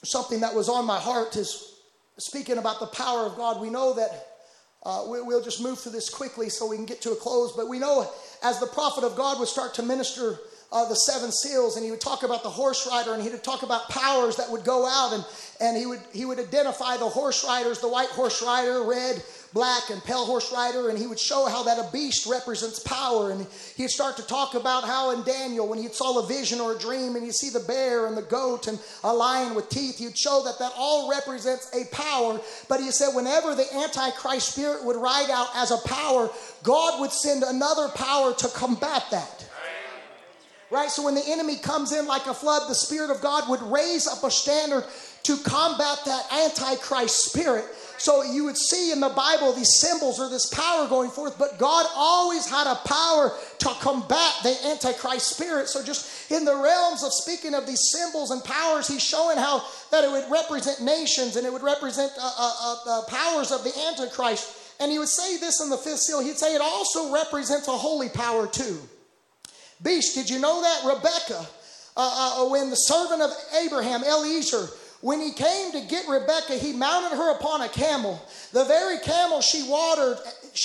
Something 0.04 0.40
that 0.40 0.54
was 0.54 0.68
on 0.68 0.84
my 0.84 0.98
heart 0.98 1.36
is 1.36 1.80
speaking 2.18 2.58
about 2.58 2.80
the 2.80 2.86
power 2.86 3.26
of 3.26 3.36
God. 3.36 3.60
We 3.60 3.70
know 3.70 3.94
that 3.94 4.26
uh, 4.84 5.04
we, 5.08 5.20
will 5.20 5.42
just 5.42 5.60
move 5.60 5.80
through 5.80 5.92
this 5.92 6.08
quickly 6.08 6.48
so 6.48 6.66
we 6.66 6.76
can 6.76 6.86
get 6.86 7.02
to 7.02 7.10
a 7.10 7.16
close, 7.16 7.52
but 7.56 7.68
we 7.68 7.80
know 7.80 8.08
as 8.42 8.60
the 8.60 8.66
prophet 8.66 9.02
of 9.02 9.16
God 9.16 9.40
would 9.40 9.48
start 9.48 9.74
to 9.74 9.82
minister 9.82 10.38
uh, 10.70 10.88
the 10.88 10.94
seven 10.94 11.32
seals, 11.32 11.76
and 11.76 11.84
he 11.84 11.90
would 11.90 12.00
talk 12.00 12.22
about 12.22 12.42
the 12.42 12.50
horse 12.50 12.86
rider, 12.86 13.14
and 13.14 13.22
he 13.22 13.28
would 13.28 13.42
talk 13.42 13.62
about 13.62 13.88
powers 13.88 14.36
that 14.36 14.50
would 14.50 14.64
go 14.64 14.86
out, 14.86 15.12
and, 15.12 15.24
and 15.60 15.76
he 15.76 15.86
would 15.86 16.00
he 16.12 16.24
would 16.24 16.38
identify 16.38 16.96
the 16.96 17.08
horse 17.08 17.44
riders, 17.44 17.80
the 17.80 17.88
white 17.88 18.08
horse 18.10 18.42
rider, 18.42 18.82
red, 18.82 19.22
black 19.56 19.88
and 19.88 20.04
pale 20.04 20.26
horse 20.26 20.52
rider, 20.52 20.90
and 20.90 20.98
he 20.98 21.06
would 21.06 21.18
show 21.18 21.46
how 21.46 21.62
that 21.62 21.78
a 21.78 21.90
beast 21.90 22.26
represents 22.26 22.78
power. 22.78 23.30
And 23.30 23.46
he'd 23.74 23.88
start 23.88 24.18
to 24.18 24.26
talk 24.26 24.54
about 24.54 24.84
how 24.84 25.12
in 25.12 25.22
Daniel, 25.22 25.66
when 25.66 25.78
he 25.78 25.88
saw 25.88 26.22
a 26.22 26.26
vision 26.26 26.60
or 26.60 26.76
a 26.76 26.78
dream, 26.78 27.16
and 27.16 27.24
you 27.24 27.32
see 27.32 27.48
the 27.48 27.60
bear 27.60 28.06
and 28.06 28.14
the 28.14 28.22
goat 28.22 28.66
and 28.66 28.78
a 29.02 29.14
lion 29.14 29.54
with 29.54 29.70
teeth, 29.70 29.96
he'd 29.96 30.16
show 30.16 30.42
that 30.44 30.58
that 30.58 30.72
all 30.76 31.10
represents 31.10 31.70
a 31.74 31.86
power. 31.90 32.38
But 32.68 32.80
he 32.80 32.90
said, 32.90 33.14
whenever 33.14 33.54
the 33.54 33.66
Antichrist 33.74 34.52
spirit 34.52 34.84
would 34.84 34.96
ride 34.96 35.30
out 35.30 35.48
as 35.56 35.70
a 35.70 35.88
power, 35.88 36.28
God 36.62 37.00
would 37.00 37.10
send 37.10 37.42
another 37.42 37.88
power 37.88 38.34
to 38.34 38.48
combat 38.48 39.04
that. 39.10 39.48
Right? 40.70 40.90
So 40.90 41.02
when 41.02 41.14
the 41.14 41.24
enemy 41.26 41.56
comes 41.56 41.92
in 41.92 42.06
like 42.06 42.26
a 42.26 42.34
flood, 42.34 42.68
the 42.68 42.74
Spirit 42.74 43.10
of 43.10 43.22
God 43.22 43.48
would 43.48 43.62
raise 43.62 44.06
up 44.06 44.22
a 44.22 44.30
standard 44.30 44.84
to 45.22 45.36
combat 45.38 45.98
that 46.04 46.30
Antichrist 46.30 47.30
spirit. 47.30 47.64
So 47.98 48.22
you 48.22 48.44
would 48.44 48.56
see 48.56 48.92
in 48.92 49.00
the 49.00 49.08
Bible 49.08 49.52
these 49.52 49.78
symbols 49.78 50.20
or 50.20 50.28
this 50.28 50.46
power 50.46 50.86
going 50.88 51.10
forth, 51.10 51.38
but 51.38 51.58
God 51.58 51.86
always 51.94 52.48
had 52.48 52.66
a 52.66 52.76
power 52.86 53.32
to 53.58 53.68
combat 53.80 54.34
the 54.42 54.56
Antichrist 54.66 55.28
spirit. 55.28 55.68
So 55.68 55.82
just 55.82 56.30
in 56.30 56.44
the 56.44 56.54
realms 56.54 57.02
of 57.02 57.12
speaking 57.12 57.54
of 57.54 57.66
these 57.66 57.90
symbols 57.92 58.30
and 58.30 58.42
powers, 58.44 58.86
he's 58.86 59.02
showing 59.02 59.38
how 59.38 59.64
that 59.90 60.04
it 60.04 60.10
would 60.10 60.30
represent 60.30 60.82
nations 60.82 61.36
and 61.36 61.46
it 61.46 61.52
would 61.52 61.62
represent 61.62 62.12
uh, 62.18 62.32
uh, 62.38 62.76
uh, 62.86 63.02
powers 63.08 63.50
of 63.50 63.64
the 63.64 63.72
Antichrist. 63.88 64.58
And 64.78 64.92
he 64.92 64.98
would 64.98 65.08
say 65.08 65.38
this 65.38 65.62
in 65.62 65.70
the 65.70 65.78
fifth 65.78 66.00
seal. 66.00 66.22
He'd 66.22 66.36
say 66.36 66.54
it 66.54 66.60
also 66.60 67.12
represents 67.12 67.66
a 67.68 67.72
holy 67.72 68.10
power 68.10 68.46
too. 68.46 68.78
Beast, 69.82 70.14
did 70.14 70.28
you 70.28 70.38
know 70.38 70.62
that? 70.62 70.96
Rebecca, 70.96 71.46
uh, 71.96 72.44
uh, 72.46 72.48
when 72.50 72.70
the 72.70 72.76
servant 72.76 73.22
of 73.22 73.30
Abraham, 73.62 74.04
Eliezer, 74.04 74.68
when 75.00 75.20
he 75.20 75.32
came 75.32 75.72
to 75.72 75.80
get 75.82 76.08
Rebekah, 76.08 76.54
he 76.54 76.72
mounted 76.72 77.16
her 77.16 77.36
upon 77.36 77.60
a 77.62 77.68
camel. 77.68 78.20
The 78.52 78.64
very 78.64 78.98
camel 78.98 79.40
she 79.40 79.68
watered 79.68 80.18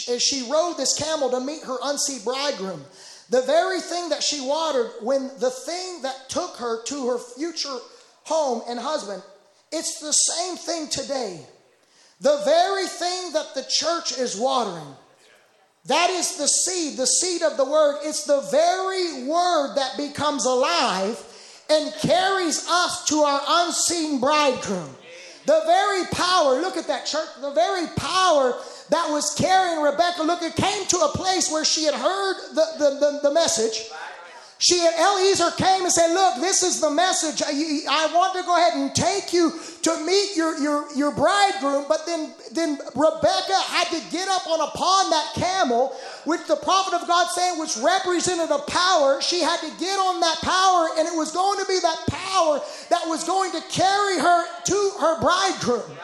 as 0.10 0.22
she 0.24 0.50
rode 0.50 0.78
this 0.78 0.98
camel 0.98 1.30
to 1.32 1.40
meet 1.40 1.64
her 1.64 1.78
unseen 1.84 2.24
bridegroom. 2.24 2.84
The 3.30 3.42
very 3.44 3.80
thing 3.80 4.10
that 4.10 4.24
she 4.24 4.42
watered, 4.42 4.92
when 5.02 5.32
the 5.40 5.50
thing 5.50 6.02
that 6.02 6.30
took 6.30 6.58
her 6.58 6.84
to 6.84 7.08
her 7.10 7.18
future 7.18 7.78
home 8.24 8.62
and 8.68 8.80
husband, 8.80 9.24
it's 9.72 10.00
the 10.00 10.12
same 10.12 10.58
thing 10.58 10.88
today. 10.90 11.40
The 12.20 12.42
very 12.46 12.88
thing 12.88 13.34
that 13.34 13.56
the 13.56 13.66
church 13.70 14.18
is 14.18 14.38
watering, 14.38 14.96
that 15.86 16.10
is 16.10 16.38
the 16.38 16.48
seed, 16.48 16.98
the 16.98 17.08
seed 17.08 17.42
of 17.42 17.58
the 17.58 17.66
word. 17.66 18.00
It's 18.04 18.26
the 18.26 18.42
very 18.52 19.24
word 19.24 19.76
that 19.76 19.98
becomes 19.98 20.46
alive 20.46 21.18
and 21.72 21.94
carries 21.96 22.68
us 22.68 23.06
to 23.06 23.20
our 23.20 23.42
unseen 23.48 24.20
bridegroom. 24.20 24.96
The 25.46 25.62
very 25.66 26.06
power, 26.12 26.62
look 26.62 26.78
at 26.78 26.88
that 26.88 27.06
church, 27.06 27.28
the 27.40 27.52
very 27.52 27.88
power 27.96 28.60
that 28.90 29.10
was 29.10 29.34
carrying 29.36 29.82
Rebecca, 29.82 30.22
look, 30.22 30.42
it 30.44 30.56
came 30.56 30.86
to 30.88 30.98
a 30.98 31.10
place 31.16 31.50
where 31.52 31.66
she 31.66 31.86
had 31.86 31.96
heard 31.96 32.36
the, 32.54 32.66
the, 32.78 32.90
the, 33.00 33.20
the 33.24 33.34
message 33.34 33.90
she 34.62 34.78
Eliezer 34.78 35.50
came 35.58 35.82
and 35.82 35.92
said, 35.92 36.14
Look, 36.14 36.36
this 36.36 36.62
is 36.62 36.80
the 36.80 36.92
message. 36.92 37.42
I, 37.42 37.82
I, 37.90 38.14
want 38.14 38.36
to 38.36 38.44
go 38.44 38.56
ahead 38.56 38.74
and 38.78 38.94
take 38.94 39.34
you 39.34 39.52
to 39.82 40.06
meet 40.06 40.38
your, 40.38 40.56
your, 40.60 40.86
your 40.96 41.12
bridegroom. 41.12 41.86
But 41.90 42.06
then, 42.06 42.32
then 42.52 42.78
Rebecca 42.94 43.58
had 43.74 43.88
to 43.90 44.00
get 44.12 44.30
up 44.30 44.46
on 44.46 44.62
upon 44.62 45.10
that 45.10 45.34
camel, 45.34 45.98
which 46.26 46.46
the 46.46 46.58
prophet 46.58 46.94
of 46.94 47.08
God 47.08 47.28
saying 47.32 47.60
which 47.60 47.76
represented 47.78 48.52
a 48.52 48.60
power. 48.70 49.20
She 49.20 49.42
had 49.42 49.60
to 49.62 49.72
get 49.80 49.98
on 49.98 50.20
that 50.20 50.38
power, 50.44 50.90
and 50.96 51.08
it 51.08 51.18
was 51.18 51.32
going 51.32 51.58
to 51.58 51.66
be 51.66 51.80
that 51.80 51.98
power 52.08 52.62
that 52.90 53.02
was 53.08 53.24
going 53.24 53.52
to 53.54 53.62
carry 53.70 54.20
her 54.20 54.46
to 54.66 54.92
her 55.02 55.20
bridegroom. 55.22 55.98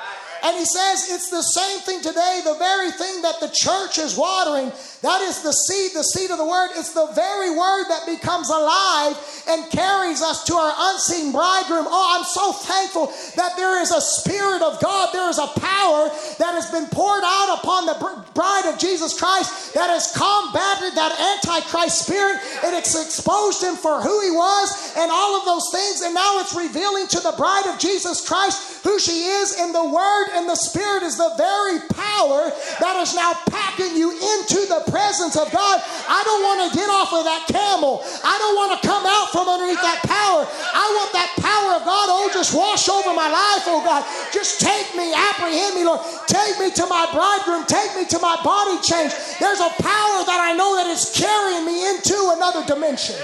And 0.44 0.58
he 0.58 0.66
says 0.66 1.10
it's 1.10 1.30
the 1.30 1.42
same 1.42 1.80
thing 1.80 2.02
today, 2.02 2.42
the 2.44 2.56
very 2.56 2.92
thing 2.92 3.22
that 3.22 3.40
the 3.40 3.50
church 3.54 3.98
is 3.98 4.18
watering. 4.18 4.72
That 5.02 5.22
is 5.22 5.42
the 5.42 5.52
seed, 5.52 5.92
the 5.94 6.04
seed 6.04 6.32
of 6.32 6.38
the 6.38 6.46
word. 6.46 6.72
It's 6.76 6.94
the 6.94 7.08
very 7.14 7.52
word 7.52 7.86
that 7.90 8.06
becomes 8.06 8.50
alive 8.50 9.16
and 9.48 9.70
carries 9.70 10.22
us 10.22 10.44
to 10.46 10.56
our 10.56 10.74
unseen 10.94 11.32
bridegroom. 11.32 11.86
Oh, 11.88 12.18
I'm 12.18 12.26
so 12.26 12.52
thankful 12.52 13.14
that 13.36 13.56
there 13.58 13.82
is 13.82 13.92
a 13.92 14.02
spirit 14.02 14.62
of 14.62 14.82
God, 14.82 15.14
there 15.14 15.30
is 15.30 15.38
a 15.38 15.48
power 15.60 16.10
that 16.42 16.54
has 16.58 16.70
been 16.72 16.88
poured 16.88 17.24
out 17.24 17.60
upon 17.62 17.86
the 17.86 17.98
bride 18.34 18.66
of 18.66 18.80
Jesus 18.80 19.18
Christ 19.18 19.74
that 19.74 19.90
has 19.90 20.12
combated 20.14 20.98
that 20.98 21.14
antichrist 21.14 22.06
spirit 22.06 22.42
and 22.64 22.76
it's 22.76 22.98
exposed 22.98 23.62
him 23.62 23.76
for 23.76 24.02
who 24.02 24.22
he 24.22 24.32
was 24.32 24.94
and 24.98 25.12
all 25.12 25.38
of 25.38 25.46
those 25.46 25.70
things. 25.72 26.02
And 26.02 26.14
now 26.14 26.40
it's 26.40 26.56
revealing 26.56 27.08
to 27.08 27.20
the 27.20 27.34
bride 27.38 27.68
of 27.68 27.80
Jesus 27.80 28.28
Christ 28.28 28.84
who 28.84 29.00
she 29.00 29.30
is 29.30 29.60
in 29.60 29.72
the 29.72 29.86
word 29.86 30.27
and 30.34 30.48
the 30.48 30.56
spirit 30.56 31.04
is 31.04 31.18
the 31.18 31.32
very 31.38 31.80
power 31.94 32.52
that 32.80 32.96
is 33.02 33.16
now 33.16 33.34
packing 33.48 33.96
you 33.96 34.12
into 34.12 34.60
the 34.68 34.84
presence 34.90 35.36
of 35.36 35.52
God. 35.52 35.78
I 36.08 36.22
don't 36.26 36.44
want 36.44 36.60
to 36.66 36.70
get 36.78 36.90
off 36.90 37.12
of 37.14 37.24
that 37.26 37.46
camel. 37.48 38.02
I 38.24 38.36
don't 38.40 38.56
want 38.56 38.76
to 38.76 38.80
come 38.82 39.06
out 39.06 39.30
from 39.32 39.48
underneath 39.48 39.82
that 39.82 40.02
power. 40.04 40.46
I 40.48 40.86
want 40.98 41.12
that 41.14 41.32
power 41.40 41.72
of 41.78 41.84
God. 41.86 42.08
Oh, 42.10 42.30
just 42.34 42.56
wash 42.56 42.90
over 42.90 43.14
my 43.14 43.30
life, 43.30 43.66
oh 43.68 43.82
God. 43.84 44.04
Just 44.34 44.60
take 44.60 44.96
me, 44.96 45.14
apprehend 45.14 45.76
me, 45.76 45.84
Lord. 45.84 46.02
Take 46.28 46.60
me 46.60 46.72
to 46.72 46.86
my 46.88 47.08
bridegroom. 47.14 47.66
Take 47.66 47.96
me 47.96 48.06
to 48.12 48.20
my 48.20 48.38
body 48.44 48.82
change. 48.84 49.14
There's 49.40 49.62
a 49.62 49.72
power 49.82 50.18
that 50.26 50.40
I 50.42 50.54
know 50.58 50.76
that 50.76 50.88
is 50.88 51.12
carrying 51.14 51.66
me 51.66 51.88
into 51.90 52.18
another 52.36 52.66
dimension. 52.66 53.16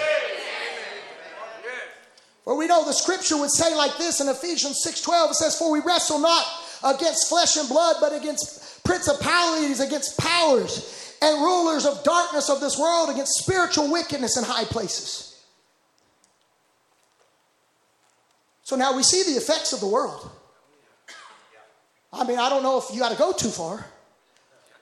For 2.43 2.57
we 2.57 2.67
know 2.67 2.83
the 2.83 2.93
scripture 2.93 3.37
would 3.37 3.51
say 3.51 3.73
like 3.73 3.97
this 3.97 4.19
in 4.19 4.27
Ephesians 4.27 4.83
6:12, 4.83 5.31
it 5.31 5.35
says, 5.35 5.57
For 5.57 5.71
we 5.71 5.79
wrestle 5.79 6.19
not 6.19 6.45
against 6.83 7.29
flesh 7.29 7.57
and 7.57 7.67
blood, 7.69 7.97
but 7.99 8.13
against 8.13 8.83
principalities, 8.83 9.79
against 9.79 10.17
powers 10.17 11.15
and 11.21 11.41
rulers 11.41 11.85
of 11.85 12.03
darkness 12.03 12.49
of 12.49 12.59
this 12.59 12.77
world, 12.77 13.09
against 13.09 13.33
spiritual 13.39 13.91
wickedness 13.91 14.37
in 14.37 14.43
high 14.43 14.65
places. 14.65 15.41
So 18.63 18.75
now 18.75 18.95
we 18.95 19.03
see 19.03 19.23
the 19.23 19.37
effects 19.37 19.73
of 19.73 19.79
the 19.79 19.87
world. 19.87 20.29
I 22.11 22.25
mean, 22.25 22.39
I 22.39 22.49
don't 22.49 22.63
know 22.63 22.77
if 22.77 22.93
you 22.93 22.99
got 22.99 23.11
to 23.11 23.17
go 23.17 23.31
too 23.31 23.49
far. 23.49 23.85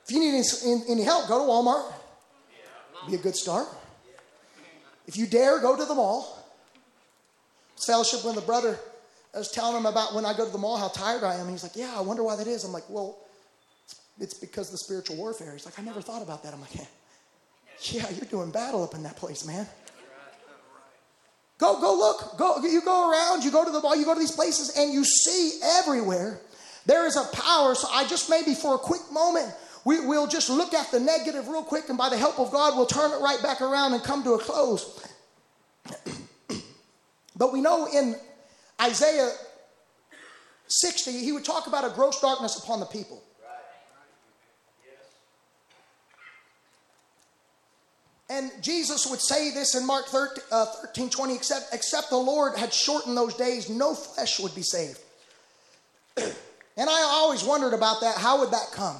If 0.05 0.11
you 0.11 0.19
need 0.19 0.33
any, 0.35 0.81
any 0.89 1.03
help, 1.03 1.27
go 1.27 1.39
to 1.39 1.45
Walmart. 1.45 1.91
Be 3.07 3.15
a 3.15 3.17
good 3.17 3.35
start. 3.35 3.67
If 5.07 5.17
you 5.17 5.25
dare, 5.25 5.59
go 5.59 5.75
to 5.75 5.85
the 5.85 5.95
mall 5.95 6.37
fellowship 7.85 8.23
when 8.23 8.35
the 8.35 8.41
brother 8.41 8.79
I 9.33 9.37
was 9.37 9.49
telling 9.49 9.77
him 9.77 9.85
about 9.85 10.13
when 10.13 10.25
I 10.25 10.35
go 10.35 10.45
to 10.45 10.51
the 10.51 10.57
mall 10.57 10.77
how 10.77 10.89
tired 10.89 11.23
I 11.23 11.35
am. 11.35 11.47
He's 11.49 11.63
like, 11.63 11.75
Yeah, 11.75 11.93
I 11.95 12.01
wonder 12.01 12.23
why 12.23 12.35
that 12.35 12.47
is. 12.47 12.63
I'm 12.63 12.71
like, 12.71 12.89
Well, 12.89 13.17
it's 14.19 14.33
because 14.33 14.67
of 14.67 14.73
the 14.73 14.77
spiritual 14.77 15.15
warfare. 15.17 15.53
He's 15.53 15.65
like, 15.65 15.79
I 15.79 15.81
never 15.83 16.01
thought 16.01 16.21
about 16.21 16.43
that. 16.43 16.53
I'm 16.53 16.61
like, 16.61 16.75
Yeah, 16.75 16.85
yeah 17.81 18.09
you're 18.09 18.29
doing 18.29 18.51
battle 18.51 18.83
up 18.83 18.93
in 18.93 19.03
that 19.03 19.15
place, 19.15 19.45
man. 19.45 19.67
Go, 21.57 21.79
go 21.79 21.93
look. 21.93 22.37
Go, 22.37 22.59
you 22.63 22.81
go 22.81 23.11
around, 23.11 23.43
you 23.43 23.51
go 23.51 23.63
to 23.63 23.69
the 23.69 23.79
mall, 23.79 23.95
you 23.95 24.03
go 24.03 24.15
to 24.15 24.19
these 24.19 24.31
places, 24.31 24.75
and 24.77 24.91
you 24.91 25.05
see 25.05 25.59
everywhere 25.79 26.41
there 26.87 27.05
is 27.05 27.15
a 27.15 27.23
power. 27.35 27.75
So 27.75 27.87
I 27.91 28.07
just 28.07 28.29
maybe 28.29 28.55
for 28.55 28.75
a 28.75 28.79
quick 28.79 29.01
moment, 29.11 29.53
we, 29.85 30.05
will 30.05 30.27
just 30.27 30.49
look 30.49 30.73
at 30.73 30.91
the 30.91 30.99
negative 30.99 31.47
real 31.47 31.63
quick, 31.63 31.89
and 31.89 31.97
by 31.97 32.09
the 32.09 32.17
help 32.17 32.39
of 32.39 32.51
God, 32.51 32.75
we'll 32.75 32.87
turn 32.87 33.11
it 33.11 33.21
right 33.21 33.41
back 33.41 33.61
around 33.61 33.93
and 33.93 34.03
come 34.03 34.23
to 34.23 34.33
a 34.33 34.39
close. 34.39 35.07
But 37.33 37.53
we 37.53 37.61
know 37.61 37.87
in 37.87 38.15
Isaiah 38.81 39.31
60, 40.67 41.11
he 41.11 41.31
would 41.31 41.45
talk 41.45 41.67
about 41.67 41.85
a 41.85 41.93
gross 41.93 42.19
darkness 42.19 42.57
upon 42.57 42.79
the 42.79 42.85
people. 42.85 43.21
And 48.29 48.49
Jesus 48.61 49.05
would 49.07 49.19
say 49.19 49.51
this 49.51 49.75
in 49.75 49.85
Mark 49.85 50.05
13, 50.05 50.43
uh, 50.53 50.65
13 50.65 51.09
20, 51.09 51.35
except, 51.35 51.73
except 51.73 52.09
the 52.09 52.15
Lord 52.15 52.57
had 52.57 52.73
shortened 52.73 53.17
those 53.17 53.33
days, 53.33 53.69
no 53.69 53.93
flesh 53.93 54.39
would 54.39 54.55
be 54.55 54.61
saved. 54.61 54.99
and 56.17 56.33
I 56.77 57.01
always 57.11 57.43
wondered 57.43 57.73
about 57.73 57.99
that. 57.99 58.17
How 58.17 58.39
would 58.39 58.51
that 58.51 58.71
come? 58.71 58.95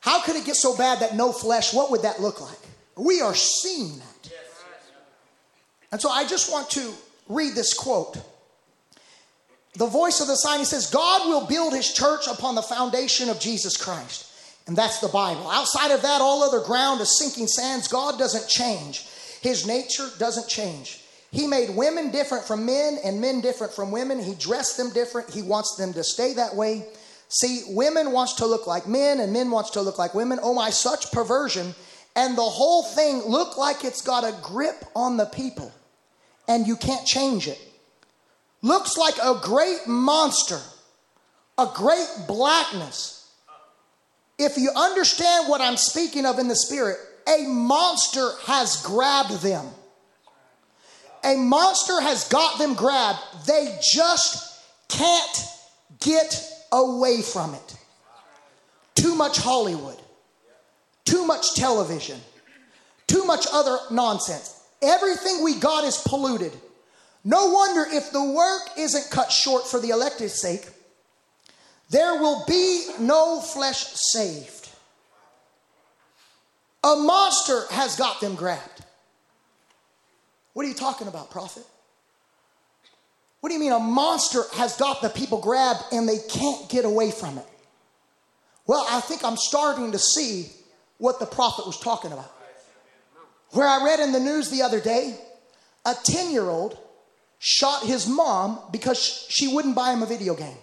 How 0.00 0.22
could 0.22 0.36
it 0.36 0.44
get 0.44 0.54
so 0.54 0.76
bad 0.76 1.00
that 1.00 1.16
no 1.16 1.32
flesh, 1.32 1.74
what 1.74 1.90
would 1.90 2.02
that 2.02 2.20
look 2.20 2.40
like? 2.40 2.58
We 2.96 3.20
are 3.20 3.34
seeing 3.34 3.98
that. 3.98 4.32
And 5.90 6.00
so 6.00 6.08
I 6.08 6.24
just 6.24 6.52
want 6.52 6.70
to 6.70 6.92
read 7.28 7.56
this 7.56 7.74
quote. 7.74 8.18
The 9.76 9.86
voice 9.86 10.20
of 10.20 10.26
the 10.26 10.36
sign, 10.36 10.58
he 10.58 10.64
says, 10.64 10.90
God 10.90 11.28
will 11.28 11.46
build 11.46 11.74
his 11.74 11.92
church 11.92 12.26
upon 12.26 12.54
the 12.54 12.62
foundation 12.62 13.28
of 13.28 13.38
Jesus 13.38 13.76
Christ. 13.76 14.32
And 14.66 14.76
that's 14.76 15.00
the 15.00 15.08
Bible. 15.08 15.48
Outside 15.50 15.90
of 15.90 16.02
that, 16.02 16.20
all 16.20 16.42
other 16.42 16.60
ground 16.60 17.00
is 17.00 17.18
sinking 17.18 17.46
sands. 17.46 17.86
God 17.86 18.18
doesn't 18.18 18.48
change, 18.48 19.06
his 19.42 19.66
nature 19.66 20.08
doesn't 20.18 20.48
change. 20.48 21.02
He 21.30 21.46
made 21.46 21.76
women 21.76 22.10
different 22.10 22.44
from 22.44 22.64
men 22.64 22.98
and 23.04 23.20
men 23.20 23.40
different 23.42 23.72
from 23.72 23.90
women. 23.90 24.22
He 24.22 24.34
dressed 24.34 24.78
them 24.78 24.90
different. 24.92 25.28
He 25.28 25.42
wants 25.42 25.76
them 25.76 25.92
to 25.92 26.02
stay 26.02 26.32
that 26.34 26.54
way. 26.54 26.86
See, 27.28 27.62
women 27.68 28.12
wants 28.12 28.34
to 28.34 28.46
look 28.46 28.66
like 28.66 28.86
men 28.86 29.20
and 29.20 29.32
men 29.32 29.50
wants 29.50 29.70
to 29.70 29.82
look 29.82 29.98
like 29.98 30.14
women. 30.14 30.38
Oh 30.42 30.54
my, 30.54 30.70
such 30.70 31.12
perversion. 31.12 31.74
And 32.14 32.38
the 32.38 32.42
whole 32.42 32.84
thing 32.84 33.22
look 33.26 33.58
like 33.58 33.84
it's 33.84 34.00
got 34.00 34.24
a 34.24 34.34
grip 34.40 34.84
on 34.94 35.16
the 35.16 35.26
people 35.26 35.70
and 36.48 36.66
you 36.66 36.76
can't 36.76 37.06
change 37.06 37.48
it. 37.48 37.60
Looks 38.62 38.96
like 38.96 39.16
a 39.18 39.38
great 39.42 39.86
monster, 39.86 40.60
a 41.58 41.68
great 41.74 42.08
blackness. 42.26 43.30
If 44.38 44.56
you 44.56 44.70
understand 44.76 45.48
what 45.48 45.60
I'm 45.60 45.76
speaking 45.76 46.26
of 46.26 46.38
in 46.38 46.48
the 46.48 46.56
spirit, 46.56 46.98
a 47.28 47.42
monster 47.46 48.30
has 48.44 48.82
grabbed 48.82 49.42
them. 49.42 49.66
A 51.24 51.36
monster 51.36 52.00
has 52.00 52.28
got 52.28 52.58
them 52.58 52.74
grabbed. 52.74 53.18
They 53.46 53.78
just 53.82 54.60
can't 54.88 55.44
get 56.00 56.48
away 56.72 57.22
from 57.22 57.54
it. 57.54 57.76
Too 58.94 59.14
much 59.14 59.38
Hollywood, 59.38 59.98
too 61.04 61.26
much 61.26 61.54
television, 61.54 62.20
too 63.06 63.24
much 63.24 63.46
other 63.52 63.78
nonsense. 63.90 64.60
Everything 64.82 65.42
we 65.42 65.58
got 65.58 65.84
is 65.84 65.98
polluted. 65.98 66.52
No 67.26 67.46
wonder 67.46 67.84
if 67.90 68.12
the 68.12 68.22
work 68.22 68.70
isn't 68.78 69.10
cut 69.10 69.32
short 69.32 69.66
for 69.66 69.80
the 69.80 69.90
elected 69.90 70.30
sake, 70.30 70.64
there 71.90 72.14
will 72.20 72.44
be 72.46 72.86
no 73.00 73.40
flesh 73.40 73.84
saved. 73.94 74.68
A 76.84 76.94
monster 76.94 77.62
has 77.70 77.96
got 77.96 78.20
them 78.20 78.36
grabbed. 78.36 78.84
What 80.52 80.66
are 80.66 80.68
you 80.68 80.74
talking 80.74 81.08
about, 81.08 81.32
prophet? 81.32 81.64
What 83.40 83.48
do 83.48 83.54
you 83.54 83.60
mean 83.60 83.72
a 83.72 83.80
monster 83.80 84.42
has 84.52 84.76
got 84.76 85.02
the 85.02 85.08
people 85.08 85.40
grabbed 85.40 85.82
and 85.90 86.08
they 86.08 86.18
can't 86.28 86.68
get 86.68 86.84
away 86.84 87.10
from 87.10 87.38
it? 87.38 87.46
Well, 88.68 88.86
I 88.88 89.00
think 89.00 89.24
I'm 89.24 89.36
starting 89.36 89.90
to 89.90 89.98
see 89.98 90.46
what 90.98 91.18
the 91.18 91.26
prophet 91.26 91.66
was 91.66 91.80
talking 91.80 92.12
about. 92.12 92.32
Where 93.50 93.66
I 93.66 93.84
read 93.84 93.98
in 93.98 94.12
the 94.12 94.20
news 94.20 94.48
the 94.48 94.62
other 94.62 94.80
day, 94.80 95.18
a 95.84 95.94
10 96.04 96.30
year 96.30 96.48
old 96.48 96.78
shot 97.46 97.84
his 97.84 98.08
mom 98.08 98.58
because 98.72 99.26
she 99.28 99.46
wouldn't 99.46 99.76
buy 99.76 99.92
him 99.92 100.02
a 100.02 100.06
video 100.06 100.34
game. 100.34 100.56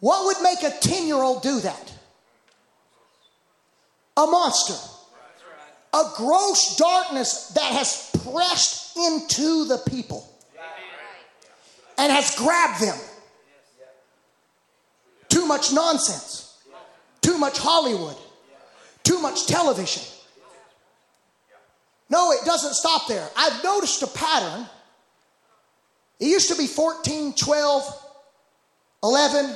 What 0.00 0.26
would 0.26 0.42
make 0.42 0.64
a 0.64 0.76
10 0.76 1.06
year 1.06 1.16
old 1.16 1.42
do 1.42 1.60
that? 1.60 1.92
A 4.16 4.26
monster. 4.26 4.74
A 5.94 6.10
gross 6.16 6.76
darkness 6.76 7.48
that 7.54 7.72
has 7.72 8.10
pressed 8.24 8.96
into 8.96 9.66
the 9.66 9.78
people 9.88 10.28
and 11.96 12.10
has 12.10 12.34
grabbed 12.34 12.80
them. 12.80 12.98
Too 15.28 15.46
much 15.46 15.72
nonsense, 15.72 16.58
too 17.20 17.38
much 17.38 17.58
Hollywood, 17.58 18.16
too 19.04 19.20
much 19.20 19.46
television 19.46 20.02
no, 22.08 22.30
it 22.32 22.44
doesn't 22.44 22.74
stop 22.74 23.08
there. 23.08 23.28
I've 23.36 23.64
noticed 23.64 24.02
a 24.02 24.06
pattern. 24.06 24.66
It 26.18 26.26
used 26.26 26.48
to 26.48 26.56
be 26.56 26.66
14, 26.66 27.34
12, 27.34 28.02
11, 29.02 29.54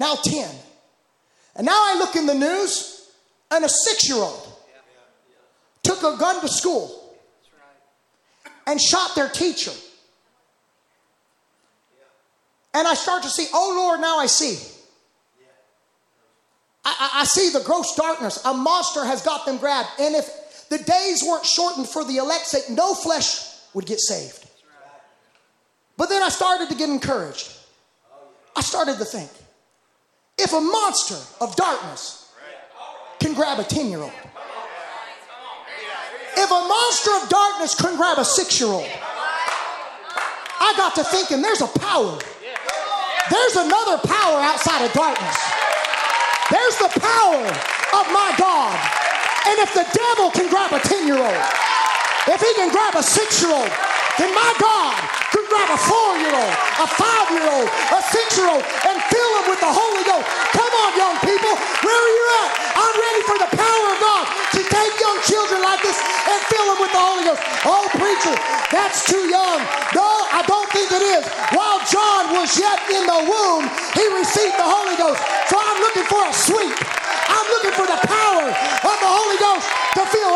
now 0.00 0.14
10. 0.14 0.50
And 1.56 1.66
now 1.66 1.72
I 1.76 1.96
look 1.98 2.16
in 2.16 2.26
the 2.26 2.34
news 2.34 3.10
and 3.50 3.64
a 3.64 3.68
six 3.68 4.08
year 4.08 4.18
old 4.18 4.48
took 5.82 5.98
a 6.02 6.16
gun 6.16 6.40
to 6.40 6.48
school 6.48 7.16
and 8.66 8.80
shot 8.80 9.14
their 9.14 9.28
teacher. 9.28 9.72
And 12.74 12.88
I 12.88 12.94
start 12.94 13.22
to 13.24 13.28
see, 13.28 13.46
oh 13.52 13.74
Lord, 13.76 14.00
now 14.00 14.18
I 14.18 14.26
see. 14.26 14.58
I, 16.84 16.96
I, 16.98 17.20
I 17.20 17.24
see 17.24 17.50
the 17.50 17.60
gross 17.64 17.94
darkness. 17.94 18.42
A 18.44 18.54
monster 18.54 19.04
has 19.04 19.22
got 19.22 19.44
them 19.44 19.58
grabbed. 19.58 19.88
And 20.00 20.14
if 20.14 20.68
the 20.68 20.78
days 20.78 21.22
weren't 21.22 21.44
shortened 21.44 21.88
for 21.88 22.04
the 22.04 22.16
elect's 22.16 22.52
sake, 22.52 22.70
no 22.70 22.94
flesh 22.94 23.44
would 23.74 23.86
get 23.86 24.00
saved. 24.00 24.41
But 25.96 26.08
then 26.08 26.22
I 26.22 26.28
started 26.28 26.68
to 26.70 26.74
get 26.74 26.88
encouraged. 26.88 27.52
I 28.56 28.60
started 28.60 28.98
to 28.98 29.04
think 29.04 29.30
if 30.38 30.52
a 30.52 30.60
monster 30.60 31.16
of 31.40 31.54
darkness 31.56 32.32
can 33.20 33.34
grab 33.34 33.58
a 33.58 33.64
10 33.64 33.88
year 33.88 34.00
old, 34.00 34.12
if 36.36 36.50
a 36.50 36.62
monster 36.68 37.10
of 37.22 37.28
darkness 37.28 37.74
can 37.74 37.96
grab 37.96 38.18
a 38.18 38.24
six 38.24 38.60
year 38.60 38.70
old, 38.70 38.88
I 40.60 40.74
got 40.76 40.94
to 40.96 41.04
thinking 41.04 41.42
there's 41.42 41.60
a 41.60 41.66
power. 41.66 42.18
There's 43.30 43.56
another 43.56 43.98
power 43.98 44.40
outside 44.40 44.84
of 44.84 44.92
darkness. 44.92 45.38
There's 46.50 46.76
the 46.78 47.00
power 47.00 47.46
of 48.00 48.06
my 48.12 48.34
God 48.38 49.02
and 49.46 49.58
if 49.58 49.74
the 49.74 49.82
devil 49.82 50.30
can 50.30 50.48
grab 50.48 50.72
a 50.72 50.78
10 50.78 51.06
year 51.06 51.18
old, 51.18 51.44
if 52.28 52.40
he 52.40 52.54
can 52.54 52.70
grab 52.70 52.94
a 52.94 53.02
six 53.02 53.42
year 53.42 53.50
old, 53.50 53.70
then 54.18 54.32
my 54.34 54.54
God 54.60 55.21
could 55.32 55.48
grab 55.48 55.68
a 55.72 55.80
four 55.80 56.12
year 56.20 56.34
old, 56.36 56.54
a 56.84 56.86
five 56.86 57.28
year 57.32 57.48
old, 57.48 57.68
a 57.72 58.00
six 58.12 58.36
year 58.36 58.48
old, 58.52 58.60
and 58.60 58.96
fill 59.08 59.30
them 59.40 59.46
with 59.48 59.60
the 59.64 59.72
Holy 59.72 60.04
Ghost. 60.04 60.28
Come 60.52 60.72
on, 60.84 60.90
young 60.92 61.16
people, 61.24 61.52
where 61.80 61.96
are 61.96 62.12
you 62.12 62.26
at? 62.44 62.50
I'm 62.76 62.94
ready 63.00 63.22
for 63.24 63.36
the 63.40 63.50
power 63.56 63.86
of 63.88 63.98
God 63.98 64.24
to 64.28 64.60
take 64.60 64.92
young 65.00 65.18
children 65.24 65.64
like 65.64 65.80
this 65.80 65.96
and 65.96 66.38
fill 66.52 66.66
them 66.68 66.78
with 66.84 66.92
the 66.92 67.00
Holy 67.00 67.24
Ghost. 67.24 67.40
Oh, 67.64 67.88
preacher, 67.96 68.36
That's 68.68 69.08
too 69.08 69.24
young. 69.32 69.60
No, 69.96 70.04
I 70.36 70.44
don't 70.44 70.68
think 70.68 70.92
it 70.92 71.00
is. 71.00 71.24
While 71.56 71.80
John 71.88 72.36
was 72.36 72.52
yet 72.60 72.76
in 72.92 73.08
the 73.08 73.20
womb, 73.24 73.64
he 73.96 74.04
received 74.12 74.60
the 74.60 74.68
Holy 74.68 74.96
Ghost. 75.00 75.20
So 75.48 75.56
I'm 75.56 75.80
looking 75.80 76.04
for 76.12 76.20
a 76.20 76.32
sweep. 76.32 76.76
I'm 77.32 77.46
looking 77.56 77.72
for 77.72 77.88
the 77.88 78.00
power 78.04 78.46
of 78.52 78.96
the 79.00 79.10
Holy 79.16 79.38
Ghost 79.40 79.64
to 79.96 80.02
fill 80.12 80.32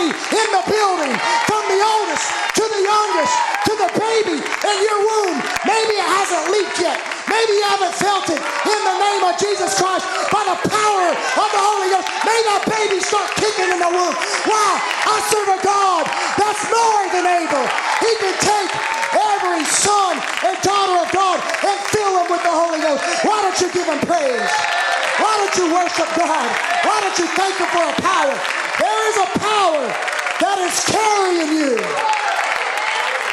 everybody 0.00 0.16
in 0.32 0.48
the 0.52 0.64
building, 0.64 1.14
from 1.44 1.62
the 1.68 1.80
oldest 1.84 2.26
to 2.56 2.64
the 2.64 2.80
youngest 2.80 3.34
to 3.68 3.72
the 3.76 3.90
baby 4.00 4.38
in 4.40 4.76
your 4.80 5.00
womb. 5.04 5.36
Maybe 5.68 5.94
it 6.00 6.08
hasn't 6.08 6.52
leaped 6.52 6.78
yet. 6.80 6.96
Maybe 7.28 7.52
you 7.60 7.66
haven't 7.68 7.94
felt 8.00 8.26
it 8.32 8.40
in 8.40 8.80
the 8.80 8.96
name 8.96 9.22
of 9.24 9.36
Jesus 9.38 9.76
Christ 9.76 10.04
by 10.32 10.42
the 10.48 10.58
power 10.68 11.08
of 11.12 11.48
the 11.52 11.62
Holy 11.62 11.88
Ghost. 11.92 12.08
May 12.24 12.38
that 12.50 12.62
baby 12.66 12.98
start 13.00 13.28
kicking 13.36 13.70
in 13.70 13.78
the 13.78 13.92
womb. 13.92 14.16
Wow, 14.48 14.74
I 14.80 15.16
serve 15.28 15.50
a 15.52 15.60
God 15.62 16.04
that's 16.40 16.64
more 16.72 17.04
than 17.12 17.24
able. 17.28 17.66
He 18.02 18.12
can 18.18 18.34
take 18.40 18.70
every 19.14 19.64
son 19.68 20.18
and 20.48 20.56
daughter 20.64 20.96
of 20.96 21.08
God 21.12 21.38
and 21.38 21.76
fill 21.92 22.12
them 22.18 22.28
with 22.32 22.42
the 22.42 22.54
Holy 22.54 22.80
Ghost. 22.80 23.04
Why 23.22 23.38
don't 23.44 23.58
you 23.60 23.68
give 23.70 23.86
him 23.86 24.00
praise? 24.08 24.50
Why 25.20 25.32
don't 25.36 25.54
you 25.60 25.66
worship 25.70 26.08
God? 26.16 26.48
Why 26.82 26.96
don't 27.04 27.18
you 27.20 27.28
thank 27.36 27.54
him 27.60 27.68
for 27.68 27.84
a 27.84 27.94
power? 28.00 28.60
There 28.80 29.02
is 29.12 29.16
a 29.20 29.28
power 29.36 29.84
that 30.40 30.56
is 30.64 30.72
carrying 30.88 31.52
you. 31.52 31.76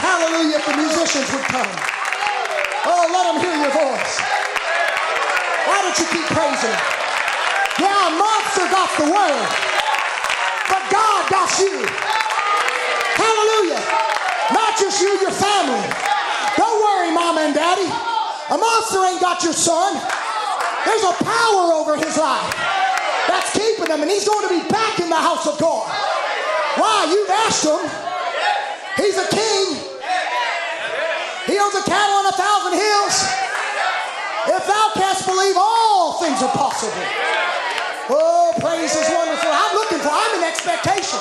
Hallelujah, 0.03 0.59
if 0.59 0.65
the 0.67 0.75
musicians 0.75 1.23
would 1.31 1.47
come. 1.47 1.71
Oh, 2.83 3.07
let 3.07 3.31
them 3.31 3.39
hear 3.39 3.55
your 3.55 3.71
voice. 3.71 4.13
Why 5.63 5.87
don't 5.87 5.95
you 5.95 6.07
keep 6.11 6.27
praising 6.35 6.67
him? 6.67 6.83
Yeah, 7.79 8.11
monster 8.19 8.67
got 8.67 8.91
the 8.99 9.07
world, 9.07 9.47
but 10.67 10.83
God 10.91 11.21
got 11.31 11.47
you. 11.63 11.79
Hallelujah. 13.15 13.79
Not 14.51 14.75
just 14.75 14.99
you, 14.99 15.15
your 15.23 15.31
family. 15.31 15.87
Don't 16.59 16.79
worry, 16.83 17.15
mama 17.15 17.47
and 17.47 17.55
daddy. 17.55 17.87
A 18.51 18.57
monster 18.59 18.99
ain't 19.07 19.23
got 19.23 19.43
your 19.47 19.55
son. 19.55 19.95
There's 20.83 21.07
a 21.07 21.15
power 21.23 21.71
over 21.71 21.95
his 21.95 22.17
life 22.19 22.66
keeping 23.87 23.95
him, 23.95 24.03
and 24.03 24.11
he's 24.11 24.27
going 24.27 24.47
to 24.47 24.53
be 24.53 24.67
back 24.69 24.99
in 24.99 25.09
the 25.09 25.15
house 25.15 25.47
of 25.47 25.57
God. 25.59 25.87
Why? 26.75 27.07
You've 27.09 27.29
asked 27.47 27.63
him. 27.63 27.79
He's 28.97 29.17
a 29.17 29.27
king. 29.31 29.79
He 31.47 31.55
owns 31.59 31.75
a 31.75 31.83
cattle 31.87 32.15
on 32.19 32.25
a 32.27 32.35
thousand 32.35 32.75
hills. 32.75 33.15
If 34.47 34.67
thou 34.67 34.91
canst 34.95 35.25
believe, 35.25 35.55
all 35.57 36.19
things 36.19 36.41
are 36.43 36.51
possible. 36.51 37.03
Oh, 38.09 38.51
praise 38.59 38.95
is 38.95 39.07
wonderful. 39.11 39.51
I'm 39.51 39.75
looking 39.75 39.99
for, 39.99 40.11
I'm 40.11 40.39
in 40.39 40.43
expectation. 40.43 41.19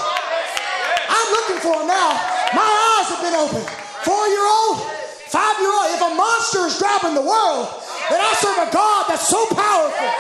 I'm 1.07 1.29
looking 1.31 1.59
for 1.62 1.83
him 1.83 1.87
now. 1.87 2.11
My 2.55 2.67
eyes 2.67 3.09
have 3.14 3.23
been 3.23 3.35
opened. 3.35 3.67
Four 4.03 4.27
year 4.29 4.47
old, 4.47 4.83
five 5.31 5.59
year 5.59 5.71
old. 5.71 5.87
If 5.95 6.03
a 6.03 6.14
monster 6.14 6.67
is 6.67 6.79
grabbing 6.79 7.14
the 7.14 7.27
world, 7.27 7.71
then 8.11 8.21
I 8.23 8.31
serve 8.39 8.59
a 8.67 8.71
God 8.71 9.07
that's 9.09 9.27
so 9.29 9.47
powerful, 9.51 10.11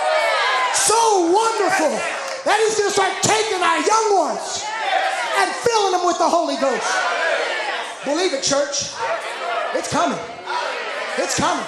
so 0.74 1.30
wonderful, 1.30 2.25
that 2.46 2.62
going 2.62 2.86
to 2.86 2.94
start 2.94 3.10
taking 3.26 3.58
our 3.58 3.82
young 3.82 4.06
ones 4.14 4.62
and 5.42 5.50
filling 5.66 5.98
them 5.98 6.06
with 6.06 6.14
the 6.22 6.30
Holy 6.30 6.54
Ghost. 6.62 6.86
Believe 8.06 8.30
it, 8.30 8.46
church. 8.46 8.94
It's 9.74 9.90
coming. 9.90 10.18
It's 11.18 11.34
coming. 11.34 11.66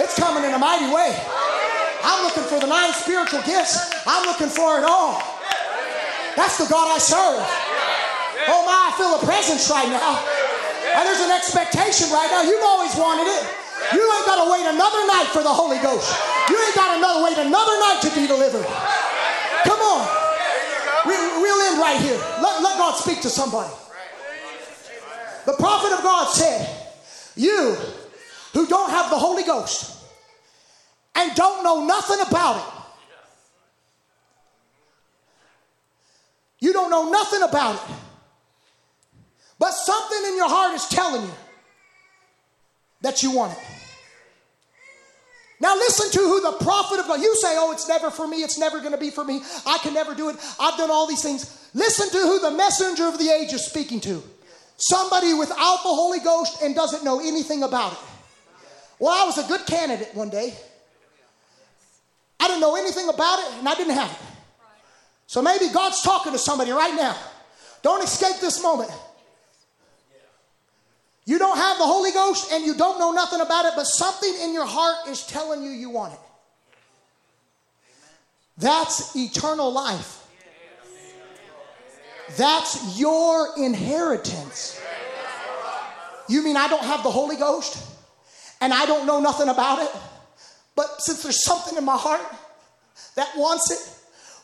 It's 0.00 0.16
coming 0.16 0.48
in 0.48 0.56
a 0.56 0.58
mighty 0.58 0.88
way. 0.88 1.12
I'm 2.00 2.24
looking 2.24 2.48
for 2.48 2.56
the 2.56 2.66
nine 2.66 2.96
spiritual 2.96 3.44
gifts. 3.44 3.76
I'm 4.08 4.24
looking 4.24 4.48
for 4.48 4.80
it 4.80 4.88
all. 4.88 5.20
That's 6.32 6.56
the 6.56 6.64
God 6.72 6.88
I 6.88 6.96
serve. 6.96 7.44
Oh 8.48 8.64
my, 8.64 8.88
I 8.88 8.96
feel 8.96 9.12
a 9.12 9.20
presence 9.20 9.68
right 9.68 9.92
now. 9.92 10.16
And 10.96 11.04
there's 11.04 11.20
an 11.20 11.30
expectation 11.30 12.08
right 12.08 12.32
now. 12.32 12.40
You've 12.40 12.64
always 12.64 12.96
wanted 12.96 13.28
it. 13.28 13.44
You 13.92 14.00
ain't 14.00 14.24
got 14.24 14.40
to 14.40 14.48
wait 14.48 14.64
another 14.64 15.02
night 15.12 15.28
for 15.28 15.44
the 15.44 15.52
Holy 15.52 15.76
Ghost. 15.84 16.08
You 16.48 16.56
ain't 16.56 16.74
got 16.74 16.96
to 16.96 17.20
wait 17.20 17.36
another 17.36 17.76
night 17.84 18.00
to 18.00 18.10
be 18.16 18.24
delivered. 18.24 18.64
Come 19.64 19.80
on. 19.80 20.08
We, 21.06 21.14
we'll 21.14 21.72
end 21.72 21.80
right 21.80 22.00
here. 22.00 22.18
Let, 22.42 22.62
let 22.62 22.78
God 22.78 22.96
speak 22.96 23.20
to 23.22 23.30
somebody. 23.30 23.72
The 25.46 25.54
prophet 25.54 25.92
of 25.92 26.02
God 26.02 26.28
said, 26.32 26.68
You 27.34 27.76
who 28.52 28.66
don't 28.66 28.90
have 28.90 29.10
the 29.10 29.18
Holy 29.18 29.42
Ghost 29.42 30.04
and 31.14 31.34
don't 31.34 31.64
know 31.64 31.86
nothing 31.86 32.20
about 32.26 32.56
it, 32.56 32.64
you 36.60 36.72
don't 36.72 36.90
know 36.90 37.10
nothing 37.10 37.42
about 37.42 37.76
it, 37.76 37.96
but 39.58 39.72
something 39.72 40.30
in 40.30 40.36
your 40.36 40.48
heart 40.48 40.74
is 40.74 40.86
telling 40.88 41.22
you 41.22 41.34
that 43.00 43.22
you 43.22 43.30
want 43.32 43.52
it. 43.52 43.79
Now, 45.60 45.74
listen 45.74 46.10
to 46.12 46.18
who 46.26 46.40
the 46.40 46.64
prophet 46.64 47.00
of 47.00 47.06
God. 47.06 47.20
You 47.20 47.36
say, 47.36 47.54
oh, 47.58 47.70
it's 47.70 47.86
never 47.86 48.10
for 48.10 48.26
me. 48.26 48.38
It's 48.38 48.58
never 48.58 48.80
going 48.80 48.92
to 48.92 48.98
be 48.98 49.10
for 49.10 49.24
me. 49.24 49.42
I 49.66 49.78
can 49.78 49.92
never 49.92 50.14
do 50.14 50.30
it. 50.30 50.36
I've 50.58 50.78
done 50.78 50.90
all 50.90 51.06
these 51.06 51.22
things. 51.22 51.68
Listen 51.74 52.08
to 52.10 52.18
who 52.26 52.40
the 52.40 52.50
messenger 52.50 53.06
of 53.06 53.18
the 53.18 53.28
age 53.28 53.52
is 53.52 53.66
speaking 53.66 54.00
to. 54.00 54.22
Somebody 54.78 55.34
without 55.34 55.82
the 55.82 55.90
Holy 55.90 56.20
Ghost 56.20 56.62
and 56.62 56.74
doesn't 56.74 57.04
know 57.04 57.20
anything 57.20 57.62
about 57.62 57.92
it. 57.92 57.98
Well, 58.98 59.12
I 59.12 59.26
was 59.26 59.36
a 59.36 59.46
good 59.48 59.66
candidate 59.66 60.14
one 60.14 60.30
day. 60.30 60.54
I 62.40 62.48
didn't 62.48 62.62
know 62.62 62.76
anything 62.76 63.08
about 63.10 63.38
it 63.40 63.58
and 63.58 63.68
I 63.68 63.74
didn't 63.74 63.94
have 63.94 64.10
it. 64.10 64.18
So 65.26 65.42
maybe 65.42 65.68
God's 65.68 66.00
talking 66.00 66.32
to 66.32 66.38
somebody 66.38 66.70
right 66.70 66.94
now. 66.94 67.16
Don't 67.82 68.02
escape 68.02 68.40
this 68.40 68.62
moment. 68.62 68.90
You 71.30 71.38
don't 71.38 71.56
have 71.56 71.78
the 71.78 71.84
Holy 71.84 72.10
Ghost 72.10 72.50
and 72.52 72.66
you 72.66 72.74
don't 72.74 72.98
know 72.98 73.12
nothing 73.12 73.40
about 73.40 73.64
it, 73.64 73.74
but 73.76 73.86
something 73.86 74.34
in 74.42 74.52
your 74.52 74.66
heart 74.66 75.06
is 75.06 75.24
telling 75.24 75.62
you 75.62 75.70
you 75.70 75.88
want 75.88 76.12
it. 76.12 76.18
That's 78.58 79.14
eternal 79.14 79.70
life. 79.70 80.26
That's 82.36 82.98
your 82.98 83.50
inheritance. 83.56 84.80
You 86.28 86.42
mean 86.42 86.56
I 86.56 86.66
don't 86.66 86.82
have 86.82 87.04
the 87.04 87.12
Holy 87.12 87.36
Ghost 87.36 87.80
and 88.60 88.74
I 88.74 88.84
don't 88.86 89.06
know 89.06 89.20
nothing 89.20 89.50
about 89.50 89.84
it? 89.84 89.90
But 90.74 91.00
since 91.00 91.22
there's 91.22 91.44
something 91.44 91.78
in 91.78 91.84
my 91.84 91.96
heart 91.96 92.26
that 93.14 93.30
wants 93.36 93.70
it, 93.70 93.78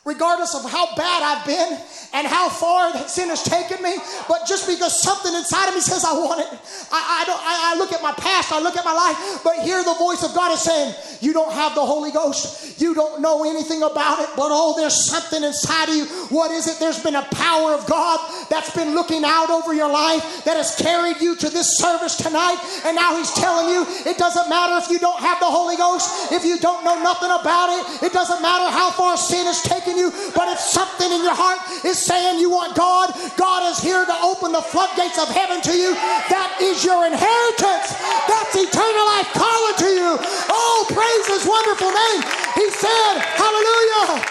regardless 0.05 0.55
of 0.55 0.71
how 0.71 0.95
bad 0.95 1.21
I've 1.21 1.45
been 1.45 1.79
and 2.13 2.27
how 2.27 2.49
far 2.49 2.95
sin 3.07 3.29
has 3.29 3.43
taken 3.43 3.81
me. 3.83 3.95
But 4.27 4.47
just 4.47 4.67
because 4.67 5.01
something 5.01 5.33
inside 5.33 5.69
of 5.69 5.75
me 5.75 5.81
says 5.81 6.05
I 6.05 6.13
want 6.13 6.41
it, 6.41 6.47
I, 6.91 7.21
I 7.21 7.25
don't. 7.25 7.41
I, 7.41 7.55
I, 7.73 7.77
look 7.77 7.91
at 7.91 8.01
my 8.01 8.13
past, 8.13 8.51
I 8.51 8.59
look 8.59 8.77
at 8.77 8.85
my 8.85 8.93
life, 8.93 9.43
but 9.43 9.59
hear 9.63 9.83
the 9.83 9.95
voice 9.95 10.23
of 10.23 10.33
God 10.33 10.51
is 10.51 10.61
saying, 10.61 10.93
"You 11.21 11.33
don't 11.33 11.51
have 11.51 11.75
the 11.75 11.85
Holy 11.85 12.11
Ghost. 12.11 12.79
You 12.79 12.93
don't 12.93 13.21
know 13.21 13.43
anything 13.43 13.83
about 13.83 14.19
it. 14.19 14.29
But 14.35 14.49
oh, 14.51 14.75
there's 14.77 14.95
something 15.05 15.43
inside 15.43 15.89
of 15.89 15.95
you. 15.95 16.05
What 16.29 16.51
is 16.51 16.67
it? 16.67 16.79
There's 16.79 17.01
been 17.01 17.15
a 17.15 17.27
power 17.33 17.73
of 17.73 17.85
God 17.87 18.19
that's 18.49 18.73
been 18.75 18.93
looking 18.93 19.23
out 19.25 19.49
over 19.49 19.73
your 19.73 19.91
life 19.91 20.45
that 20.45 20.57
has 20.57 20.75
carried 20.75 21.21
you 21.21 21.35
to 21.35 21.49
this 21.49 21.77
service 21.77 22.15
tonight, 22.15 22.57
and 22.85 22.95
now 22.95 23.17
He's 23.17 23.33
telling 23.33 23.73
you 23.73 23.85
it 24.05 24.17
doesn't 24.17 24.49
matter 24.49 24.77
if 24.83 24.89
you 24.89 24.99
don't 24.99 25.19
have 25.19 25.39
the 25.39 25.49
Holy 25.49 25.75
Ghost, 25.75 26.31
if 26.31 26.45
you 26.45 26.59
don't 26.59 26.83
know 26.83 27.01
nothing 27.03 27.31
about 27.31 27.69
it. 27.69 28.07
It 28.07 28.13
doesn't 28.13 28.41
matter 28.41 28.69
how 28.71 28.91
far 28.91 29.17
sin 29.17 29.45
has 29.45 29.61
taken 29.61 29.97
you. 29.97 30.11
But 30.35 30.49
if 30.49 30.59
something 30.59 31.11
in 31.11 31.23
your 31.23 31.35
heart 31.35 31.59
is 31.85 31.96
saying 31.97 32.39
you 32.39 32.49
want 32.49 32.75
God, 32.75 33.13
God 33.37 33.65
is 33.71 33.79
here 33.79 34.05
to 34.05 34.15
open 34.21 34.51
the 34.51 34.61
floodgates 34.61 35.17
of 35.17 35.27
heaven 35.29 35.61
to 35.61 35.73
you. 35.73 35.93
That 36.29 36.57
is 36.61 36.85
your 36.85 37.05
inheritance. 37.05 37.97
That's 38.29 38.53
eternal 38.53 39.05
life 39.17 39.29
calling 39.33 39.77
to 39.81 39.89
you. 39.89 40.11
Oh, 40.53 40.85
praise 40.93 41.25
his 41.27 41.43
wonderful 41.43 41.89
name. 41.89 42.21
He 42.55 42.67
said, 42.69 43.13
Hallelujah. 43.35 44.21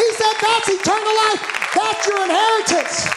He 0.00 0.08
said, 0.16 0.34
That's 0.40 0.68
eternal 0.72 1.14
life. 1.28 1.42
That's 1.76 2.02
your 2.06 2.22
inheritance. 2.24 3.08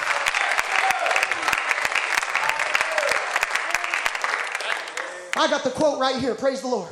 I 5.38 5.48
got 5.50 5.64
the 5.64 5.72
quote 5.72 6.00
right 6.00 6.18
here. 6.18 6.36
Praise 6.36 6.62
the 6.62 6.68
Lord. 6.68 6.92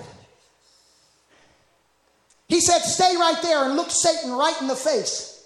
He 2.47 2.61
said, 2.61 2.79
Stay 2.79 3.15
right 3.15 3.39
there 3.41 3.65
and 3.65 3.75
look 3.75 3.91
Satan 3.91 4.31
right 4.31 4.59
in 4.59 4.67
the 4.67 4.75
face. 4.75 5.38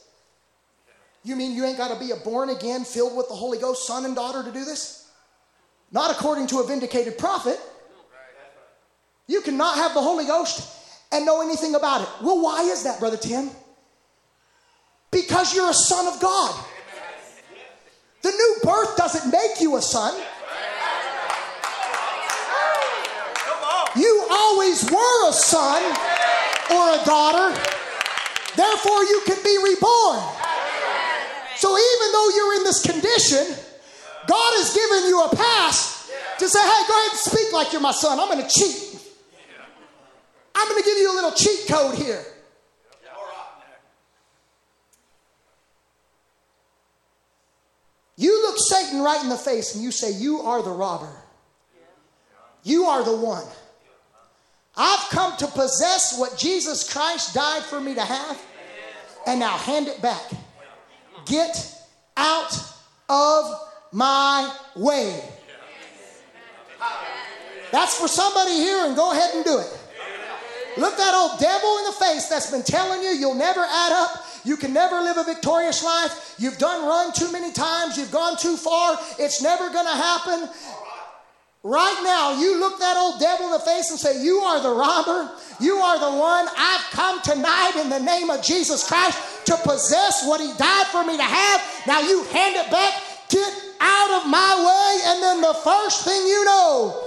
You 1.23 1.35
mean 1.35 1.53
you 1.53 1.65
ain't 1.65 1.77
got 1.77 1.93
to 1.93 1.99
be 1.99 2.11
a 2.11 2.17
born 2.17 2.49
again, 2.49 2.83
filled 2.83 3.15
with 3.15 3.29
the 3.29 3.35
Holy 3.35 3.57
Ghost 3.57 3.87
son 3.87 4.03
and 4.05 4.13
daughter 4.13 4.43
to 4.43 4.51
do 4.51 4.65
this? 4.65 5.09
Not 5.91 6.11
according 6.11 6.47
to 6.47 6.59
a 6.59 6.67
vindicated 6.67 7.17
prophet. 7.17 7.59
You 9.27 9.41
cannot 9.41 9.77
have 9.77 9.93
the 9.93 10.01
Holy 10.01 10.25
Ghost 10.25 10.69
and 11.11 11.25
know 11.25 11.41
anything 11.41 11.75
about 11.75 12.01
it. 12.01 12.09
Well, 12.21 12.41
why 12.41 12.63
is 12.63 12.83
that, 12.83 12.99
Brother 12.99 13.15
Tim? 13.17 13.51
Because 15.11 15.55
you're 15.55 15.69
a 15.69 15.73
son 15.73 16.07
of 16.07 16.19
God. 16.19 16.65
The 18.21 18.31
new 18.31 18.55
birth 18.63 18.97
doesn't 18.97 19.31
make 19.31 19.61
you 19.61 19.77
a 19.77 19.81
son. 19.81 20.19
You 23.95 24.27
always 24.29 24.83
were 24.89 25.29
a 25.29 25.33
son 25.33 25.83
or 26.71 27.01
a 27.01 27.05
daughter. 27.05 27.55
Therefore, 28.55 29.03
you 29.03 29.21
can 29.25 29.37
be 29.43 29.57
reborn. 29.63 30.42
So 31.63 31.69
even 31.71 32.11
though 32.11 32.29
you're 32.35 32.55
in 32.55 32.63
this 32.65 32.81
condition, 32.81 33.55
God 34.27 34.53
has 34.59 34.75
given 34.75 35.07
you 35.07 35.23
a 35.23 35.33
pass 35.33 36.11
to 36.39 36.49
say, 36.49 36.59
hey, 36.59 36.83
go 36.89 36.99
ahead 36.99 37.11
and 37.11 37.19
speak 37.19 37.53
like 37.53 37.71
you're 37.71 37.79
my 37.79 37.93
son. 37.93 38.19
I'm 38.19 38.27
going 38.27 38.45
to 38.45 38.49
cheat. 38.49 38.99
I'm 40.53 40.67
going 40.67 40.83
to 40.83 40.85
give 40.85 40.97
you 40.97 41.09
a 41.09 41.15
little 41.15 41.31
cheat 41.31 41.65
code 41.69 41.95
here. 41.95 42.21
You 48.17 48.41
look 48.41 48.57
Satan 48.59 49.01
right 49.01 49.23
in 49.23 49.29
the 49.29 49.37
face 49.37 49.73
and 49.73 49.83
you 49.85 49.91
say, 49.91 50.11
You 50.11 50.41
are 50.41 50.61
the 50.61 50.69
robber. 50.69 51.15
You 52.63 52.85
are 52.87 53.05
the 53.05 53.15
one. 53.15 53.45
I've 54.75 55.09
come 55.11 55.37
to 55.37 55.47
possess 55.47 56.19
what 56.19 56.37
Jesus 56.37 56.91
Christ 56.91 57.33
died 57.33 57.63
for 57.63 57.79
me 57.79 57.95
to 57.95 58.03
have, 58.03 58.41
and 59.25 59.39
now 59.39 59.57
hand 59.57 59.87
it 59.87 60.01
back. 60.01 60.42
Get 61.25 61.75
out 62.17 62.53
of 63.09 63.59
my 63.91 64.55
way. 64.75 65.21
That's 67.71 67.97
for 67.99 68.07
somebody 68.07 68.51
here, 68.51 68.85
and 68.85 68.95
go 68.95 69.11
ahead 69.11 69.33
and 69.35 69.43
do 69.43 69.59
it. 69.59 69.79
Look 70.77 70.97
that 70.97 71.13
old 71.13 71.39
devil 71.39 71.77
in 71.79 71.85
the 71.85 71.91
face 71.91 72.27
that's 72.27 72.49
been 72.49 72.63
telling 72.63 73.03
you 73.03 73.09
you'll 73.09 73.35
never 73.35 73.61
add 73.61 73.91
up. 73.91 74.25
You 74.43 74.57
can 74.57 74.73
never 74.73 74.99
live 75.01 75.17
a 75.17 75.23
victorious 75.23 75.83
life. 75.83 76.35
You've 76.37 76.57
done 76.57 76.85
run 76.87 77.13
too 77.13 77.31
many 77.31 77.51
times. 77.51 77.97
You've 77.97 78.11
gone 78.11 78.37
too 78.37 78.57
far. 78.57 78.97
It's 79.19 79.41
never 79.41 79.69
going 79.69 79.85
to 79.85 79.91
happen. 79.91 80.49
Right 81.63 82.01
now, 82.03 82.37
you 82.41 82.59
look 82.59 82.77
that 82.79 82.97
old 82.97 83.21
devil 83.21 83.45
in 83.45 83.53
the 83.53 83.59
face 83.59 83.89
and 83.89 83.97
say, 83.97 84.21
You 84.21 84.39
are 84.39 84.61
the 84.61 84.75
robber. 84.75 85.31
You 85.61 85.77
are 85.77 85.97
the 85.97 86.17
one. 86.19 86.45
I've 86.57 86.83
come 86.91 87.21
tonight 87.21 87.79
in 87.79 87.87
the 87.89 87.99
name 87.99 88.29
of 88.29 88.43
Jesus 88.43 88.85
Christ 88.85 89.45
to 89.45 89.55
possess 89.63 90.27
what 90.27 90.41
he 90.41 90.51
died 90.57 90.87
for 90.87 91.05
me 91.05 91.15
to 91.15 91.23
have. 91.23 91.87
Now 91.87 92.01
you 92.01 92.23
hand 92.25 92.57
it 92.57 92.69
back. 92.69 93.01
Get 93.29 93.47
out 93.79 94.11
of 94.11 94.29
my 94.29 94.59
way. 94.59 95.11
And 95.11 95.23
then 95.23 95.39
the 95.39 95.53
first 95.63 96.03
thing 96.03 96.27
you 96.27 96.43
know, 96.43 96.99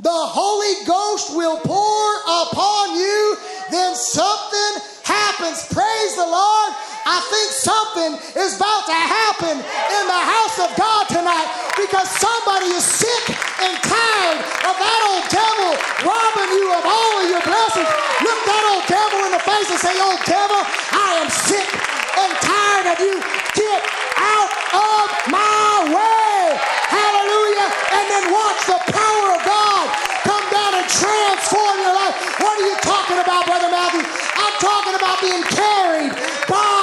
the 0.00 0.08
Holy 0.10 0.86
Ghost 0.86 1.36
will 1.36 1.60
pour 1.60 2.14
upon 2.48 2.96
you. 2.96 3.36
Then 3.70 3.94
something 3.94 4.72
happens. 5.04 5.68
Praise 5.68 6.16
the 6.16 6.24
Lord. 6.24 6.72
I 7.04 7.20
think 7.28 7.48
something 7.52 8.10
is 8.40 8.56
about 8.56 8.88
to 8.88 8.96
happen 8.96 9.60
in 9.60 10.04
the 10.08 10.22
house 10.24 10.56
of 10.56 10.72
God 10.72 11.04
tonight 11.12 11.48
because 11.76 12.08
somebody 12.16 12.72
is 12.72 12.80
sick 12.80 13.24
and 13.60 13.76
tired 13.84 14.40
of 14.64 14.72
that 14.72 15.00
old 15.12 15.26
devil 15.28 15.70
robbing 16.00 16.50
you 16.56 16.66
of 16.72 16.80
all 16.80 17.14
of 17.20 17.26
your 17.28 17.44
blessings. 17.44 17.90
Look 18.24 18.40
that 18.48 18.64
old 18.72 18.84
devil 18.88 19.20
in 19.28 19.32
the 19.36 19.44
face 19.44 19.68
and 19.68 19.80
say, 19.84 19.92
Old 20.00 20.20
devil, 20.24 20.60
I 20.96 21.20
am 21.20 21.28
sick 21.28 21.68
and 21.68 22.30
tired 22.40 22.86
of 22.96 22.98
you. 23.04 23.20
Get 23.52 23.80
out 24.16 24.50
of 24.72 25.04
my 25.28 25.92
way. 25.92 26.56
Hallelujah. 26.88 27.68
And 28.00 28.04
then 28.08 28.24
watch 28.32 28.60
the 28.64 28.80
power 28.80 29.28
of 29.36 29.40
God 29.44 29.84
come 30.24 30.44
down 30.48 30.72
and 30.72 30.86
transform 30.88 31.76
your 31.84 31.92
life. 31.92 32.16
What 32.40 32.56
are 32.56 32.64
you 32.64 32.76
talking 32.80 33.20
about, 33.20 33.44
Brother 33.44 33.68
Matthew? 33.68 34.08
I'm 34.08 34.56
talking 34.56 34.96
about 34.96 35.20
being 35.20 35.44
carried 35.52 36.16
by 36.48 36.73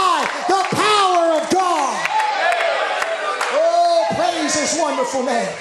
his 5.12 5.20
wonderful 5.20 5.24
name. 5.24 5.55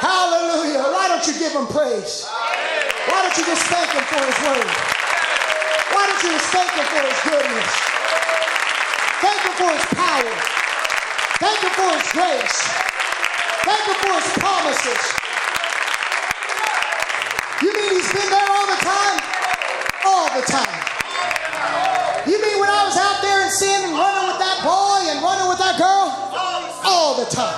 Hallelujah. 0.00 0.82
Why 0.92 1.08
don't 1.08 1.26
you 1.26 1.34
give 1.38 1.52
him 1.52 1.66
praise? 1.68 2.24
Why 3.06 3.22
don't 3.22 3.36
you 3.36 3.44
just 3.44 3.64
thank 3.68 3.90
him 3.92 4.04
for 4.08 4.22
his 4.24 4.38
word? 4.48 4.70
Why 5.92 6.08
don't 6.08 6.22
you 6.24 6.30
just 6.32 6.48
thank 6.50 6.72
him 6.72 6.86
for 6.88 7.02
his 7.04 7.20
goodness? 7.20 7.72
Thank 9.20 9.40
him 9.44 9.54
for 9.60 9.70
his 9.70 9.86
power. 9.92 10.36
Thank 11.38 11.58
him 11.60 11.72
for 11.76 11.88
his 11.92 12.08
grace. 12.16 12.58
Thank 13.62 13.84
him 13.86 13.98
for 14.00 14.12
his 14.16 14.28
promises. 14.40 15.02
You 17.60 17.70
mean 17.76 17.90
he's 17.92 18.12
been 18.12 18.30
there 18.30 18.48
all 18.48 18.66
the 18.66 18.80
time? 18.80 19.16
All 20.06 20.28
the 20.32 20.44
time. 20.48 20.80
You 22.26 22.40
mean 22.40 22.58
when 22.58 22.70
I 22.70 22.82
was 22.88 22.96
out 22.96 23.20
there 23.22 23.44
in 23.44 23.50
sin 23.50 23.84
and 23.84 23.92
running 23.92 24.26
with 24.32 24.40
that 24.40 24.64
boy 24.64 25.12
and 25.12 25.22
running 25.22 25.48
with 25.48 25.58
that 25.58 25.78
girl? 25.78 26.31
All 26.92 27.16
the 27.16 27.24
time. 27.24 27.56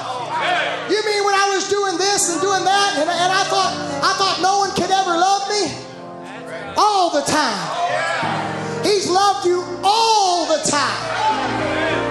You 0.89 1.03
mean 1.05 1.25
when 1.25 1.35
I 1.35 1.51
was 1.55 1.69
doing 1.69 1.99
this 1.99 2.31
and 2.31 2.41
doing 2.41 2.63
that 2.63 2.91
and, 2.99 3.11
and 3.11 3.33
I 3.33 3.43
thought 3.51 3.73
I 3.99 4.13
thought 4.15 4.39
no 4.41 4.59
one 4.63 4.71
could 4.79 4.91
ever 4.95 5.11
love 5.11 5.49
me? 5.51 5.75
All 6.77 7.11
the 7.11 7.23
time. 7.27 7.59
He's 8.85 9.11
loved 9.11 9.47
you 9.47 9.65
all 9.83 10.47
the 10.47 10.63
time. 10.71 11.03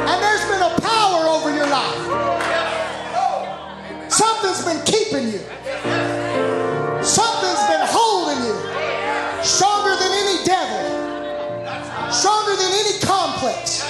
And 0.10 0.18
there's 0.20 0.44
been 0.52 0.64
a 0.68 0.74
power 0.82 1.30
over 1.32 1.54
your 1.56 1.68
life. 1.68 2.02
Something's 4.12 4.66
been 4.66 4.84
keeping 4.84 5.32
you. 5.32 5.42
Something's 7.06 7.64
been 7.72 7.86
holding 7.88 8.42
you. 8.44 8.56
Stronger 9.44 9.96
than 9.96 10.12
any 10.12 10.44
devil. 10.44 10.82
Stronger 12.12 12.56
than 12.58 12.72
any 12.74 13.00
complex. 13.00 13.86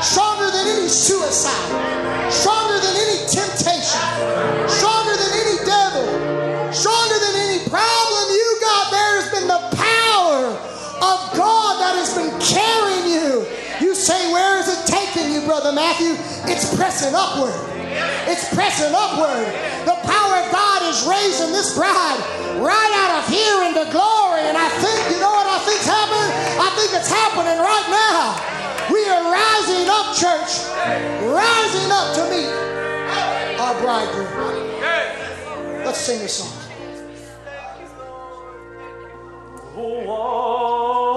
Stronger 0.00 0.50
than 0.50 0.66
any 0.78 0.88
suicide. 0.88 2.30
Stronger 2.30 2.67
Brother 15.58 15.74
Matthew? 15.74 16.14
It's 16.46 16.72
pressing 16.76 17.18
upward. 17.18 17.50
It's 18.30 18.46
pressing 18.54 18.94
upward. 18.94 19.42
The 19.90 19.98
power 20.06 20.38
of 20.38 20.52
God 20.54 20.86
is 20.86 21.02
raising 21.02 21.50
this 21.50 21.74
bride 21.74 22.22
right 22.62 22.92
out 22.94 23.18
of 23.18 23.26
here 23.26 23.66
into 23.66 23.82
glory. 23.90 24.46
And 24.46 24.54
I 24.56 24.70
think, 24.78 25.10
you 25.10 25.18
know 25.18 25.34
what 25.34 25.50
I 25.50 25.58
think's 25.66 25.82
happening? 25.82 26.30
I 26.62 26.70
think 26.78 26.94
it's 26.94 27.10
happening 27.10 27.58
right 27.58 27.88
now. 27.90 28.38
We 28.86 29.02
are 29.10 29.34
rising 29.34 29.90
up, 29.90 30.14
church. 30.14 30.62
Rising 31.26 31.90
up 31.90 32.14
to 32.14 32.22
meet 32.30 32.54
our 33.58 33.74
bridegroom. 33.82 34.30
Let's 35.84 35.98
sing 35.98 36.20
this 36.20 36.34
song. 36.34 36.54
Wash 39.74 41.07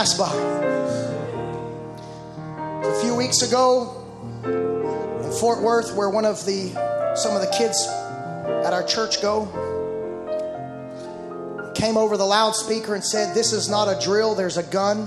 pass 0.00 0.14
by. 0.16 0.32
A 2.88 3.00
few 3.02 3.14
weeks 3.14 3.42
ago 3.42 4.02
in 4.42 5.30
Fort 5.32 5.60
Worth, 5.60 5.94
where 5.94 6.08
one 6.08 6.24
of 6.24 6.42
the 6.46 6.70
some 7.14 7.36
of 7.36 7.42
the 7.42 7.54
kids 7.54 7.86
at 8.64 8.72
our 8.72 8.82
church 8.82 9.20
go, 9.20 9.44
came 11.74 11.98
over 11.98 12.16
the 12.16 12.24
loudspeaker 12.24 12.94
and 12.94 13.04
said, 13.04 13.34
"This 13.34 13.52
is 13.52 13.68
not 13.68 13.88
a 13.88 14.02
drill. 14.02 14.34
There's 14.34 14.56
a 14.56 14.62
gun 14.62 15.00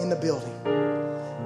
in 0.00 0.10
the 0.10 0.18
building." 0.20 0.52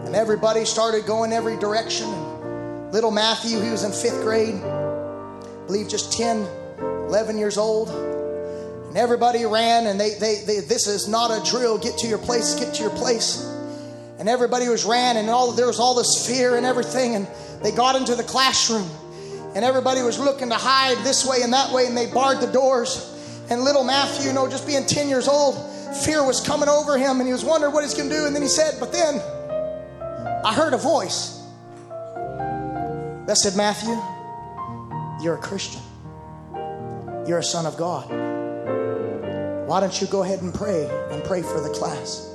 And 0.04 0.16
everybody 0.16 0.64
started 0.64 1.06
going 1.06 1.32
every 1.32 1.56
direction. 1.58 2.08
And 2.08 2.92
little 2.92 3.12
Matthew, 3.12 3.60
he 3.60 3.70
was 3.70 3.84
in 3.84 3.92
fifth 3.92 4.20
grade, 4.22 4.56
I 4.56 5.66
believe 5.68 5.86
just 5.88 6.12
10, 6.12 6.44
11 7.06 7.38
years 7.38 7.56
old. 7.56 8.15
And 8.96 9.02
everybody 9.02 9.44
ran, 9.44 9.88
and 9.88 10.00
they, 10.00 10.14
they, 10.14 10.36
they, 10.46 10.60
this 10.60 10.86
is 10.86 11.06
not 11.06 11.30
a 11.30 11.44
drill. 11.50 11.76
Get 11.76 11.98
to 11.98 12.06
your 12.06 12.16
place, 12.16 12.54
get 12.54 12.72
to 12.76 12.82
your 12.82 12.92
place. 12.92 13.44
And 14.18 14.26
everybody 14.26 14.70
was 14.70 14.86
ran, 14.86 15.18
and 15.18 15.28
all 15.28 15.52
there 15.52 15.66
was 15.66 15.78
all 15.78 15.94
this 15.94 16.26
fear 16.26 16.56
and 16.56 16.64
everything. 16.64 17.14
And 17.14 17.28
they 17.62 17.72
got 17.72 17.96
into 17.96 18.14
the 18.14 18.22
classroom, 18.22 18.88
and 19.54 19.66
everybody 19.66 20.00
was 20.00 20.18
looking 20.18 20.48
to 20.48 20.54
hide 20.54 20.96
this 21.04 21.26
way 21.26 21.42
and 21.42 21.52
that 21.52 21.74
way, 21.74 21.84
and 21.84 21.94
they 21.94 22.06
barred 22.06 22.40
the 22.40 22.50
doors. 22.50 23.12
And 23.50 23.64
little 23.64 23.84
Matthew, 23.84 24.28
you 24.28 24.32
know, 24.32 24.48
just 24.48 24.66
being 24.66 24.86
10 24.86 25.10
years 25.10 25.28
old, 25.28 25.56
fear 26.02 26.24
was 26.24 26.40
coming 26.40 26.70
over 26.70 26.96
him, 26.96 27.20
and 27.20 27.26
he 27.26 27.34
was 27.34 27.44
wondering 27.44 27.74
what 27.74 27.84
he's 27.84 27.92
going 27.92 28.08
to 28.08 28.14
do. 28.16 28.24
And 28.24 28.34
then 28.34 28.40
he 28.40 28.48
said, 28.48 28.80
But 28.80 28.92
then 28.92 29.20
I 30.42 30.54
heard 30.54 30.72
a 30.72 30.78
voice 30.78 31.44
that 33.26 33.36
said, 33.36 33.56
Matthew, 33.56 33.92
you're 35.22 35.34
a 35.34 35.42
Christian, 35.42 35.82
you're 37.28 37.40
a 37.40 37.44
son 37.44 37.66
of 37.66 37.76
God. 37.76 38.35
Why 39.66 39.80
don't 39.80 40.00
you 40.00 40.06
go 40.06 40.22
ahead 40.22 40.42
and 40.42 40.54
pray 40.54 40.88
and 41.10 41.22
pray 41.24 41.42
for 41.42 41.60
the 41.60 41.70
class? 41.70 42.32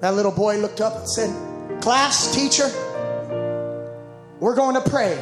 That 0.00 0.14
little 0.14 0.30
boy 0.30 0.58
looked 0.58 0.82
up 0.82 0.94
and 0.96 1.08
said, 1.08 1.30
Class, 1.80 2.34
teacher, 2.34 2.68
we're 4.38 4.54
going 4.54 4.74
to 4.74 4.90
pray. 4.90 5.16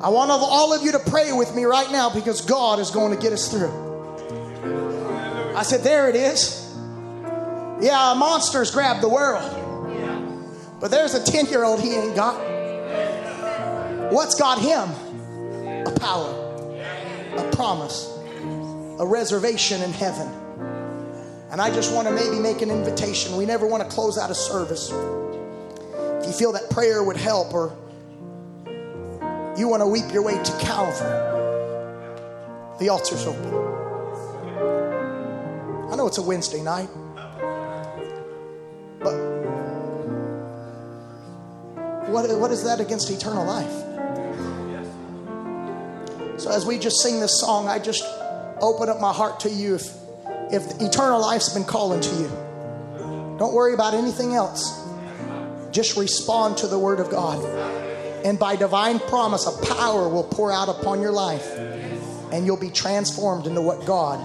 I 0.00 0.08
want 0.08 0.30
all 0.30 0.72
of 0.72 0.82
you 0.82 0.92
to 0.92 0.98
pray 0.98 1.32
with 1.32 1.54
me 1.54 1.64
right 1.64 1.90
now 1.92 2.08
because 2.08 2.40
God 2.40 2.78
is 2.78 2.90
going 2.90 3.14
to 3.14 3.20
get 3.20 3.32
us 3.32 3.50
through. 3.50 3.70
I 5.54 5.62
said, 5.62 5.82
There 5.82 6.08
it 6.08 6.16
is. 6.16 6.74
Yeah, 7.82 8.14
monsters 8.16 8.70
grab 8.70 9.00
the 9.00 9.08
world. 9.08 9.58
But 10.80 10.90
there's 10.90 11.14
a 11.14 11.22
10 11.22 11.46
year 11.46 11.62
old 11.62 11.80
he 11.80 11.94
ain't 11.94 12.16
got. 12.16 12.34
What's 14.12 14.34
got 14.34 14.58
him? 14.58 14.88
A 15.86 15.90
power, 15.98 16.30
a 17.36 17.50
promise, 17.54 18.11
a 19.02 19.04
reservation 19.06 19.82
in 19.82 19.92
heaven. 19.92 20.28
And 21.50 21.60
I 21.60 21.74
just 21.74 21.92
want 21.92 22.06
to 22.06 22.14
maybe 22.14 22.38
make 22.38 22.62
an 22.62 22.70
invitation. 22.70 23.36
We 23.36 23.44
never 23.44 23.66
want 23.66 23.82
to 23.82 23.88
close 23.92 24.16
out 24.16 24.30
a 24.30 24.34
service. 24.34 24.92
If 26.20 26.26
you 26.26 26.32
feel 26.32 26.52
that 26.52 26.70
prayer 26.70 27.02
would 27.02 27.16
help 27.16 27.52
or 27.52 27.76
you 29.58 29.66
want 29.66 29.82
to 29.82 29.88
weep 29.88 30.12
your 30.12 30.22
way 30.22 30.40
to 30.40 30.58
Calvary, 30.60 31.10
the 32.78 32.90
altar's 32.90 33.26
open. 33.26 33.52
I 35.90 35.96
know 35.96 36.06
it's 36.06 36.18
a 36.18 36.22
Wednesday 36.22 36.62
night, 36.62 36.88
but 39.00 39.14
what, 42.08 42.38
what 42.38 42.52
is 42.52 42.62
that 42.62 42.78
against 42.78 43.10
eternal 43.10 43.44
life? 43.44 43.82
So 46.40 46.52
as 46.52 46.64
we 46.64 46.78
just 46.78 47.02
sing 47.02 47.18
this 47.18 47.40
song, 47.40 47.66
I 47.66 47.80
just 47.80 48.04
open 48.62 48.88
up 48.88 49.00
my 49.00 49.12
heart 49.12 49.40
to 49.40 49.50
you 49.50 49.74
if, 49.74 49.92
if 50.52 50.80
eternal 50.80 51.20
life's 51.20 51.50
been 51.50 51.64
calling 51.64 52.00
to 52.00 52.14
you. 52.14 52.28
Don't 53.38 53.52
worry 53.52 53.74
about 53.74 53.92
anything 53.92 54.34
else. 54.34 54.80
Just 55.72 55.96
respond 55.96 56.58
to 56.58 56.68
the 56.68 56.78
word 56.78 57.00
of 57.00 57.10
God. 57.10 57.44
And 58.24 58.38
by 58.38 58.56
divine 58.56 59.00
promise, 59.00 59.46
a 59.46 59.74
power 59.74 60.08
will 60.08 60.24
pour 60.24 60.52
out 60.52 60.68
upon 60.68 61.00
your 61.00 61.12
life. 61.12 61.58
And 62.30 62.46
you'll 62.46 62.56
be 62.56 62.70
transformed 62.70 63.46
into 63.46 63.60
what 63.60 63.84
God 63.84 64.20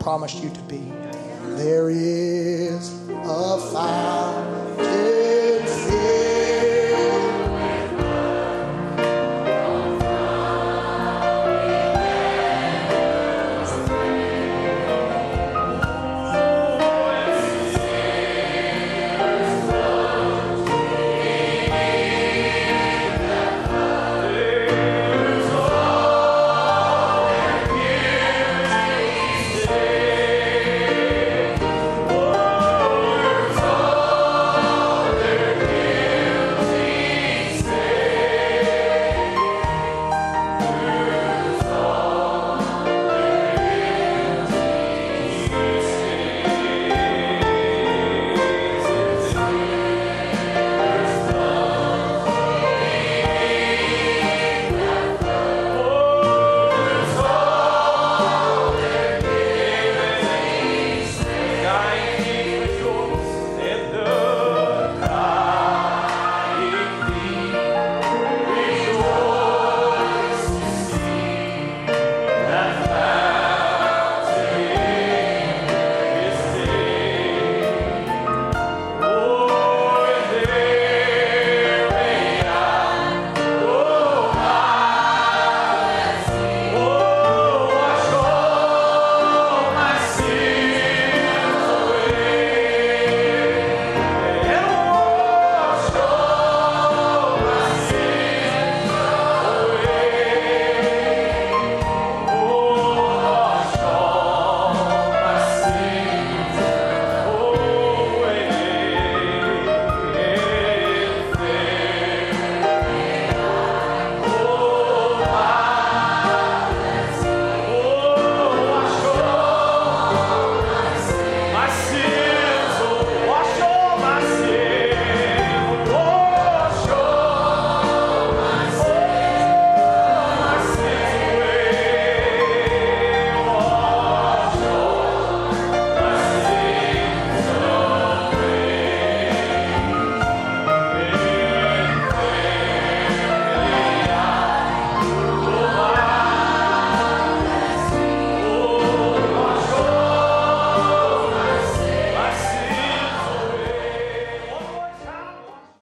promised 0.00 0.42
you 0.42 0.50
to 0.50 0.60
be. 0.62 0.92
There 1.56 1.88
is 1.90 2.92
a 3.08 3.58
fountain 3.72 5.51